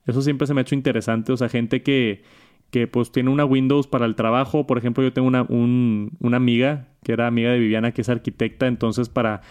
Eso 0.06 0.22
siempre 0.22 0.48
se 0.48 0.54
me 0.54 0.62
ha 0.62 0.64
hecho 0.64 0.76
interesante. 0.76 1.34
O 1.34 1.38
sea, 1.38 1.50
gente 1.50 1.84
que 1.84 2.24
que 2.72 2.88
pues 2.88 3.12
tiene 3.12 3.30
una 3.30 3.46
Windows 3.46 3.86
para 3.86 4.06
el 4.06 4.16
trabajo. 4.16 4.66
Por 4.66 4.78
ejemplo, 4.78 5.04
yo 5.04 5.14
tengo 5.14 5.28
una, 5.28 5.44
una 5.44 6.38
amiga 6.38 6.88
que 7.04 7.12
era 7.12 7.28
amiga 7.28 7.52
de 7.52 7.60
Viviana 7.60 7.92
que 7.92 8.02
es 8.02 8.10
arquitecta, 8.10 8.66
entonces 8.66 9.10
para 9.10 9.42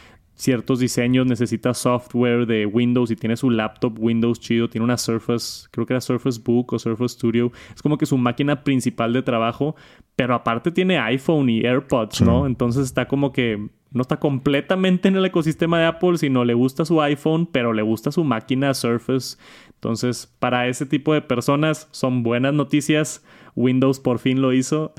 ciertos 0.40 0.78
diseños 0.78 1.26
necesita 1.26 1.74
software 1.74 2.46
de 2.46 2.64
Windows 2.64 3.10
y 3.10 3.16
tiene 3.16 3.36
su 3.36 3.50
laptop 3.50 3.98
Windows 3.98 4.40
chido, 4.40 4.70
tiene 4.70 4.84
una 4.84 4.96
Surface, 4.96 5.68
creo 5.70 5.84
que 5.84 5.92
era 5.92 6.00
Surface 6.00 6.40
Book 6.42 6.72
o 6.72 6.78
Surface 6.78 7.14
Studio. 7.14 7.52
Es 7.74 7.82
como 7.82 7.98
que 7.98 8.06
su 8.06 8.16
máquina 8.16 8.64
principal 8.64 9.12
de 9.12 9.22
trabajo, 9.22 9.76
pero 10.16 10.34
aparte 10.34 10.70
tiene 10.70 10.98
iPhone 10.98 11.50
y 11.50 11.60
AirPods, 11.66 12.22
¿no? 12.22 12.46
Entonces 12.46 12.84
está 12.84 13.06
como 13.06 13.32
que 13.32 13.68
no 13.92 14.02
está 14.02 14.18
completamente 14.18 15.08
en 15.08 15.16
el 15.16 15.24
ecosistema 15.24 15.80
de 15.80 15.86
Apple, 15.86 16.18
sino 16.18 16.44
le 16.44 16.54
gusta 16.54 16.84
su 16.84 17.02
iPhone, 17.02 17.46
pero 17.46 17.72
le 17.72 17.82
gusta 17.82 18.12
su 18.12 18.22
máquina 18.24 18.72
Surface. 18.74 19.36
Entonces, 19.74 20.32
para 20.38 20.68
ese 20.68 20.86
tipo 20.86 21.12
de 21.12 21.22
personas 21.22 21.88
son 21.90 22.22
buenas 22.22 22.54
noticias. 22.54 23.24
Windows 23.56 23.98
por 23.98 24.20
fin 24.20 24.40
lo 24.40 24.52
hizo. 24.52 24.92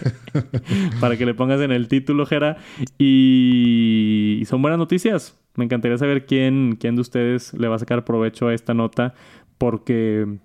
para 1.00 1.16
que 1.16 1.26
le 1.26 1.34
pongas 1.34 1.60
en 1.60 1.72
el 1.72 1.88
título, 1.88 2.24
Jera. 2.24 2.58
Y 2.98 4.42
son 4.46 4.62
buenas 4.62 4.78
noticias. 4.78 5.36
Me 5.56 5.64
encantaría 5.64 5.98
saber 5.98 6.26
quién, 6.26 6.76
quién 6.78 6.94
de 6.94 7.00
ustedes 7.00 7.52
le 7.54 7.68
va 7.68 7.76
a 7.76 7.80
sacar 7.80 8.04
provecho 8.04 8.48
a 8.48 8.54
esta 8.54 8.74
nota. 8.74 9.14
Porque 9.58 10.38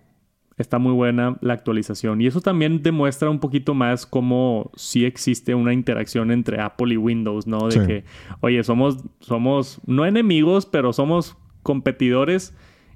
está 0.59 0.77
muy 0.77 0.91
buena 0.91 1.37
la 1.41 1.53
actualización. 1.53 2.21
Y 2.21 2.27
eso 2.27 2.41
también 2.41 2.83
demuestra 2.83 3.29
un 3.29 3.39
poquito 3.39 3.73
más 3.73 4.05
cómo 4.05 4.71
sí 4.75 5.05
existe 5.05 5.55
una 5.55 5.73
interacción 5.73 6.31
entre 6.31 6.61
Apple 6.61 6.93
y 6.93 6.97
Windows, 6.97 7.47
¿no? 7.47 7.69
De 7.69 7.87
que, 7.87 8.03
oye, 8.41 8.63
somos, 8.63 8.97
somos, 9.21 9.81
no 9.87 10.05
enemigos, 10.05 10.65
pero 10.65 10.93
somos 10.93 11.37
competidores 11.63 12.53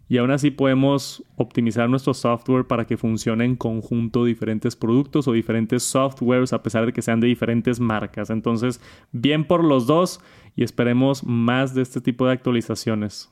y 0.09 0.17
aún 0.17 0.31
así 0.31 0.51
podemos 0.51 1.23
optimizar 1.37 1.89
nuestro 1.89 2.13
software 2.13 2.67
para 2.67 2.85
que 2.85 2.97
funcione 2.97 3.45
en 3.45 3.55
conjunto 3.55 4.25
diferentes 4.25 4.75
productos 4.75 5.27
o 5.27 5.31
diferentes 5.31 5.83
softwares 5.83 6.51
a 6.51 6.61
pesar 6.61 6.85
de 6.85 6.91
que 6.91 7.01
sean 7.01 7.21
de 7.21 7.27
diferentes 7.27 7.79
marcas. 7.79 8.29
Entonces, 8.29 8.81
bien 9.13 9.45
por 9.45 9.63
los 9.63 9.87
dos 9.87 10.19
y 10.57 10.63
esperemos 10.63 11.23
más 11.23 11.73
de 11.73 11.81
este 11.81 12.01
tipo 12.01 12.25
de 12.25 12.33
actualizaciones. 12.33 13.29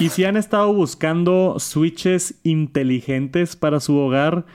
Y 0.00 0.08
si 0.08 0.24
han 0.24 0.38
estado 0.38 0.72
buscando 0.72 1.56
switches 1.58 2.40
inteligentes 2.42 3.54
para 3.54 3.80
su 3.80 3.98
hogar, 3.98 4.46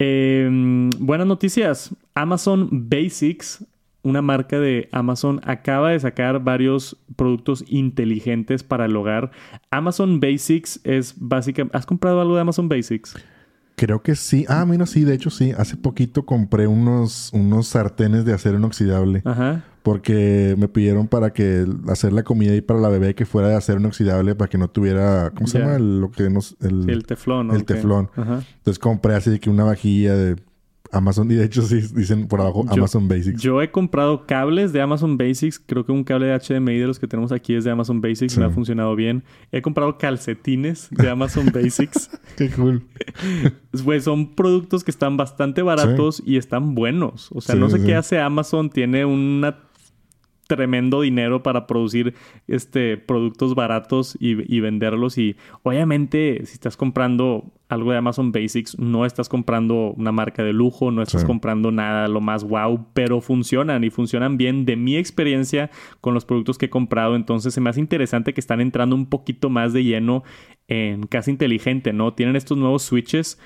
em, 0.00 0.90
buenas 0.98 1.28
noticias. 1.28 1.94
Amazon 2.16 2.68
Basics, 2.72 3.64
una 4.02 4.22
marca 4.22 4.58
de 4.58 4.88
Amazon, 4.90 5.40
acaba 5.44 5.90
de 5.90 6.00
sacar 6.00 6.42
varios 6.42 6.96
productos 7.14 7.64
inteligentes 7.68 8.64
para 8.64 8.86
el 8.86 8.96
hogar. 8.96 9.30
Amazon 9.70 10.18
Basics 10.18 10.80
es 10.82 11.14
básicamente... 11.16 11.78
¿Has 11.78 11.86
comprado 11.86 12.20
algo 12.20 12.34
de 12.34 12.40
Amazon 12.40 12.68
Basics? 12.68 13.14
Creo 13.78 14.02
que 14.02 14.16
sí. 14.16 14.44
Ah, 14.48 14.66
mira, 14.66 14.86
sí, 14.86 15.04
de 15.04 15.14
hecho 15.14 15.30
sí. 15.30 15.52
Hace 15.56 15.76
poquito 15.76 16.26
compré 16.26 16.66
unos, 16.66 17.30
unos 17.32 17.68
sartenes 17.68 18.24
de 18.24 18.32
acero 18.32 18.58
inoxidable. 18.58 19.22
Ajá. 19.24 19.64
Porque 19.84 20.56
me 20.58 20.66
pidieron 20.66 21.06
para 21.06 21.32
que 21.32 21.64
hacer 21.86 22.12
la 22.12 22.24
comida 22.24 22.56
y 22.56 22.60
para 22.60 22.80
la 22.80 22.88
bebé 22.88 23.14
que 23.14 23.24
fuera 23.24 23.48
de 23.48 23.54
acero 23.54 23.78
inoxidable 23.78 24.34
para 24.34 24.50
que 24.50 24.58
no 24.58 24.68
tuviera, 24.68 25.30
¿cómo 25.30 25.46
se 25.46 25.60
llama? 25.60 25.76
El, 25.76 26.00
lo 26.00 26.10
que 26.10 26.28
nos, 26.28 26.56
el, 26.60 26.90
el 26.90 27.06
teflón. 27.06 27.52
El 27.52 27.64
teflón. 27.64 28.10
Ajá. 28.16 28.42
Entonces 28.56 28.80
compré 28.80 29.14
así 29.14 29.30
de 29.30 29.38
que 29.38 29.48
una 29.48 29.62
vajilla 29.62 30.16
de 30.16 30.36
Amazon, 30.92 31.30
y 31.30 31.34
de 31.34 31.44
hecho 31.44 31.62
sí 31.62 31.80
dicen 31.94 32.28
por 32.28 32.40
abajo 32.40 32.64
Amazon 32.68 33.08
Basics. 33.08 33.40
Yo 33.40 33.60
he 33.62 33.70
comprado 33.70 34.26
cables 34.26 34.72
de 34.72 34.80
Amazon 34.80 35.18
Basics. 35.18 35.58
Creo 35.58 35.84
que 35.84 35.92
un 35.92 36.04
cable 36.04 36.26
de 36.26 36.38
HDMI 36.38 36.78
de 36.78 36.86
los 36.86 36.98
que 36.98 37.06
tenemos 37.06 37.32
aquí 37.32 37.54
es 37.54 37.64
de 37.64 37.70
Amazon 37.70 38.00
Basics. 38.00 38.38
Me 38.38 38.46
ha 38.46 38.50
funcionado 38.50 38.94
bien. 38.96 39.22
He 39.52 39.62
comprado 39.62 39.98
calcetines 39.98 40.88
de 40.90 41.08
Amazon 41.10 41.50
Basics. 41.52 42.10
Qué 42.36 42.50
cool. 42.50 42.86
Pues 43.84 44.04
son 44.04 44.34
productos 44.34 44.82
que 44.82 44.90
están 44.90 45.16
bastante 45.16 45.62
baratos 45.62 46.22
y 46.24 46.36
están 46.36 46.74
buenos. 46.74 47.30
O 47.32 47.40
sea, 47.40 47.54
no 47.54 47.68
sé 47.68 47.84
qué 47.84 47.94
hace 47.94 48.18
Amazon. 48.18 48.70
Tiene 48.70 49.04
una 49.04 49.67
tremendo 50.48 51.02
dinero 51.02 51.42
para 51.42 51.66
producir 51.66 52.14
este, 52.48 52.96
productos 52.96 53.54
baratos 53.54 54.16
y, 54.18 54.60
venderlos. 54.60 55.18
Y 55.18 55.36
obviamente, 55.62 56.40
si 56.46 56.54
estás 56.54 56.76
comprando 56.76 57.52
algo 57.68 57.92
de 57.92 57.98
Amazon 57.98 58.32
Basics, 58.32 58.78
no 58.78 59.04
estás 59.04 59.28
comprando 59.28 59.92
una 59.92 60.10
marca 60.10 60.42
de 60.42 60.54
lujo, 60.54 60.90
no 60.90 61.02
estás 61.02 61.24
comprando 61.24 61.70
nada 61.70 62.08
lo 62.08 62.22
más 62.22 62.44
wow, 62.44 62.86
pero 62.94 63.20
funcionan 63.20 63.84
y 63.84 63.90
funcionan 63.90 64.38
bien 64.38 64.64
de 64.64 64.76
mi 64.76 64.96
experiencia 64.96 65.70
con 66.00 66.14
los 66.14 66.24
productos 66.24 66.56
que 66.56 66.66
he 66.66 66.70
comprado. 66.70 67.14
Entonces, 67.14 67.52
se 67.52 67.60
me 67.60 67.68
hace 67.70 67.80
interesante 67.80 68.32
que 68.32 68.40
están 68.40 68.60
entrando 68.62 68.96
un 68.96 69.06
poquito 69.06 69.50
más 69.50 69.74
de 69.74 69.84
lleno 69.84 70.24
en 70.66 71.06
casa 71.06 71.30
inteligente, 71.30 71.92
¿no? 71.92 72.14
Tienen 72.14 72.36
estos 72.36 72.56
nuevos 72.56 72.82
switches 72.82 73.38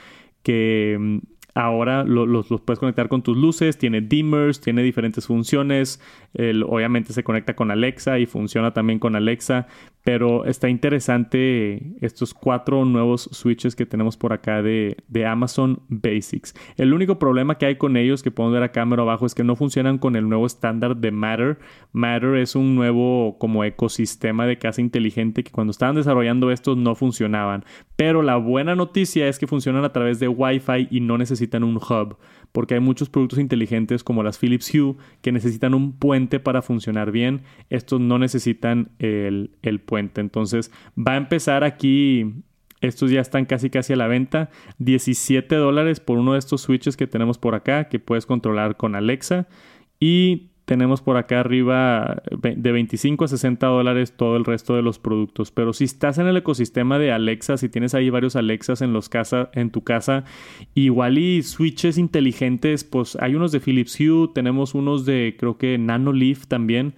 que 0.45 1.21
Ahora 1.55 2.05
los, 2.05 2.47
puedes 2.63 2.79
conectar 2.79 3.09
con 3.09 3.23
tus 3.23 3.37
luces, 3.37 3.77
tiene 3.77 4.01
dimmers, 4.01 4.61
tiene 4.61 4.83
diferentes 4.83 5.27
funciones. 5.27 6.01
obviamente 6.35 7.13
se 7.13 7.23
conecta 7.23 7.55
con 7.55 7.71
Alexa 7.71 8.19
y 8.19 8.27
funciona 8.27 8.73
también 8.73 8.99
con 8.99 9.17
Alexa. 9.17 9.67
Pero 10.05 10.45
está 10.47 10.69
interesante 10.69 11.95
estos 12.01 12.35
cuatro 12.35 12.85
nuevos 12.85 13.29
switches 13.33 13.77
que 13.77 13.87
tenemos 13.87 14.17
por 14.17 14.33
acá 14.33 14.61
de, 14.63 14.97
Amazon 15.27 15.83
Basics. 15.89 16.55
El 16.77 16.93
único 16.93 17.19
problema 17.19 17.57
que 17.57 17.67
hay 17.67 17.77
con 17.77 17.97
ellos, 17.97 18.23
que 18.23 18.33
podemos 18.33 18.55
ver 18.55 18.65
acá 18.65 18.83
cámara 18.83 19.03
abajo, 19.03 19.27
es 19.27 19.35
que 19.35 19.45
no 19.45 19.55
funcionan 19.55 19.99
con 19.99 20.17
el 20.17 20.29
nuevo 20.29 20.45
estándar 20.47 20.97
de 20.97 21.13
Matter. 21.13 21.59
Matter 21.93 22.35
es 22.37 22.57
un 22.57 22.75
nuevo 22.75 23.37
como 23.39 23.63
ecosistema 23.63 24.45
de 24.47 24.59
casa 24.59 24.81
inteligente 24.81 25.45
que 25.45 25.53
cuando 25.53 25.71
estaban 25.71 25.95
desarrollando 25.95 26.51
estos 26.51 26.77
no 26.77 26.97
funcionaban. 26.97 27.65
Pero 27.95 28.23
la 28.23 28.37
buena 28.37 28.75
noticia 28.75 29.29
es 29.29 29.39
que 29.39 29.47
funcionan 29.47 29.85
a 29.85 29.93
través 29.93 30.19
de 30.19 30.27
Wi-Fi 30.27 30.89
y 30.91 31.01
no 31.01 31.17
necesitan 31.17 31.63
un 31.63 31.77
hub 31.77 32.17
porque 32.53 32.75
hay 32.75 32.81
muchos 32.81 33.09
productos 33.09 33.39
inteligentes 33.39 34.05
como 34.05 34.23
las 34.23 34.39
Philips 34.39 34.73
Hue 34.73 34.97
que 35.23 35.33
necesitan 35.33 35.75
un 35.75 35.93
puente 35.99 36.39
para 36.39 36.63
funcionar 36.63 37.11
bien. 37.11 37.43
Estos 37.71 38.01
no 38.01 38.19
necesitan 38.19 38.91
el, 38.99 39.51
puente. 39.85 40.21
Entonces 40.21 40.71
va 40.97 41.13
a 41.13 41.17
empezar 41.17 41.65
aquí 41.65 42.45
estos 42.83 43.11
ya 43.11 43.21
están 43.21 43.47
casi 43.47 43.71
casi 43.71 43.95
a 43.95 43.97
la 43.97 44.07
venta. 44.07 44.51
17 44.79 45.55
dólares 45.57 46.01
por 46.01 46.19
uno 46.19 46.35
de 46.35 46.39
estos 46.39 46.61
switches 46.61 46.97
que 46.97 47.07
tenemos 47.07 47.39
por 47.39 47.55
acá 47.55 47.89
que 47.89 47.99
puedes 47.99 48.27
controlar 48.27 48.77
con 48.77 48.95
Alexa. 48.95 49.49
Y 49.99 50.52
tenemos 50.65 51.03
por 51.03 51.17
acá 51.17 51.41
arriba 51.41 52.23
de 52.31 52.73
25 52.73 53.25
a 53.25 53.29
60 53.29 53.67
dólares 53.67 54.13
todo 54.17 54.37
el 54.37 54.45
resto 54.45 54.77
de 54.77 54.83
los 54.83 54.99
productos. 54.99 55.51
Pero 55.51 55.73
si 55.73 55.85
estás 55.85 56.19
en 56.19 56.29
el 56.29 56.37
ecosistema 56.37 56.99
de 56.99 57.13
Alexa, 57.13 57.57
si 57.57 57.69
tienes 57.69 57.95
ahí 57.95 58.11
varios 58.11 58.37
Alexas 58.37 58.81
en, 58.81 58.93
los 58.93 59.09
casa, 59.09 59.51
en 59.55 59.71
tu 59.71 59.83
casa, 59.83 60.25
igual 60.75 61.19
y 61.19 61.43
switches 61.43 61.99
inteligentes, 61.99 62.85
pues 62.85 63.17
hay 63.21 63.35
unos 63.35 63.51
de 63.53 63.61
Philips 63.61 63.99
Hue, 63.99 64.29
tenemos 64.35 64.75
unos 64.75 65.05
de 65.05 65.37
creo 65.39 65.59
que 65.59 65.79
Nanoleaf 65.79 66.47
también, 66.47 66.95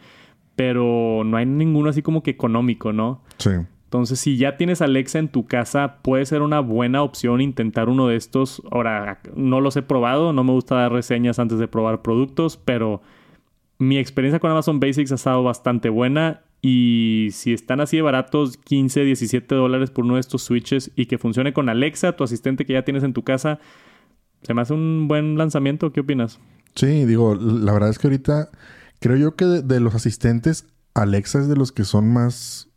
pero 0.56 1.22
no 1.24 1.36
hay 1.36 1.46
ninguno 1.46 1.88
así 1.88 2.02
como 2.02 2.22
que 2.22 2.32
económico, 2.32 2.92
¿no? 2.92 3.22
Sí. 3.38 3.50
Entonces, 3.84 4.18
si 4.18 4.36
ya 4.36 4.56
tienes 4.56 4.82
Alexa 4.82 5.20
en 5.20 5.28
tu 5.28 5.46
casa, 5.46 5.98
puede 6.02 6.26
ser 6.26 6.42
una 6.42 6.58
buena 6.58 7.02
opción 7.02 7.40
intentar 7.40 7.88
uno 7.88 8.08
de 8.08 8.16
estos. 8.16 8.60
Ahora, 8.72 9.20
no 9.36 9.60
los 9.60 9.76
he 9.76 9.82
probado, 9.82 10.32
no 10.32 10.42
me 10.42 10.50
gusta 10.50 10.74
dar 10.74 10.92
reseñas 10.92 11.38
antes 11.38 11.60
de 11.60 11.68
probar 11.68 12.02
productos, 12.02 12.56
pero 12.56 13.02
mi 13.78 13.98
experiencia 13.98 14.40
con 14.40 14.50
Amazon 14.50 14.80
Basics 14.80 15.12
ha 15.12 15.16
estado 15.16 15.42
bastante 15.42 15.88
buena 15.88 16.42
y 16.66 17.28
si 17.32 17.52
están 17.52 17.80
así 17.80 17.96
de 17.96 18.02
baratos, 18.02 18.56
15, 18.56 19.04
17 19.04 19.54
dólares 19.54 19.90
por 19.90 20.04
uno 20.04 20.14
de 20.14 20.20
estos 20.20 20.42
switches 20.42 20.90
y 20.96 21.06
que 21.06 21.18
funcione 21.18 21.52
con 21.52 21.68
Alexa, 21.68 22.16
tu 22.16 22.24
asistente 22.24 22.64
que 22.64 22.72
ya 22.72 22.84
tienes 22.84 23.02
en 23.02 23.12
tu 23.12 23.22
casa, 23.22 23.58
se 24.42 24.54
me 24.54 24.62
hace 24.62 24.72
un 24.72 25.06
buen 25.06 25.36
lanzamiento. 25.36 25.92
¿Qué 25.92 26.00
opinas? 26.00 26.40
Sí, 26.74 27.04
digo, 27.04 27.34
la 27.34 27.72
verdad 27.72 27.90
es 27.90 27.98
que 27.98 28.06
ahorita 28.06 28.50
creo 28.98 29.16
yo 29.16 29.36
que 29.36 29.44
de, 29.44 29.80
los 29.80 29.94
asistentes, 29.94 30.66
Alexa 30.94 31.40
es 31.40 31.48
de 31.48 31.56
los 31.56 31.70
que 31.70 31.84
son 31.84 32.10
más... 32.10 32.70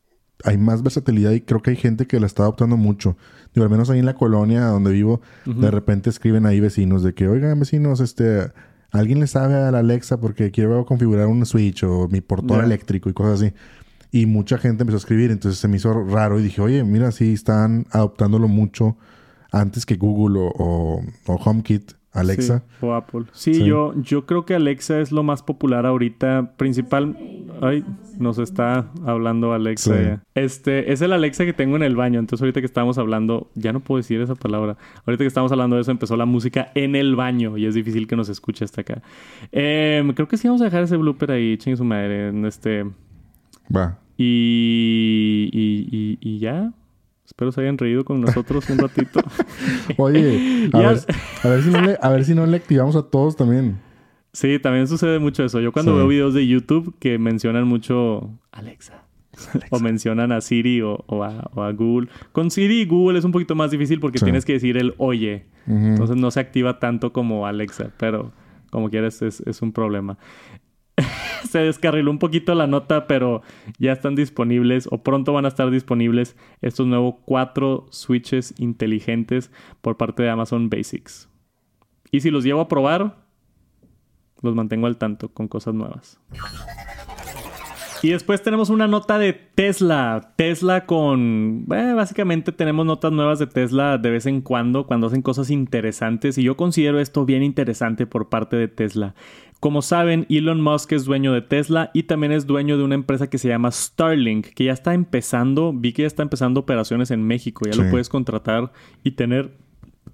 Hay 0.43 0.57
más 0.57 0.83
versatilidad 0.83 1.31
y 1.31 1.41
creo 1.41 1.63
que 1.63 1.71
hay 1.71 1.77
gente 1.77 2.05
que 2.05 2.19
la 2.19 2.27
está 2.27 2.43
adoptando 2.43 2.77
mucho. 2.77 3.17
Digo, 3.55 3.63
al 3.63 3.71
menos 3.71 3.89
ahí 3.89 3.99
en 3.99 4.05
la 4.05 4.13
colonia 4.13 4.65
donde 4.65 4.91
vivo, 4.91 5.21
de 5.45 5.71
repente 5.71 6.12
escriben 6.12 6.45
ahí 6.45 6.60
vecinos 6.60 7.01
de 7.01 7.15
que, 7.15 7.27
oigan, 7.27 7.60
vecinos, 7.60 8.01
este 8.01 8.51
alguien 8.91 9.19
le 9.19 9.28
sabe 9.28 9.56
a 9.56 9.71
la 9.71 9.80
Alexa 9.80 10.19
porque 10.19 10.52
quiero 10.52 10.86
configurar 10.86 11.28
un 11.28 11.45
switch 11.45 11.84
o 11.84 12.08
mi 12.08 12.21
portón 12.21 12.63
eléctrico 12.63 13.10
y 13.10 13.13
cosas 13.13 13.41
así. 13.41 13.54
Y 14.12 14.26
mucha 14.26 14.58
gente 14.58 14.84
empezó 14.84 14.97
a 14.97 15.00
escribir, 15.00 15.32
entonces 15.32 15.60
se 15.60 15.67
me 15.67 15.78
hizo 15.78 15.93
raro 16.06 16.39
y 16.39 16.43
dije, 16.43 16.62
oye, 16.62 16.84
mira, 16.84 17.12
sí 17.12 17.34
están 17.34 17.86
adoptándolo 17.91 18.47
mucho 18.47 18.97
antes 19.52 19.86
que 19.86 19.95
Google 19.95 20.39
o, 20.39 21.02
o 21.26 21.36
HomeKit. 21.36 21.96
Alexa. 22.19 22.63
o 22.82 22.93
Apple. 22.93 23.25
Sí, 23.32 23.63
Yo, 23.65 23.93
yo 24.01 24.25
creo 24.25 24.45
que 24.45 24.56
Alexa 24.56 24.99
es 24.99 25.12
lo 25.12 25.23
más 25.23 25.43
popular 25.43 25.86
ahorita. 25.86 26.53
Principal. 26.58 27.17
Ay, 27.62 27.84
nos 28.19 28.37
está 28.39 28.87
hablando 29.06 29.54
Alexa. 29.54 30.21
Este, 30.35 30.92
es 30.92 31.02
el 31.02 31.13
Alexa 31.13 31.46
que 31.46 31.54
tengo 31.54 31.75
en 31.75 31.83
el 31.83 31.96
baño. 31.96 32.19
Entonces, 32.19 32.42
ahorita 32.44 32.60
que 32.60 32.65
estamos 32.65 32.98
hablando, 32.98 33.50
ya 33.56 33.73
no 33.73 33.79
puedo 33.79 33.98
decir 33.98 34.21
esa 34.21 34.35
palabra. 34.35 34.77
Ahorita 35.06 35.23
que 35.23 35.27
estamos 35.27 35.52
hablando 35.52 35.75
de 35.75 35.81
eso, 35.83 35.92
empezó 35.92 36.15
la 36.17 36.25
música 36.25 36.71
en 36.75 36.96
el 36.96 37.15
baño 37.15 37.58
y 37.58 37.65
es 37.65 37.73
difícil 37.75 38.08
que 38.08 38.15
nos 38.15 38.29
escuche 38.29 38.65
hasta 38.65 38.81
acá. 38.81 39.02
Em, 39.52 40.12
creo 40.13 40.27
que 40.27 40.37
sí 40.37 40.48
vamos 40.48 40.62
a 40.62 40.65
dejar 40.65 40.83
ese 40.83 40.98
blooper 40.98 41.31
ahí, 41.31 41.58
chingue 41.58 41.77
su 41.77 41.83
madre. 41.83 42.29
En 42.29 42.46
este. 42.46 42.85
Va. 43.75 44.00
Y, 44.17 45.50
y, 45.54 45.87
y, 45.96 46.17
y 46.21 46.39
ya. 46.39 46.71
Espero 47.28 47.52
se 47.52 47.60
hayan 47.60 47.78
reído 47.78 48.06
con 48.06 48.21
nosotros 48.21 48.69
un 48.69 48.78
ratito. 48.78 49.19
Oye, 49.98 50.69
a, 50.73 50.78
ver, 50.80 51.00
a, 51.44 51.48
ver, 51.50 51.62
si 51.62 51.69
no 51.69 51.82
le, 51.82 51.98
a 52.02 52.10
ver 52.10 52.23
si 52.23 52.34
no 52.34 52.46
le 52.46 52.56
activamos 52.56 52.96
a 52.96 53.04
todos 53.04 53.36
también. 53.36 53.80
Sí, 54.32 54.60
también 54.60 54.88
sucede 54.88 55.19
mucho 55.19 55.44
eso. 55.44 55.60
Yo 55.60 55.73
cuando 55.73 55.94
veo 55.94 56.08
videos 56.08 56.34
de 56.34 56.48
YouTube 56.48 56.96
que 57.00 57.19
mencionan 57.19 57.67
mucho 57.67 58.32
Alexa. 58.52 59.04
O 59.69 59.80
mencionan 59.80 60.32
a 60.32 60.42
Siri 60.42 60.82
o, 60.82 61.04
a, 61.21 61.71
Google. 61.73 62.10
Con 62.32 62.50
Siri 62.50 62.82
y 62.82 62.86
Google 62.86 63.19
es 63.19 63.25
un 63.25 63.32
poquito 63.32 63.54
más 63.56 63.69
difícil 63.69 64.00
porque 64.00 64.17
tienes 64.17 64.46
que 64.46 64.54
decir 64.54 64.78
el 64.78 64.96
oye. 64.98 65.46
Entonces 65.67 66.15
no 66.15 66.32
se 66.32 66.40
activa 66.40 66.80
tanto 66.80 67.12
como 67.13 67.46
Alexa, 67.46 67.92
pero 67.98 68.32
como 68.71 68.90
quieras 68.90 69.21
es, 69.21 69.42
es 69.42 69.62
un 69.62 69.73
problema. 69.73 70.17
se 71.50 71.60
descarriló 71.60 72.12
un 72.12 72.19
poquito 72.19 72.54
la 72.56 72.67
nota, 72.67 73.08
pero 73.08 73.42
ya 73.79 73.92
están 73.92 74.15
disponibles 74.15 74.88
o 74.92 75.04
pronto 75.04 75.33
van 75.33 75.46
a 75.46 75.50
estar 75.50 75.69
disponibles 75.71 76.35
estos 76.62 76.88
nuevos 76.88 77.15
cuatro 77.25 77.85
switches 77.90 78.54
inteligentes 78.58 79.52
por 79.81 79.98
parte 79.98 80.23
de 80.23 80.29
Amazon 80.29 80.69
Basics. 80.69 81.29
Y 82.12 82.21
si 82.21 82.29
los 82.29 82.44
llevo 82.44 82.62
a 82.62 82.67
probar, 82.67 83.17
los 84.42 84.56
mantengo 84.56 84.88
al 84.88 84.98
tanto 84.98 85.29
con 85.29 85.48
cosas 85.48 85.73
nuevas. 85.73 86.19
Y 88.04 88.12
después 88.12 88.44
tenemos 88.44 88.69
una 88.69 88.88
nota 88.88 89.17
de 89.17 89.33
Tesla. 89.33 90.33
Tesla 90.35 90.85
con... 90.85 91.65
básicamente 91.65 92.52
tenemos 92.52 92.85
notas 92.85 93.12
nuevas 93.12 93.40
de 93.40 93.48
Tesla 93.48 93.98
de 93.98 94.12
vez 94.12 94.25
en 94.27 94.42
cuando, 94.42 94.85
cuando 94.85 95.08
hacen 95.08 95.21
cosas 95.21 95.50
interesantes. 95.50 96.38
Y 96.38 96.44
yo 96.44 96.56
considero 96.58 97.00
esto 97.00 97.25
bien 97.25 97.44
interesante 97.44 98.06
por 98.06 98.29
parte 98.29 98.56
de 98.56 98.67
Tesla. 98.67 99.15
Como 99.60 99.81
saben, 99.81 100.27
Elon 100.29 100.62
Musk 100.62 100.91
es 100.91 101.05
dueño 101.05 101.33
de 101.33 101.41
Tesla 101.41 101.89
y 101.93 102.03
también 102.03 102.31
es 102.31 102.45
dueño 102.45 102.77
de 102.77 102.83
una 102.83 102.95
empresa 102.95 103.29
que 103.29 103.39
se 103.39 103.47
llama 103.47 103.71
Starlink, 103.71 104.47
que 104.47 104.65
ya 104.65 104.73
está 104.73 104.93
empezando, 104.93 105.73
vi 105.73 105.93
que 105.93 106.03
ya 106.03 106.08
está 106.08 106.21
empezando 106.21 106.60
operaciones 106.60 107.10
en 107.10 107.23
México. 107.23 107.65
Ya 107.65 107.81
lo 107.81 107.89
puedes 107.89 108.10
contratar 108.10 108.71
y 109.03 109.12
tener 109.12 109.51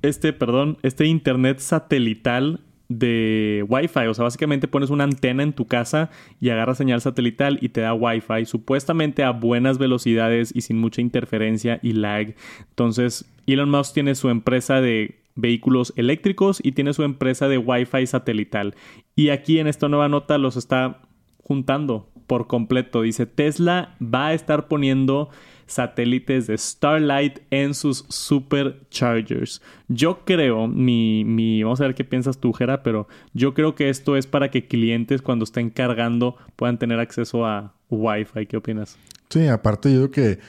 este, 0.01 0.33
perdón, 0.33 0.77
este 0.81 1.05
internet 1.05 1.59
satelital 1.59 2.61
de 2.87 3.65
Wi-Fi. 3.67 4.07
O 4.07 4.13
sea, 4.13 4.23
básicamente 4.23 4.67
pones 4.67 4.89
una 4.89 5.03
antena 5.03 5.43
en 5.43 5.53
tu 5.53 5.65
casa 5.65 6.09
y 6.39 6.49
agarra 6.49 6.75
señal 6.75 7.01
satelital 7.01 7.57
y 7.61 7.69
te 7.69 7.81
da 7.81 7.93
Wi-Fi, 7.93 8.45
supuestamente 8.45 9.23
a 9.23 9.31
buenas 9.31 9.77
velocidades 9.77 10.51
y 10.55 10.61
sin 10.61 10.77
mucha 10.77 11.01
interferencia 11.01 11.79
y 11.81 11.93
lag. 11.93 12.35
Entonces, 12.69 13.25
Elon 13.47 13.69
Musk 13.69 13.93
tiene 13.93 14.15
su 14.15 14.29
empresa 14.29 14.81
de 14.81 15.22
vehículos 15.35 15.93
eléctricos 15.95 16.59
y 16.63 16.73
tiene 16.73 16.93
su 16.93 17.03
empresa 17.03 17.47
de 17.47 17.57
Wi-Fi 17.57 18.07
satelital. 18.07 18.75
Y 19.15 19.29
aquí 19.29 19.59
en 19.59 19.67
esta 19.67 19.89
nueva 19.89 20.09
nota 20.09 20.37
los 20.37 20.57
está 20.57 21.01
juntando 21.43 22.09
por 22.27 22.47
completo. 22.47 23.01
Dice, 23.01 23.25
Tesla 23.25 23.95
va 24.01 24.27
a 24.27 24.33
estar 24.33 24.67
poniendo 24.67 25.29
satélites 25.65 26.47
de 26.47 26.57
Starlight 26.57 27.39
en 27.49 27.73
sus 27.73 28.05
superchargers. 28.09 29.61
Yo 29.87 30.23
creo, 30.25 30.67
mi, 30.67 31.23
mi, 31.25 31.63
vamos 31.63 31.81
a 31.81 31.85
ver 31.85 31.95
qué 31.95 32.03
piensas 32.03 32.37
tú, 32.37 32.53
Jera, 32.53 32.83
pero 32.83 33.07
yo 33.33 33.53
creo 33.53 33.75
que 33.75 33.89
esto 33.89 34.15
es 34.17 34.27
para 34.27 34.51
que 34.51 34.67
clientes 34.67 35.21
cuando 35.21 35.43
estén 35.43 35.69
cargando 35.69 36.37
puedan 36.55 36.77
tener 36.77 36.99
acceso 36.99 37.45
a 37.45 37.73
Wi-Fi. 37.89 38.45
¿Qué 38.45 38.57
opinas? 38.57 38.97
Sí, 39.29 39.47
aparte 39.47 39.93
yo 39.93 40.09
creo 40.09 40.35
que, 40.35 40.39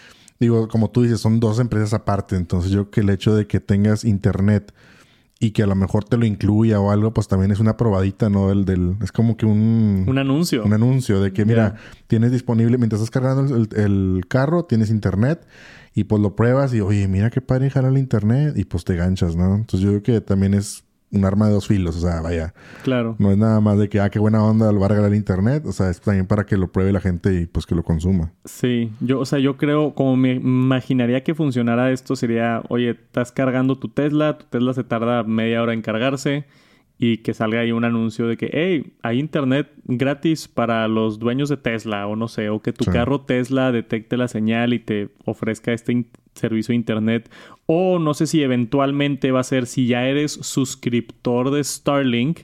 digo, 0.45 0.69
como 0.69 0.91
tú 0.91 1.03
dices, 1.03 1.21
son 1.21 1.41
dos 1.41 1.59
empresas 1.59 1.93
aparte, 1.95 2.37
entonces 2.37 2.71
yo 2.71 2.85
creo 2.85 2.91
que 2.91 3.01
el 3.01 3.11
hecho 3.11 3.35
de 3.35 3.47
que 3.47 3.61
tengas 3.61 4.05
internet 4.05 4.73
y 5.41 5.51
que 5.51 5.63
a 5.63 5.67
lo 5.67 5.75
mejor 5.75 6.05
te 6.05 6.17
lo 6.17 6.25
incluya 6.25 6.81
o 6.81 6.91
algo, 6.91 7.13
pues 7.13 7.29
también 7.29 7.51
es 7.51 7.61
una 7.61 7.77
probadita, 7.77 8.31
¿no? 8.31 8.51
El 8.51 8.65
del, 8.65 8.97
es 9.03 9.13
como 9.13 9.37
que 9.37 9.47
un... 9.47 10.05
Un 10.07 10.19
anuncio. 10.19 10.65
Un 10.65 10.73
anuncio 10.73 11.21
de 11.21 11.33
que, 11.33 11.45
mira, 11.45 11.75
tienes 12.07 12.33
disponible, 12.33 12.79
mientras 12.79 13.03
estás 13.03 13.11
cargando 13.11 13.55
el, 13.55 14.25
carro, 14.29 14.65
tienes 14.65 14.91
internet 14.91 15.47
y 15.95 16.05
pues 16.05 16.23
lo 16.23 16.35
pruebas 16.35 16.73
y, 16.73 16.81
oye, 16.81 17.07
mira 17.09 17.31
qué 17.31 17.41
padre 17.41 17.69
jalar 17.71 17.93
el 17.93 17.99
internet 17.99 18.55
y 18.57 18.65
pues 18.65 18.85
te 18.85 18.97
ganchas, 18.97 19.37
¿no? 19.37 19.57
Entonces 19.57 19.81
yo 19.81 19.91
creo 19.91 20.03
que 20.03 20.21
también 20.21 20.55
es 20.55 20.85
un 21.15 21.25
arma 21.25 21.47
de 21.47 21.55
dos 21.55 21.67
filos, 21.67 21.97
o 21.97 22.01
sea, 22.01 22.21
vaya. 22.21 22.55
Claro. 22.83 23.17
No 23.19 23.31
es 23.31 23.39
nada 23.39 23.61
más 23.61 23.79
de 23.79 23.89
que, 23.89 24.01
ah, 24.01 24.11
qué 24.11 24.19
buena 24.19 24.45
onda, 24.45 24.71
lo 24.73 24.81
va 24.81 24.87
a 24.87 24.89
regalar 24.91 25.11
el 25.11 25.17
internet, 25.17 25.65
o 25.67 25.73
sea, 25.73 25.91
es 25.91 26.01
también 26.01 26.27
para 26.27 26.45
que 26.45 26.57
lo 26.57 26.73
pruebe 26.73 26.93
la 26.93 27.01
gente 27.01 27.41
y 27.41 27.47
pues 27.47 27.67
que 27.67 27.75
lo 27.75 27.83
consuma. 27.83 28.33
Sí, 28.45 28.93
yo, 29.01 29.21
o 29.21 29.25
sea, 29.25 29.39
yo 29.39 29.57
creo, 29.57 29.95
como 29.95 30.17
me 30.17 30.35
imaginaría 30.35 31.23
que 31.23 31.35
funcionara 31.35 31.93
esto, 31.93 32.17
sería, 32.17 32.63
oye, 32.69 32.91
estás 32.91 33.33
cargando 33.33 33.77
tu 33.77 33.89
Tesla, 33.89 34.39
tu 34.39 34.47
Tesla 34.47 34.75
se 34.75 34.85
tarda 34.85 35.23
media 35.23 35.63
hora 35.63 35.73
en 35.73 35.83
cargarse 35.83 36.47
y 36.99 37.19
que 37.19 37.35
salga 37.35 37.61
ahí 37.61 37.73
un 37.73 37.85
anuncio 37.85 38.27
de 38.27 38.37
que, 38.37 38.51
hey, 38.53 38.95
hay 39.03 39.19
internet 39.19 39.71
gratis 39.85 40.49
para 40.49 40.87
los 40.89 41.19
dueños 41.19 41.49
de 41.49 41.57
Tesla, 41.57 42.07
o 42.07 42.17
no 42.17 42.29
sé, 42.29 42.49
o 42.51 42.61
que 42.63 42.73
tu 42.73 42.85
carro 42.85 43.21
Tesla 43.23 43.73
detecte 43.73 44.17
la 44.17 44.29
señal 44.29 44.73
y 44.73 44.79
te 44.79 45.11
ofrezca 45.25 45.73
este 45.73 45.93
servicio 46.35 46.73
de 46.73 46.77
internet, 46.77 47.31
o 47.67 47.99
no 47.99 48.15
sé 48.15 48.27
si 48.27 48.43
eventualmente 48.43 49.33
va 49.33 49.41
a 49.41 49.45
ser 49.45 49.67
si 49.67 49.87
ya 49.87 50.07
eres 50.07 50.33
suscriptor 50.33 51.51
de 51.51 51.63
Starlink, 51.63 52.41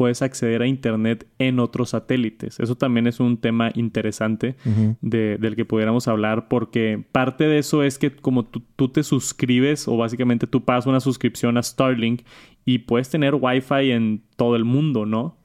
puedes 0.00 0.22
acceder 0.22 0.62
a 0.62 0.66
Internet 0.66 1.26
en 1.38 1.58
otros 1.58 1.90
satélites. 1.90 2.58
Eso 2.58 2.74
también 2.74 3.06
es 3.06 3.20
un 3.20 3.36
tema 3.36 3.70
interesante 3.74 4.56
del 5.02 5.56
que 5.56 5.66
pudiéramos 5.66 6.08
hablar 6.08 6.48
porque 6.48 7.04
parte 7.12 7.44
de 7.44 7.58
eso 7.58 7.82
es 7.82 7.98
que 7.98 8.10
como 8.10 8.46
tú, 8.46 8.88
te 8.88 9.02
suscribes 9.02 9.88
o 9.88 9.98
básicamente 9.98 10.46
tú 10.46 10.64
pagas 10.64 10.86
una 10.86 11.00
suscripción 11.00 11.58
a 11.58 11.62
Starlink 11.62 12.22
y 12.64 12.78
puedes 12.78 13.10
tener 13.10 13.34
Wi-Fi 13.34 13.90
en 13.90 14.22
todo 14.36 14.56
el 14.56 14.64
mundo, 14.64 15.04
¿no? 15.04 15.36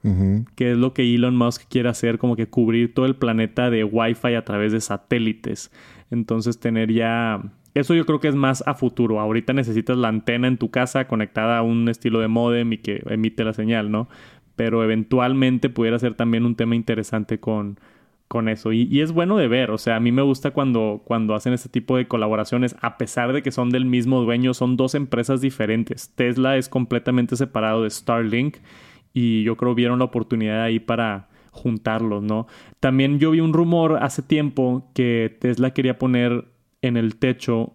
Que 0.54 0.72
es 0.72 0.78
lo 0.78 0.94
que 0.94 1.02
Elon 1.02 1.36
Musk 1.36 1.64
quiere 1.68 1.90
hacer, 1.90 2.16
como 2.16 2.34
que 2.34 2.46
cubrir 2.46 2.94
todo 2.94 3.04
el 3.04 3.16
planeta 3.16 3.68
de 3.68 3.84
Wi-Fi 3.84 4.36
a 4.36 4.44
través 4.46 4.72
de 4.72 4.80
satélites. 4.80 5.70
Entonces 6.10 6.58
tener 6.58 6.90
ya 6.90 7.42
eso 7.80 7.94
yo 7.94 8.06
creo 8.06 8.20
que 8.20 8.28
es 8.28 8.34
más 8.34 8.62
a 8.66 8.74
futuro. 8.74 9.20
Ahorita 9.20 9.52
necesitas 9.52 9.96
la 9.96 10.08
antena 10.08 10.48
en 10.48 10.58
tu 10.58 10.70
casa 10.70 11.06
conectada 11.06 11.58
a 11.58 11.62
un 11.62 11.88
estilo 11.88 12.20
de 12.20 12.28
modem 12.28 12.72
y 12.72 12.78
que 12.78 13.02
emite 13.08 13.44
la 13.44 13.52
señal, 13.52 13.90
¿no? 13.90 14.08
Pero 14.56 14.82
eventualmente 14.82 15.68
pudiera 15.68 15.98
ser 15.98 16.14
también 16.14 16.46
un 16.46 16.56
tema 16.56 16.74
interesante 16.74 17.38
con, 17.38 17.78
con 18.28 18.48
eso. 18.48 18.72
Y, 18.72 19.00
es 19.00 19.12
bueno 19.12 19.36
de 19.36 19.48
ver, 19.48 19.70
o 19.70 19.78
sea, 19.78 19.96
a 19.96 20.00
mí 20.00 20.12
me 20.12 20.22
gusta 20.22 20.50
cuando, 20.52 21.02
cuando 21.04 21.34
hacen 21.34 21.52
este 21.52 21.68
tipo 21.68 21.96
de 21.96 22.08
colaboraciones, 22.08 22.76
a 22.80 22.98
pesar 22.98 23.32
de 23.32 23.42
que 23.42 23.52
son 23.52 23.70
del 23.70 23.84
mismo 23.84 24.22
dueño, 24.22 24.54
son 24.54 24.76
dos 24.76 24.94
empresas 24.94 25.40
diferentes. 25.40 26.12
Tesla 26.14 26.56
es 26.56 26.68
completamente 26.68 27.36
separado 27.36 27.82
de 27.82 27.90
Starlink 27.90 28.56
y 29.12 29.42
yo 29.44 29.56
creo 29.56 29.74
vieron 29.74 29.98
la 29.98 30.06
oportunidad 30.06 30.62
ahí 30.62 30.80
para 30.80 31.28
juntarlos, 31.52 32.22
¿no? 32.22 32.46
También 32.80 33.18
yo 33.18 33.30
vi 33.30 33.40
un 33.40 33.52
rumor 33.52 33.98
hace 34.02 34.22
tiempo 34.22 34.90
que 34.94 35.36
Tesla 35.40 35.72
quería 35.72 35.98
poner 35.98 36.44
en 36.86 36.96
el 36.96 37.16
techo 37.16 37.72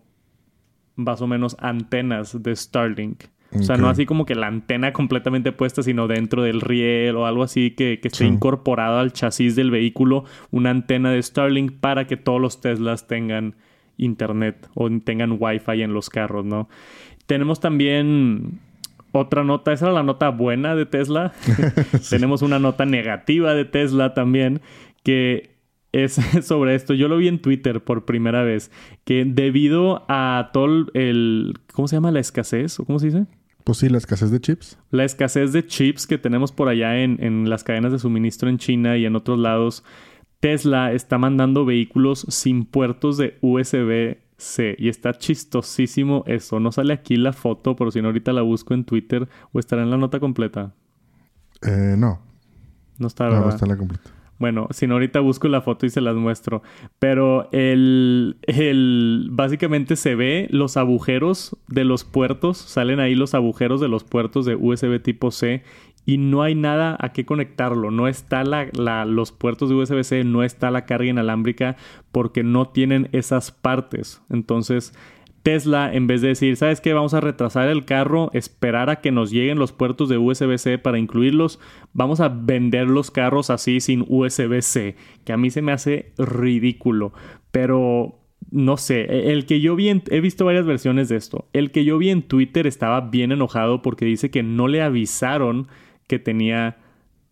más 0.96 1.22
o 1.22 1.28
menos 1.28 1.56
antenas 1.60 2.42
de 2.42 2.56
Starlink. 2.56 3.24
O 3.54 3.64
sea, 3.64 3.76
no 3.76 3.90
así 3.90 4.06
como 4.06 4.26
que 4.26 4.34
la 4.34 4.48
antena 4.48 4.94
completamente 4.94 5.52
puesta, 5.52 5.84
sino 5.84 6.08
dentro 6.08 6.44
del 6.44 6.62
riel 6.62 7.18
o 7.18 7.26
algo 7.26 7.44
así 7.44 7.72
que, 7.72 8.00
que 8.00 8.08
esté 8.08 8.26
incorporado 8.26 9.00
al 9.00 9.12
chasis 9.12 9.58
del 9.58 9.72
vehículo, 9.72 10.24
una 10.52 10.70
antena 10.70 11.12
de 11.12 11.22
Starlink 11.22 11.74
para 11.74 12.08
que 12.08 12.16
todos 12.16 12.40
los 12.40 12.62
Teslas 12.62 13.08
tengan 13.08 13.56
internet 13.98 14.70
o 14.74 14.90
tengan 15.02 15.36
Wi-Fi 15.38 15.82
en 15.82 15.94
los 15.94 16.10
carros, 16.10 16.46
¿no? 16.46 16.70
Tenemos 17.26 17.60
también 17.60 18.60
otra 19.12 19.44
nota, 19.44 19.74
esa 19.74 19.88
era 19.88 19.96
la 19.96 20.04
nota 20.04 20.30
buena 20.30 20.76
de 20.76 20.86
Tesla. 20.86 21.34
Tenemos 22.10 22.42
una 22.42 22.60
nota 22.60 22.86
negativa 22.86 23.54
de 23.54 23.66
Tesla 23.66 24.14
también, 24.14 24.62
que 25.04 25.51
es 25.92 26.14
sobre 26.44 26.76
esto. 26.76 26.94
Yo 26.94 27.08
lo 27.08 27.18
vi 27.18 27.28
en 27.28 27.42
Twitter 27.42 27.84
por 27.84 28.06
primera 28.06 28.44
vez, 28.44 28.72
que 29.04 29.26
debido 29.26 30.06
a 30.08 30.50
todo 30.54 30.88
el... 30.94 31.54
¿Cómo 31.74 31.88
se 31.88 31.96
llama? 31.96 32.12
La 32.12 32.20
escasez, 32.20 32.80
¿o 32.80 32.86
cómo 32.86 33.00
se 33.00 33.08
dice? 33.08 33.26
Pues 33.64 33.78
sí, 33.78 33.90
la 33.90 33.98
escasez 33.98 34.32
de 34.32 34.40
chips. 34.40 34.80
La 34.90 35.04
escasez 35.04 35.54
de 35.54 35.66
chips 35.66 36.08
que 36.08 36.18
tenemos 36.18 36.52
por 36.52 36.68
allá 36.68 37.02
en, 37.02 37.24
en 37.24 37.50
las 37.50 37.64
cadenas 37.64 37.92
de 37.92 38.00
suministro 38.00 38.50
en 38.50 38.58
China 38.58 38.98
y 38.98 39.06
en 39.06 39.16
otros 39.16 39.38
lados. 39.38 39.84
Tesla 40.40 40.92
está 40.92 41.20
mandando 41.20 41.66
vehículos 41.66 42.26
sin 42.30 42.66
puertos 42.66 43.18
de 43.18 43.38
USB-C. 43.42 44.76
Y 44.80 44.90
está 44.90 45.14
chistosísimo 45.14 46.24
eso. 46.26 46.60
No 46.60 46.72
sale 46.72 46.94
aquí 46.94 47.16
la 47.16 47.32
foto, 47.32 47.76
pero 47.76 47.92
si 47.92 48.02
no 48.02 48.08
ahorita 48.08 48.34
la 48.34 48.42
busco 48.42 48.74
en 48.74 48.84
Twitter 48.84 49.30
o 49.52 49.60
estará 49.60 49.84
en 49.84 49.92
la 49.92 49.98
nota 49.98 50.20
completa. 50.20 50.74
Eh, 51.62 51.96
no. 51.96 52.20
No 52.98 53.08
está, 53.08 53.26
¿verdad? 53.26 53.42
No, 53.42 53.50
está 53.50 53.66
en 53.66 53.72
la 53.72 53.78
completa. 53.78 54.10
Bueno, 54.42 54.68
si 54.72 54.88
no, 54.88 54.96
ahorita 54.96 55.20
busco 55.20 55.48
la 55.48 55.62
foto 55.62 55.86
y 55.86 55.92
se 55.92 56.02
las 56.02 56.16
muestro. 56.16 56.64
Pero 56.98 57.48
el, 57.52 58.38
el. 58.42 59.28
Básicamente 59.30 59.96
se 59.96 60.16
ve 60.16 60.48
los 60.50 60.78
agujeros 60.78 61.56
de 61.68 61.84
los 61.84 62.04
puertos. 62.06 62.58
Salen 62.58 63.00
ahí 63.00 63.14
los 63.14 63.36
agujeros 63.36 63.80
de 63.80 63.88
los 63.88 64.04
puertos 64.04 64.48
de 64.48 64.56
USB 64.56 65.00
tipo 65.00 65.30
C. 65.30 65.62
Y 66.08 66.18
no 66.18 66.42
hay 66.42 66.56
nada 66.56 66.98
a 67.00 67.14
qué 67.14 67.24
conectarlo. 67.24 67.92
No 67.92 68.08
está 68.08 68.44
la, 68.44 68.68
la, 68.74 69.06
los 69.06 69.32
puertos 69.32 69.70
de 69.70 69.76
USB-C, 69.76 70.24
no 70.24 70.42
está 70.42 70.72
la 70.72 70.88
carga 70.88 71.06
inalámbrica 71.06 71.78
porque 72.12 72.42
no 72.42 72.70
tienen 72.70 73.10
esas 73.12 73.52
partes. 73.52 74.24
Entonces, 74.32 74.96
Tesla, 75.44 75.94
en 75.94 76.08
vez 76.08 76.22
de 76.22 76.30
decir, 76.30 76.56
¿sabes 76.56 76.82
qué? 76.82 76.94
Vamos 76.94 77.14
a 77.14 77.20
retrasar 77.22 77.68
el 77.70 77.86
carro, 77.86 78.30
esperar 78.34 78.90
a 78.90 78.98
que 78.98 79.12
nos 79.12 79.32
lleguen 79.32 79.60
los 79.60 79.72
puertos 79.72 80.10
de 80.10 80.18
USB-C 80.18 80.78
para 80.78 81.00
incluirlos, 81.00 81.60
vamos 81.94 82.20
a 82.20 82.30
vender 82.30 82.88
los 82.88 83.12
carros 83.12 83.50
así 83.50 83.80
sin 83.80 84.06
USB-C, 84.08 84.96
que 85.26 85.34
a 85.34 85.38
mí 85.38 85.50
se 85.50 85.62
me 85.62 85.72
hace 85.72 86.14
ridículo. 86.18 87.14
Pero 87.52 88.20
no 88.52 88.78
sé, 88.78 89.02
e, 89.02 89.32
el 89.32 89.46
que 89.46 89.62
yo 89.62 89.76
vi, 89.76 89.90
en, 89.90 90.04
he 90.10 90.22
visto 90.22 90.46
varias 90.46 90.66
versiones 90.66 91.10
de 91.10 91.16
esto. 91.16 91.48
El 91.54 91.72
que 91.72 91.86
yo 91.86 91.98
vi 91.98 92.10
en 92.10 92.22
Twitter 92.22 92.68
estaba 92.68 93.02
bien 93.02 93.32
enojado 93.32 93.82
porque 93.82 94.06
dice 94.06 94.30
que 94.30 94.44
no 94.44 94.68
le 94.68 94.82
avisaron 94.82 95.68
que 96.08 96.20
tenía 96.20 96.78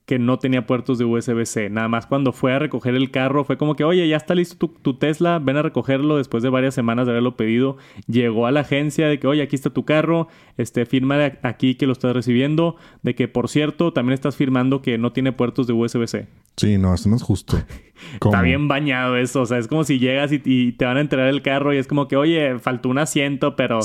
que 0.10 0.18
no 0.18 0.40
tenía 0.40 0.66
puertos 0.66 0.98
de 0.98 1.06
USB-C. 1.06 1.70
Nada 1.70 1.88
más 1.88 2.08
cuando 2.08 2.34
fue 2.34 2.52
a 2.52 2.58
recoger 2.58 2.96
el 2.96 3.12
carro 3.12 3.44
fue 3.44 3.60
como 3.60 3.76
que, 3.76 3.84
oye, 3.84 4.08
ya 4.08 4.18
está 4.18 4.34
listo 4.34 4.68
tu, 4.68 4.96
Tesla, 4.96 5.38
ven 5.38 5.58
a 5.58 5.62
recogerlo 5.62 6.18
después 6.18 6.42
de 6.42 6.50
varias 6.50 6.74
semanas 6.74 7.06
de 7.06 7.12
haberlo 7.12 7.38
pedido. 7.38 7.78
Llegó 8.08 8.48
a 8.48 8.52
la 8.52 8.62
agencia 8.62 9.08
de 9.08 9.20
que, 9.20 9.28
oye, 9.28 9.44
aquí 9.44 9.56
está 9.56 9.70
tu 9.70 9.86
carro, 9.86 10.28
este, 10.58 10.88
firma 10.88 11.34
aquí 11.44 11.76
que 11.76 11.86
lo 11.86 11.94
estás 11.94 12.16
recibiendo, 12.16 12.76
de 13.04 13.14
que, 13.14 13.28
por 13.28 13.50
cierto, 13.50 13.94
también 13.94 14.16
estás 14.16 14.36
firmando 14.36 14.82
que 14.82 14.98
no 14.98 15.12
tiene 15.12 15.32
puertos 15.32 15.68
de 15.68 15.74
USB-C. 15.74 16.26
Sí, 16.58 16.80
no, 16.80 16.92
eso 16.96 17.08
no 17.08 17.16
es 17.16 17.22
justo. 17.22 17.62
está 18.14 18.42
bien 18.42 18.68
bañado 18.68 19.16
eso, 19.16 19.42
o 19.42 19.46
sea, 19.46 19.60
es 19.60 19.68
como 19.68 19.84
si 19.84 20.00
llegas 20.00 20.32
y, 20.32 20.72
te 20.72 20.86
van 20.86 20.98
a 20.98 21.02
entregar 21.02 21.30
el 21.30 21.44
carro 21.44 21.72
y 21.72 21.78
es 21.78 21.86
como 21.86 22.08
que, 22.08 22.16
oye, 22.16 22.58
faltó 22.58 22.90
un 22.90 22.98
asiento, 22.98 23.56
pero, 23.56 23.78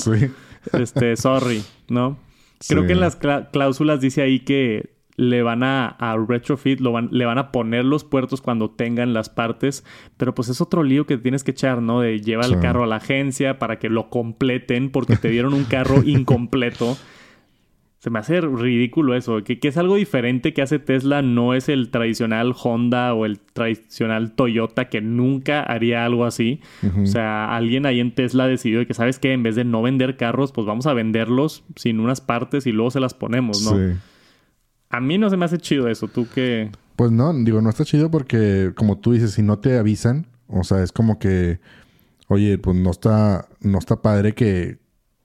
este, 0.72 1.16
sorry, 1.18 1.62
¿no? 1.90 2.16
Creo 2.66 2.86
que 2.86 2.92
en 2.94 3.00
las 3.00 3.16
cláusulas 3.16 4.00
dice 4.00 4.22
ahí 4.22 4.40
que 4.40 4.93
le 5.16 5.42
van 5.42 5.62
a, 5.62 5.96
retrofit, 6.28 6.80
lo 6.80 6.92
van, 6.92 7.08
le 7.12 7.24
van 7.24 7.38
a 7.38 7.52
poner 7.52 7.84
los 7.84 8.04
puertos 8.04 8.40
cuando 8.40 8.70
tengan 8.70 9.14
las 9.14 9.28
partes, 9.28 9.84
pero 10.16 10.34
pues 10.34 10.48
es 10.48 10.60
otro 10.60 10.82
lío 10.82 11.06
que 11.06 11.18
tienes 11.18 11.44
que 11.44 11.52
echar, 11.52 11.82
¿no? 11.82 12.00
De 12.00 12.20
llevar 12.20 12.46
el 12.46 12.58
carro 12.60 12.84
a 12.84 12.86
la 12.86 12.96
agencia 12.96 13.58
para 13.58 13.78
que 13.78 13.88
lo 13.88 14.10
completen 14.10 14.90
porque 14.90 15.16
te 15.16 15.28
dieron 15.28 15.54
un 15.54 15.64
carro 15.64 16.02
incompleto. 16.04 16.96
Se 18.00 18.10
me 18.10 18.18
hace 18.18 18.38
ridículo 18.42 19.14
eso, 19.14 19.42
que, 19.44 19.58
es 19.62 19.78
algo 19.78 19.94
diferente 19.94 20.52
que 20.52 20.60
hace 20.60 20.78
Tesla, 20.78 21.22
no 21.22 21.54
es 21.54 21.70
el 21.70 21.88
tradicional 21.90 22.52
Honda 22.62 23.14
o 23.14 23.24
el 23.24 23.38
tradicional 23.38 24.32
Toyota 24.32 24.90
que 24.90 25.00
nunca 25.00 25.62
haría 25.62 26.04
algo 26.04 26.26
así. 26.26 26.60
O 27.02 27.06
sea, 27.06 27.56
alguien 27.56 27.86
ahí 27.86 28.00
en 28.00 28.14
Tesla 28.14 28.46
decidió 28.46 28.86
que, 28.86 28.92
¿sabes 28.92 29.18
qué? 29.18 29.32
En 29.32 29.42
vez 29.42 29.54
de 29.54 29.64
no 29.64 29.80
vender 29.80 30.18
carros, 30.18 30.52
pues 30.52 30.66
vamos 30.66 30.86
a 30.86 30.92
venderlos 30.92 31.64
sin 31.76 31.98
unas 31.98 32.20
partes 32.20 32.66
y 32.66 32.72
luego 32.72 32.90
se 32.90 33.00
las 33.00 33.14
ponemos, 33.14 33.62
¿no? 33.62 33.78
Sí. 33.78 33.98
A 34.90 35.00
mí 35.00 35.18
no 35.18 35.30
se 35.30 35.36
me 35.36 35.44
hace 35.44 35.58
chido 35.58 35.88
eso. 35.88 36.08
¿Tú 36.08 36.26
qué? 36.32 36.70
Pues 36.96 37.10
no, 37.10 37.32
digo, 37.32 37.60
no 37.60 37.70
está 37.70 37.84
chido 37.84 38.10
porque, 38.10 38.72
como 38.76 38.98
tú 38.98 39.12
dices, 39.12 39.32
si 39.32 39.42
no 39.42 39.58
te 39.58 39.76
avisan, 39.78 40.26
o 40.46 40.62
sea, 40.62 40.82
es 40.82 40.92
como 40.92 41.18
que, 41.18 41.58
oye, 42.28 42.58
pues 42.58 42.76
no 42.76 42.90
está, 42.90 43.48
no 43.60 43.78
está 43.78 44.00
padre 44.00 44.34
que, 44.34 44.78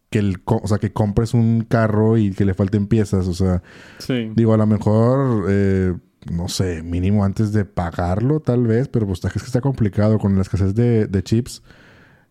que 0.09 0.19
el, 0.19 0.41
o 0.45 0.67
sea, 0.67 0.79
que 0.79 0.91
compres 0.91 1.33
un 1.33 1.61
carro 1.61 2.17
y 2.17 2.31
que 2.31 2.45
le 2.45 2.55
falten 2.55 2.87
piezas, 2.87 3.27
o 3.27 3.33
sea, 3.33 3.61
sí. 3.99 4.31
digo, 4.35 4.53
a 4.53 4.57
lo 4.57 4.65
mejor, 4.65 5.45
eh, 5.49 5.93
no 6.31 6.47
sé, 6.47 6.81
mínimo 6.81 7.23
antes 7.23 7.53
de 7.53 7.65
pagarlo, 7.65 8.39
tal 8.39 8.65
vez, 8.65 8.87
pero 8.87 9.05
pues 9.05 9.23
es 9.23 9.31
que 9.31 9.39
está 9.39 9.61
complicado 9.61 10.17
con 10.17 10.35
la 10.35 10.41
escasez 10.41 10.73
de, 10.73 11.05
de 11.05 11.23
chips, 11.23 11.61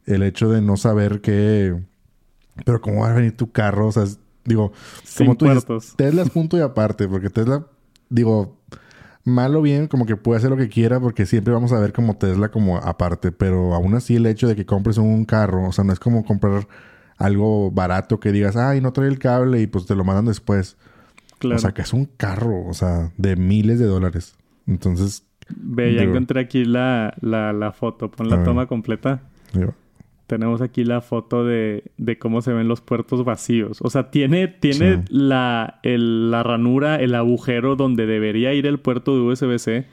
el 0.07 0.24
hecho 0.24 0.51
de 0.51 0.61
no 0.61 0.76
saber 0.76 1.20
qué, 1.20 1.76
pero 2.64 2.81
cómo 2.81 3.03
va 3.03 3.11
a 3.11 3.14
venir 3.14 3.37
tu 3.37 3.53
carro, 3.53 3.87
o 3.87 3.93
sea, 3.93 4.05
Digo, 4.49 4.72
como 5.16 5.36
tú 5.36 5.46
dices, 5.46 5.94
Tesla 5.96 6.22
es 6.22 6.30
punto 6.30 6.57
y 6.57 6.61
aparte, 6.61 7.07
porque 7.07 7.30
Tesla, 7.30 7.66
digo, 8.09 8.57
mal 9.24 9.55
o 9.55 9.62
bien, 9.62 9.86
como 9.86 10.07
que 10.07 10.16
puede 10.16 10.38
hacer 10.38 10.51
lo 10.51 10.57
que 10.57 10.68
quiera, 10.68 10.99
porque 10.99 11.26
siempre 11.26 11.53
vamos 11.53 11.72
a 11.72 11.78
ver 11.78 11.92
como 11.92 12.16
Tesla 12.16 12.51
como 12.51 12.78
aparte, 12.78 13.30
pero 13.30 13.74
aún 13.74 13.94
así 13.94 14.16
el 14.16 14.26
hecho 14.26 14.49
de 14.49 14.57
que 14.57 14.64
compres 14.64 14.96
un 14.96 15.24
carro, 15.26 15.68
o 15.68 15.72
sea, 15.72 15.84
no 15.84 15.92
es 15.92 16.01
como 16.01 16.24
comprar 16.24 16.66
algo 17.18 17.70
barato 17.70 18.18
que 18.18 18.32
digas, 18.32 18.57
ay, 18.57 18.80
no 18.80 18.92
trae 18.92 19.09
el 19.09 19.18
cable 19.18 19.61
y 19.61 19.66
pues 19.66 19.86
te 19.86 19.94
lo 19.94 20.05
mandan 20.05 20.24
después. 20.24 20.76
Claro. 21.38 21.57
O 21.57 21.59
sea, 21.59 21.72
que 21.72 21.82
es 21.82 21.92
un 21.92 22.07
carro, 22.07 22.66
o 22.66 22.72
sea, 22.72 23.12
de 23.16 23.36
miles 23.36 23.78
de 23.78 23.86
dólares. 23.86 24.34
Entonces. 24.66 25.24
Ve, 25.49 25.94
ya 25.94 26.03
encontré 26.03 26.40
aquí 26.40 26.64
la, 26.64 27.14
la, 27.20 27.53
la 27.53 27.72
foto. 27.72 28.11
Pon 28.11 28.28
la 28.28 28.42
toma 28.42 28.66
completa 28.66 29.22
tenemos 30.29 30.61
aquí 30.61 30.85
la 30.85 31.01
foto 31.01 31.43
de, 31.43 31.85
de, 31.97 32.18
cómo 32.18 32.43
se 32.43 32.53
ven 32.53 32.68
los 32.68 32.83
puertos 32.83 33.24
vacíos. 33.24 33.79
O 33.83 33.89
sea, 33.89 34.11
tiene, 34.11 34.47
tiene 34.47 35.03
la, 35.09 35.81
la 35.83 36.43
ranura, 36.43 36.97
el 36.97 37.14
agujero 37.14 37.76
donde 37.76 38.07
debería 38.07 38.53
ir 38.53 38.66
el 38.66 38.79
puerto 38.79 39.14
de 39.14 39.22
USB-C, 39.22 39.87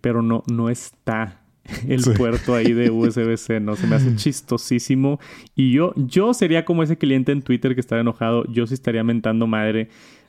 pero 0.00 0.22
no, 0.22 0.44
no 0.50 0.70
está 0.70 1.40
el 1.88 2.00
puerto 2.16 2.54
ahí 2.54 2.72
de 2.72 2.90
USB-C, 2.90 3.58
¿no? 3.58 3.74
Se 3.74 3.88
me 3.88 3.96
hace 3.96 4.14
chistosísimo. 4.16 5.18
Y 5.56 5.72
yo, 5.72 5.92
yo 5.96 6.32
sería 6.32 6.64
como 6.64 6.84
ese 6.84 6.96
cliente 6.96 7.32
en 7.32 7.42
Twitter 7.42 7.74
que 7.74 7.80
estaba 7.80 8.00
enojado. 8.00 8.44
Yo 8.52 8.68
sí 8.68 8.74
estaría 8.74 9.02
mentando 9.02 9.48
madre. 9.48 9.88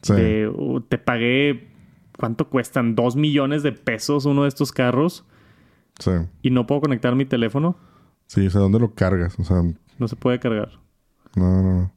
Uh, 0.09 0.81
te 0.81 0.97
pagué, 0.97 1.67
¿cuánto 2.17 2.49
cuestan? 2.49 2.95
¿Dos 2.95 3.15
millones 3.15 3.61
de 3.61 3.71
pesos 3.71 4.25
uno 4.25 4.43
de 4.43 4.49
estos 4.49 4.71
carros? 4.71 5.25
Sí. 5.99 6.11
Y 6.41 6.49
no 6.49 6.65
puedo 6.65 6.81
conectar 6.81 7.15
mi 7.15 7.25
teléfono. 7.25 7.77
Sí, 8.27 8.47
o 8.47 8.49
sea, 8.49 8.61
¿dónde 8.61 8.79
lo 8.79 8.93
cargas? 8.93 9.39
O 9.39 9.43
sea... 9.43 9.61
No 9.99 10.07
se 10.07 10.15
puede 10.15 10.39
cargar. 10.39 10.71
No, 11.35 11.61
no, 11.61 11.73
no. 11.81 11.93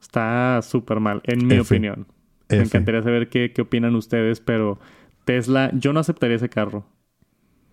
Está 0.00 0.60
súper 0.62 1.00
mal, 1.00 1.22
en 1.24 1.46
mi 1.46 1.58
opinión. 1.58 2.06
Me 2.48 2.58
encantaría 2.58 3.02
saber 3.02 3.28
qué, 3.28 3.52
qué 3.52 3.62
opinan 3.62 3.94
ustedes, 3.94 4.40
pero 4.40 4.78
Tesla, 5.24 5.70
yo 5.74 5.92
no 5.92 6.00
aceptaría 6.00 6.36
ese 6.36 6.48
carro. 6.48 6.84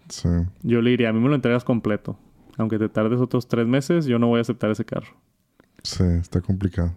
Sí. 0.10 0.30
Yo 0.64 0.82
le 0.82 0.91
diría, 0.91 1.10
a 1.10 1.14
mí 1.14 1.20
me 1.20 1.30
lo 1.30 1.36
entregas 1.36 1.64
completo. 1.64 2.18
Aunque 2.57 2.78
te 2.78 2.89
tardes 2.89 3.20
otros 3.20 3.47
tres 3.47 3.68
meses, 3.68 4.05
yo 4.05 4.20
no 4.20 4.28
voy 4.28 4.39
a 4.39 4.41
aceptar 4.41 4.72
ese 4.72 4.86
carro. 4.86 5.16
Sí, 5.84 6.03
está 6.03 6.41
complicado. 6.41 6.93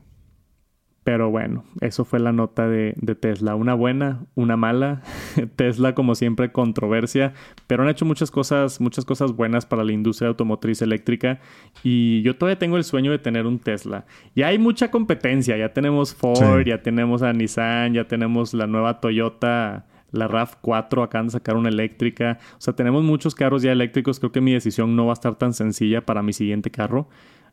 Pero 1.05 1.31
bueno, 1.31 1.65
eso 1.81 2.05
fue 2.05 2.21
la 2.21 2.31
nota 2.31 2.69
de, 2.69 2.95
Tesla. 3.19 3.57
Una 3.57 3.75
buena, 3.75 4.25
una 4.37 4.57
mala. 4.57 5.03
Tesla, 5.57 5.97
como 5.97 6.15
siempre, 6.15 6.53
controversia. 6.53 7.33
Pero 7.67 7.83
han 7.83 7.89
hecho 7.89 8.05
muchas 8.05 8.31
cosas, 8.31 8.81
muchas 8.81 9.05
cosas 9.05 9.33
buenas 9.33 9.67
para 9.67 9.83
la 9.83 9.93
industria 9.93 10.29
automotriz 10.29 10.81
eléctrica. 10.81 11.41
Y 11.83 12.23
yo 12.23 12.37
todavía 12.37 12.59
tengo 12.59 12.77
el 12.77 12.85
sueño 12.85 13.11
de 13.11 13.19
tener 13.19 13.47
un 13.47 13.59
Tesla. 13.59 14.07
Ya 14.37 14.47
hay 14.47 14.59
mucha 14.59 14.93
competencia. 14.93 15.57
Ya 15.57 15.73
tenemos 15.73 16.15
Ford, 16.15 16.65
ya 16.65 16.83
tenemos 16.83 17.23
a 17.23 17.33
Nissan, 17.33 17.95
ya 17.95 18.07
tenemos 18.07 18.55
la 18.55 18.69
nueva 18.69 19.01
Toyota. 19.01 19.87
La 20.13 20.29
RAV4 20.29 21.03
acaban 21.03 21.27
de 21.27 21.33
sacar 21.33 21.57
una 21.57 21.71
eléctrica. 21.71 22.39
O 22.53 22.61
sea, 22.61 22.77
tenemos 22.77 23.03
muchos 23.03 23.35
carros 23.35 23.63
ya 23.63 23.73
eléctricos. 23.73 24.21
Creo 24.21 24.31
que 24.31 24.41
mi 24.41 24.53
decisión 24.53 24.95
no 24.95 25.07
va 25.07 25.13
a 25.13 25.15
estar 25.15 25.35
tan 25.35 25.53
sencilla 25.53 26.07
para 26.07 26.23
mi 26.23 26.33
siguiente 26.33 26.71
carro. 26.71 27.09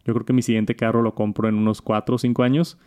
Yo 0.05 0.13
creo 0.13 0.25
que 0.25 0.33
mi 0.33 0.43
siguiente 0.43 0.75
carro 0.75 1.01
lo 1.01 1.15
compro 1.15 1.49
en 1.49 1.55
unos 1.55 1.81
4 1.81 2.15
o 2.15 2.17
5 2.19 2.43
años 2.43 2.77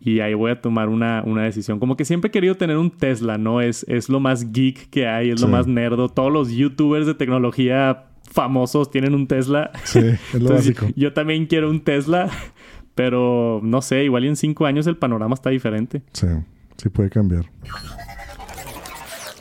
y 0.00 0.20
ahí 0.20 0.34
voy 0.34 0.52
a 0.52 0.60
tomar 0.60 0.88
una, 0.88 1.22
decisión. 1.42 1.78
Como 1.78 1.96
que 1.96 2.04
siempre 2.04 2.28
he 2.28 2.30
querido 2.30 2.54
tener 2.54 2.76
un 2.76 2.90
Tesla, 2.90 3.38
¿no? 3.38 3.60
Es, 3.60 3.84
es 3.88 4.08
lo 4.08 4.20
más 4.20 4.52
geek 4.52 4.90
que 4.90 5.06
hay, 5.06 5.30
es 5.30 5.40
lo 5.40 5.48
más 5.48 5.66
nerdo. 5.66 6.08
Todos 6.08 6.32
los 6.32 6.50
youtubers 6.52 7.06
de 7.06 7.14
tecnología 7.14 8.04
famosos 8.30 8.90
tienen 8.90 9.14
un 9.14 9.26
Tesla. 9.26 9.70
Sí, 9.84 10.00
es 10.00 10.40
lo 10.40 10.50
básico. 10.54 10.86
Yo 10.94 11.12
también 11.12 11.46
quiero 11.46 11.70
un 11.70 11.80
Tesla, 11.80 12.30
pero 12.94 13.60
no 13.62 13.82
sé, 13.82 14.04
igual 14.04 14.24
en 14.24 14.36
cinco 14.36 14.66
años 14.66 14.86
el 14.86 14.96
panorama 14.96 15.34
está 15.34 15.50
diferente. 15.50 16.02
Sí, 16.12 16.28
sí 16.76 16.88
puede 16.88 17.10
cambiar. 17.10 17.46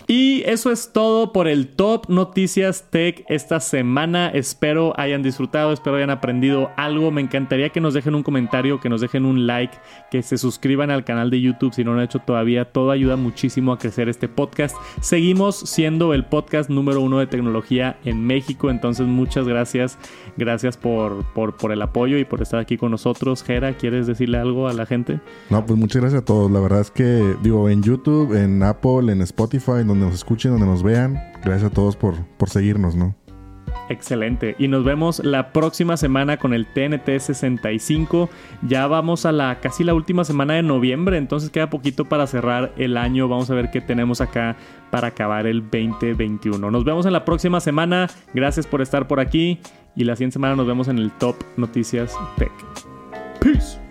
Y 0.08 0.44
eso 0.46 0.72
es 0.72 0.94
todo 0.94 1.34
por 1.34 1.48
el 1.48 1.68
Top 1.68 2.10
Noticias 2.10 2.92
Tech 2.92 3.26
esta 3.28 3.60
semana. 3.60 4.30
Espero 4.30 4.94
hayan 5.00 5.24
disfrutado, 5.24 5.74
espero 5.74 5.96
hayan 5.96 6.12
aprendido 6.12 6.70
algo. 6.78 7.10
Me 7.10 7.22
encantaría 7.22 7.70
que 7.70 7.82
nos 7.82 7.96
dejen 7.96 8.14
un 8.14 8.22
comentario, 8.22 8.80
que 8.80 8.88
nos 8.88 9.02
dejen 9.02 9.26
un 9.26 9.48
like, 9.48 9.76
que 10.12 10.22
se 10.22 10.38
suscriban 10.38 10.92
al 10.92 11.06
canal 11.06 11.32
de 11.32 11.42
YouTube 11.42 11.74
si 11.74 11.84
no 11.84 11.94
lo 11.94 12.00
han 12.00 12.06
hecho 12.06 12.20
todavía. 12.20 12.66
Todo 12.66 12.92
ayuda 12.92 13.16
muchísimo 13.16 13.74
a 13.74 13.80
crecer 13.80 14.08
este 14.08 14.28
podcast. 14.28 14.76
Seguimos 15.02 15.56
siendo 15.56 16.14
el 16.14 16.24
podcast 16.26 16.70
número 16.70 17.02
uno 17.02 17.18
de 17.18 17.26
tecnología 17.26 17.98
en 18.06 18.28
México. 18.28 18.70
Entonces, 18.70 19.08
muchas 19.08 19.48
gracias. 19.48 19.98
Gracias 20.38 20.78
por, 20.78 21.26
por, 21.34 21.58
por 21.58 21.72
el 21.72 21.82
apoyo 21.82 22.20
y 22.20 22.26
por 22.26 22.44
estar 22.44 22.60
aquí 22.60 22.78
con 22.78 22.92
nosotros. 22.92 23.42
Jera, 23.44 23.74
¿quieres 23.74 24.06
decirle 24.06 24.38
algo 24.38 24.68
a 24.68 24.74
la 24.74 24.86
gente? 24.86 25.20
No, 25.50 25.66
pues 25.66 25.80
muchas 25.80 26.02
gracias 26.04 26.22
a 26.22 26.26
todos. 26.26 26.52
La 26.52 26.60
verdad 26.60 26.82
es 26.82 26.92
que, 26.92 27.36
digo, 27.42 27.70
en 27.70 27.82
YouTube, 27.82 28.36
en 28.36 28.62
Apple, 28.62 29.12
en 29.12 29.22
Spotify, 29.22 29.84
donde 30.00 30.12
nos 30.12 30.16
escuchen, 30.16 30.52
donde 30.52 30.68
nos 30.68 30.84
vean. 30.84 31.22
Gracias 31.44 31.72
a 31.72 31.74
todos 31.74 31.96
por, 31.96 32.16
por 32.38 32.50
seguirnos, 32.50 32.96
¿no? 32.96 33.16
Excelente. 33.90 34.56
Y 34.58 34.68
nos 34.68 34.84
vemos 34.84 35.24
la 35.24 35.52
próxima 35.54 35.96
semana 35.98 36.38
con 36.38 36.54
el 36.54 36.66
TNT 36.66 37.20
65. 37.20 38.30
Ya 38.68 38.88
vamos 38.88 39.26
a 39.26 39.32
la 39.32 39.60
casi 39.60 39.84
la 39.84 39.94
última 39.94 40.24
semana 40.24 40.56
de 40.56 40.64
noviembre, 40.64 41.18
entonces 41.18 41.50
queda 41.50 41.70
poquito 41.70 42.06
para 42.06 42.26
cerrar 42.26 42.74
el 42.78 42.98
año. 42.98 43.28
Vamos 43.28 43.50
a 43.50 43.56
ver 43.56 43.70
qué 43.72 43.82
tenemos 43.82 44.22
acá 44.22 44.56
para 44.90 45.10
acabar 45.10 45.46
el 45.46 45.62
2021. 45.62 46.72
Nos 46.72 46.84
vemos 46.84 47.06
en 47.06 47.14
la 47.14 47.26
próxima 47.26 47.60
semana. 47.60 48.08
Gracias 48.34 48.66
por 48.66 48.82
estar 48.82 49.08
por 49.08 49.20
aquí 49.20 49.60
y 49.96 50.04
la 50.04 50.16
siguiente 50.16 50.34
semana 50.34 50.56
nos 50.56 50.68
vemos 50.68 50.88
en 50.88 50.98
el 50.98 51.12
Top 51.12 51.36
Noticias 51.58 52.16
Tech. 52.38 52.52
Peace. 53.40 53.85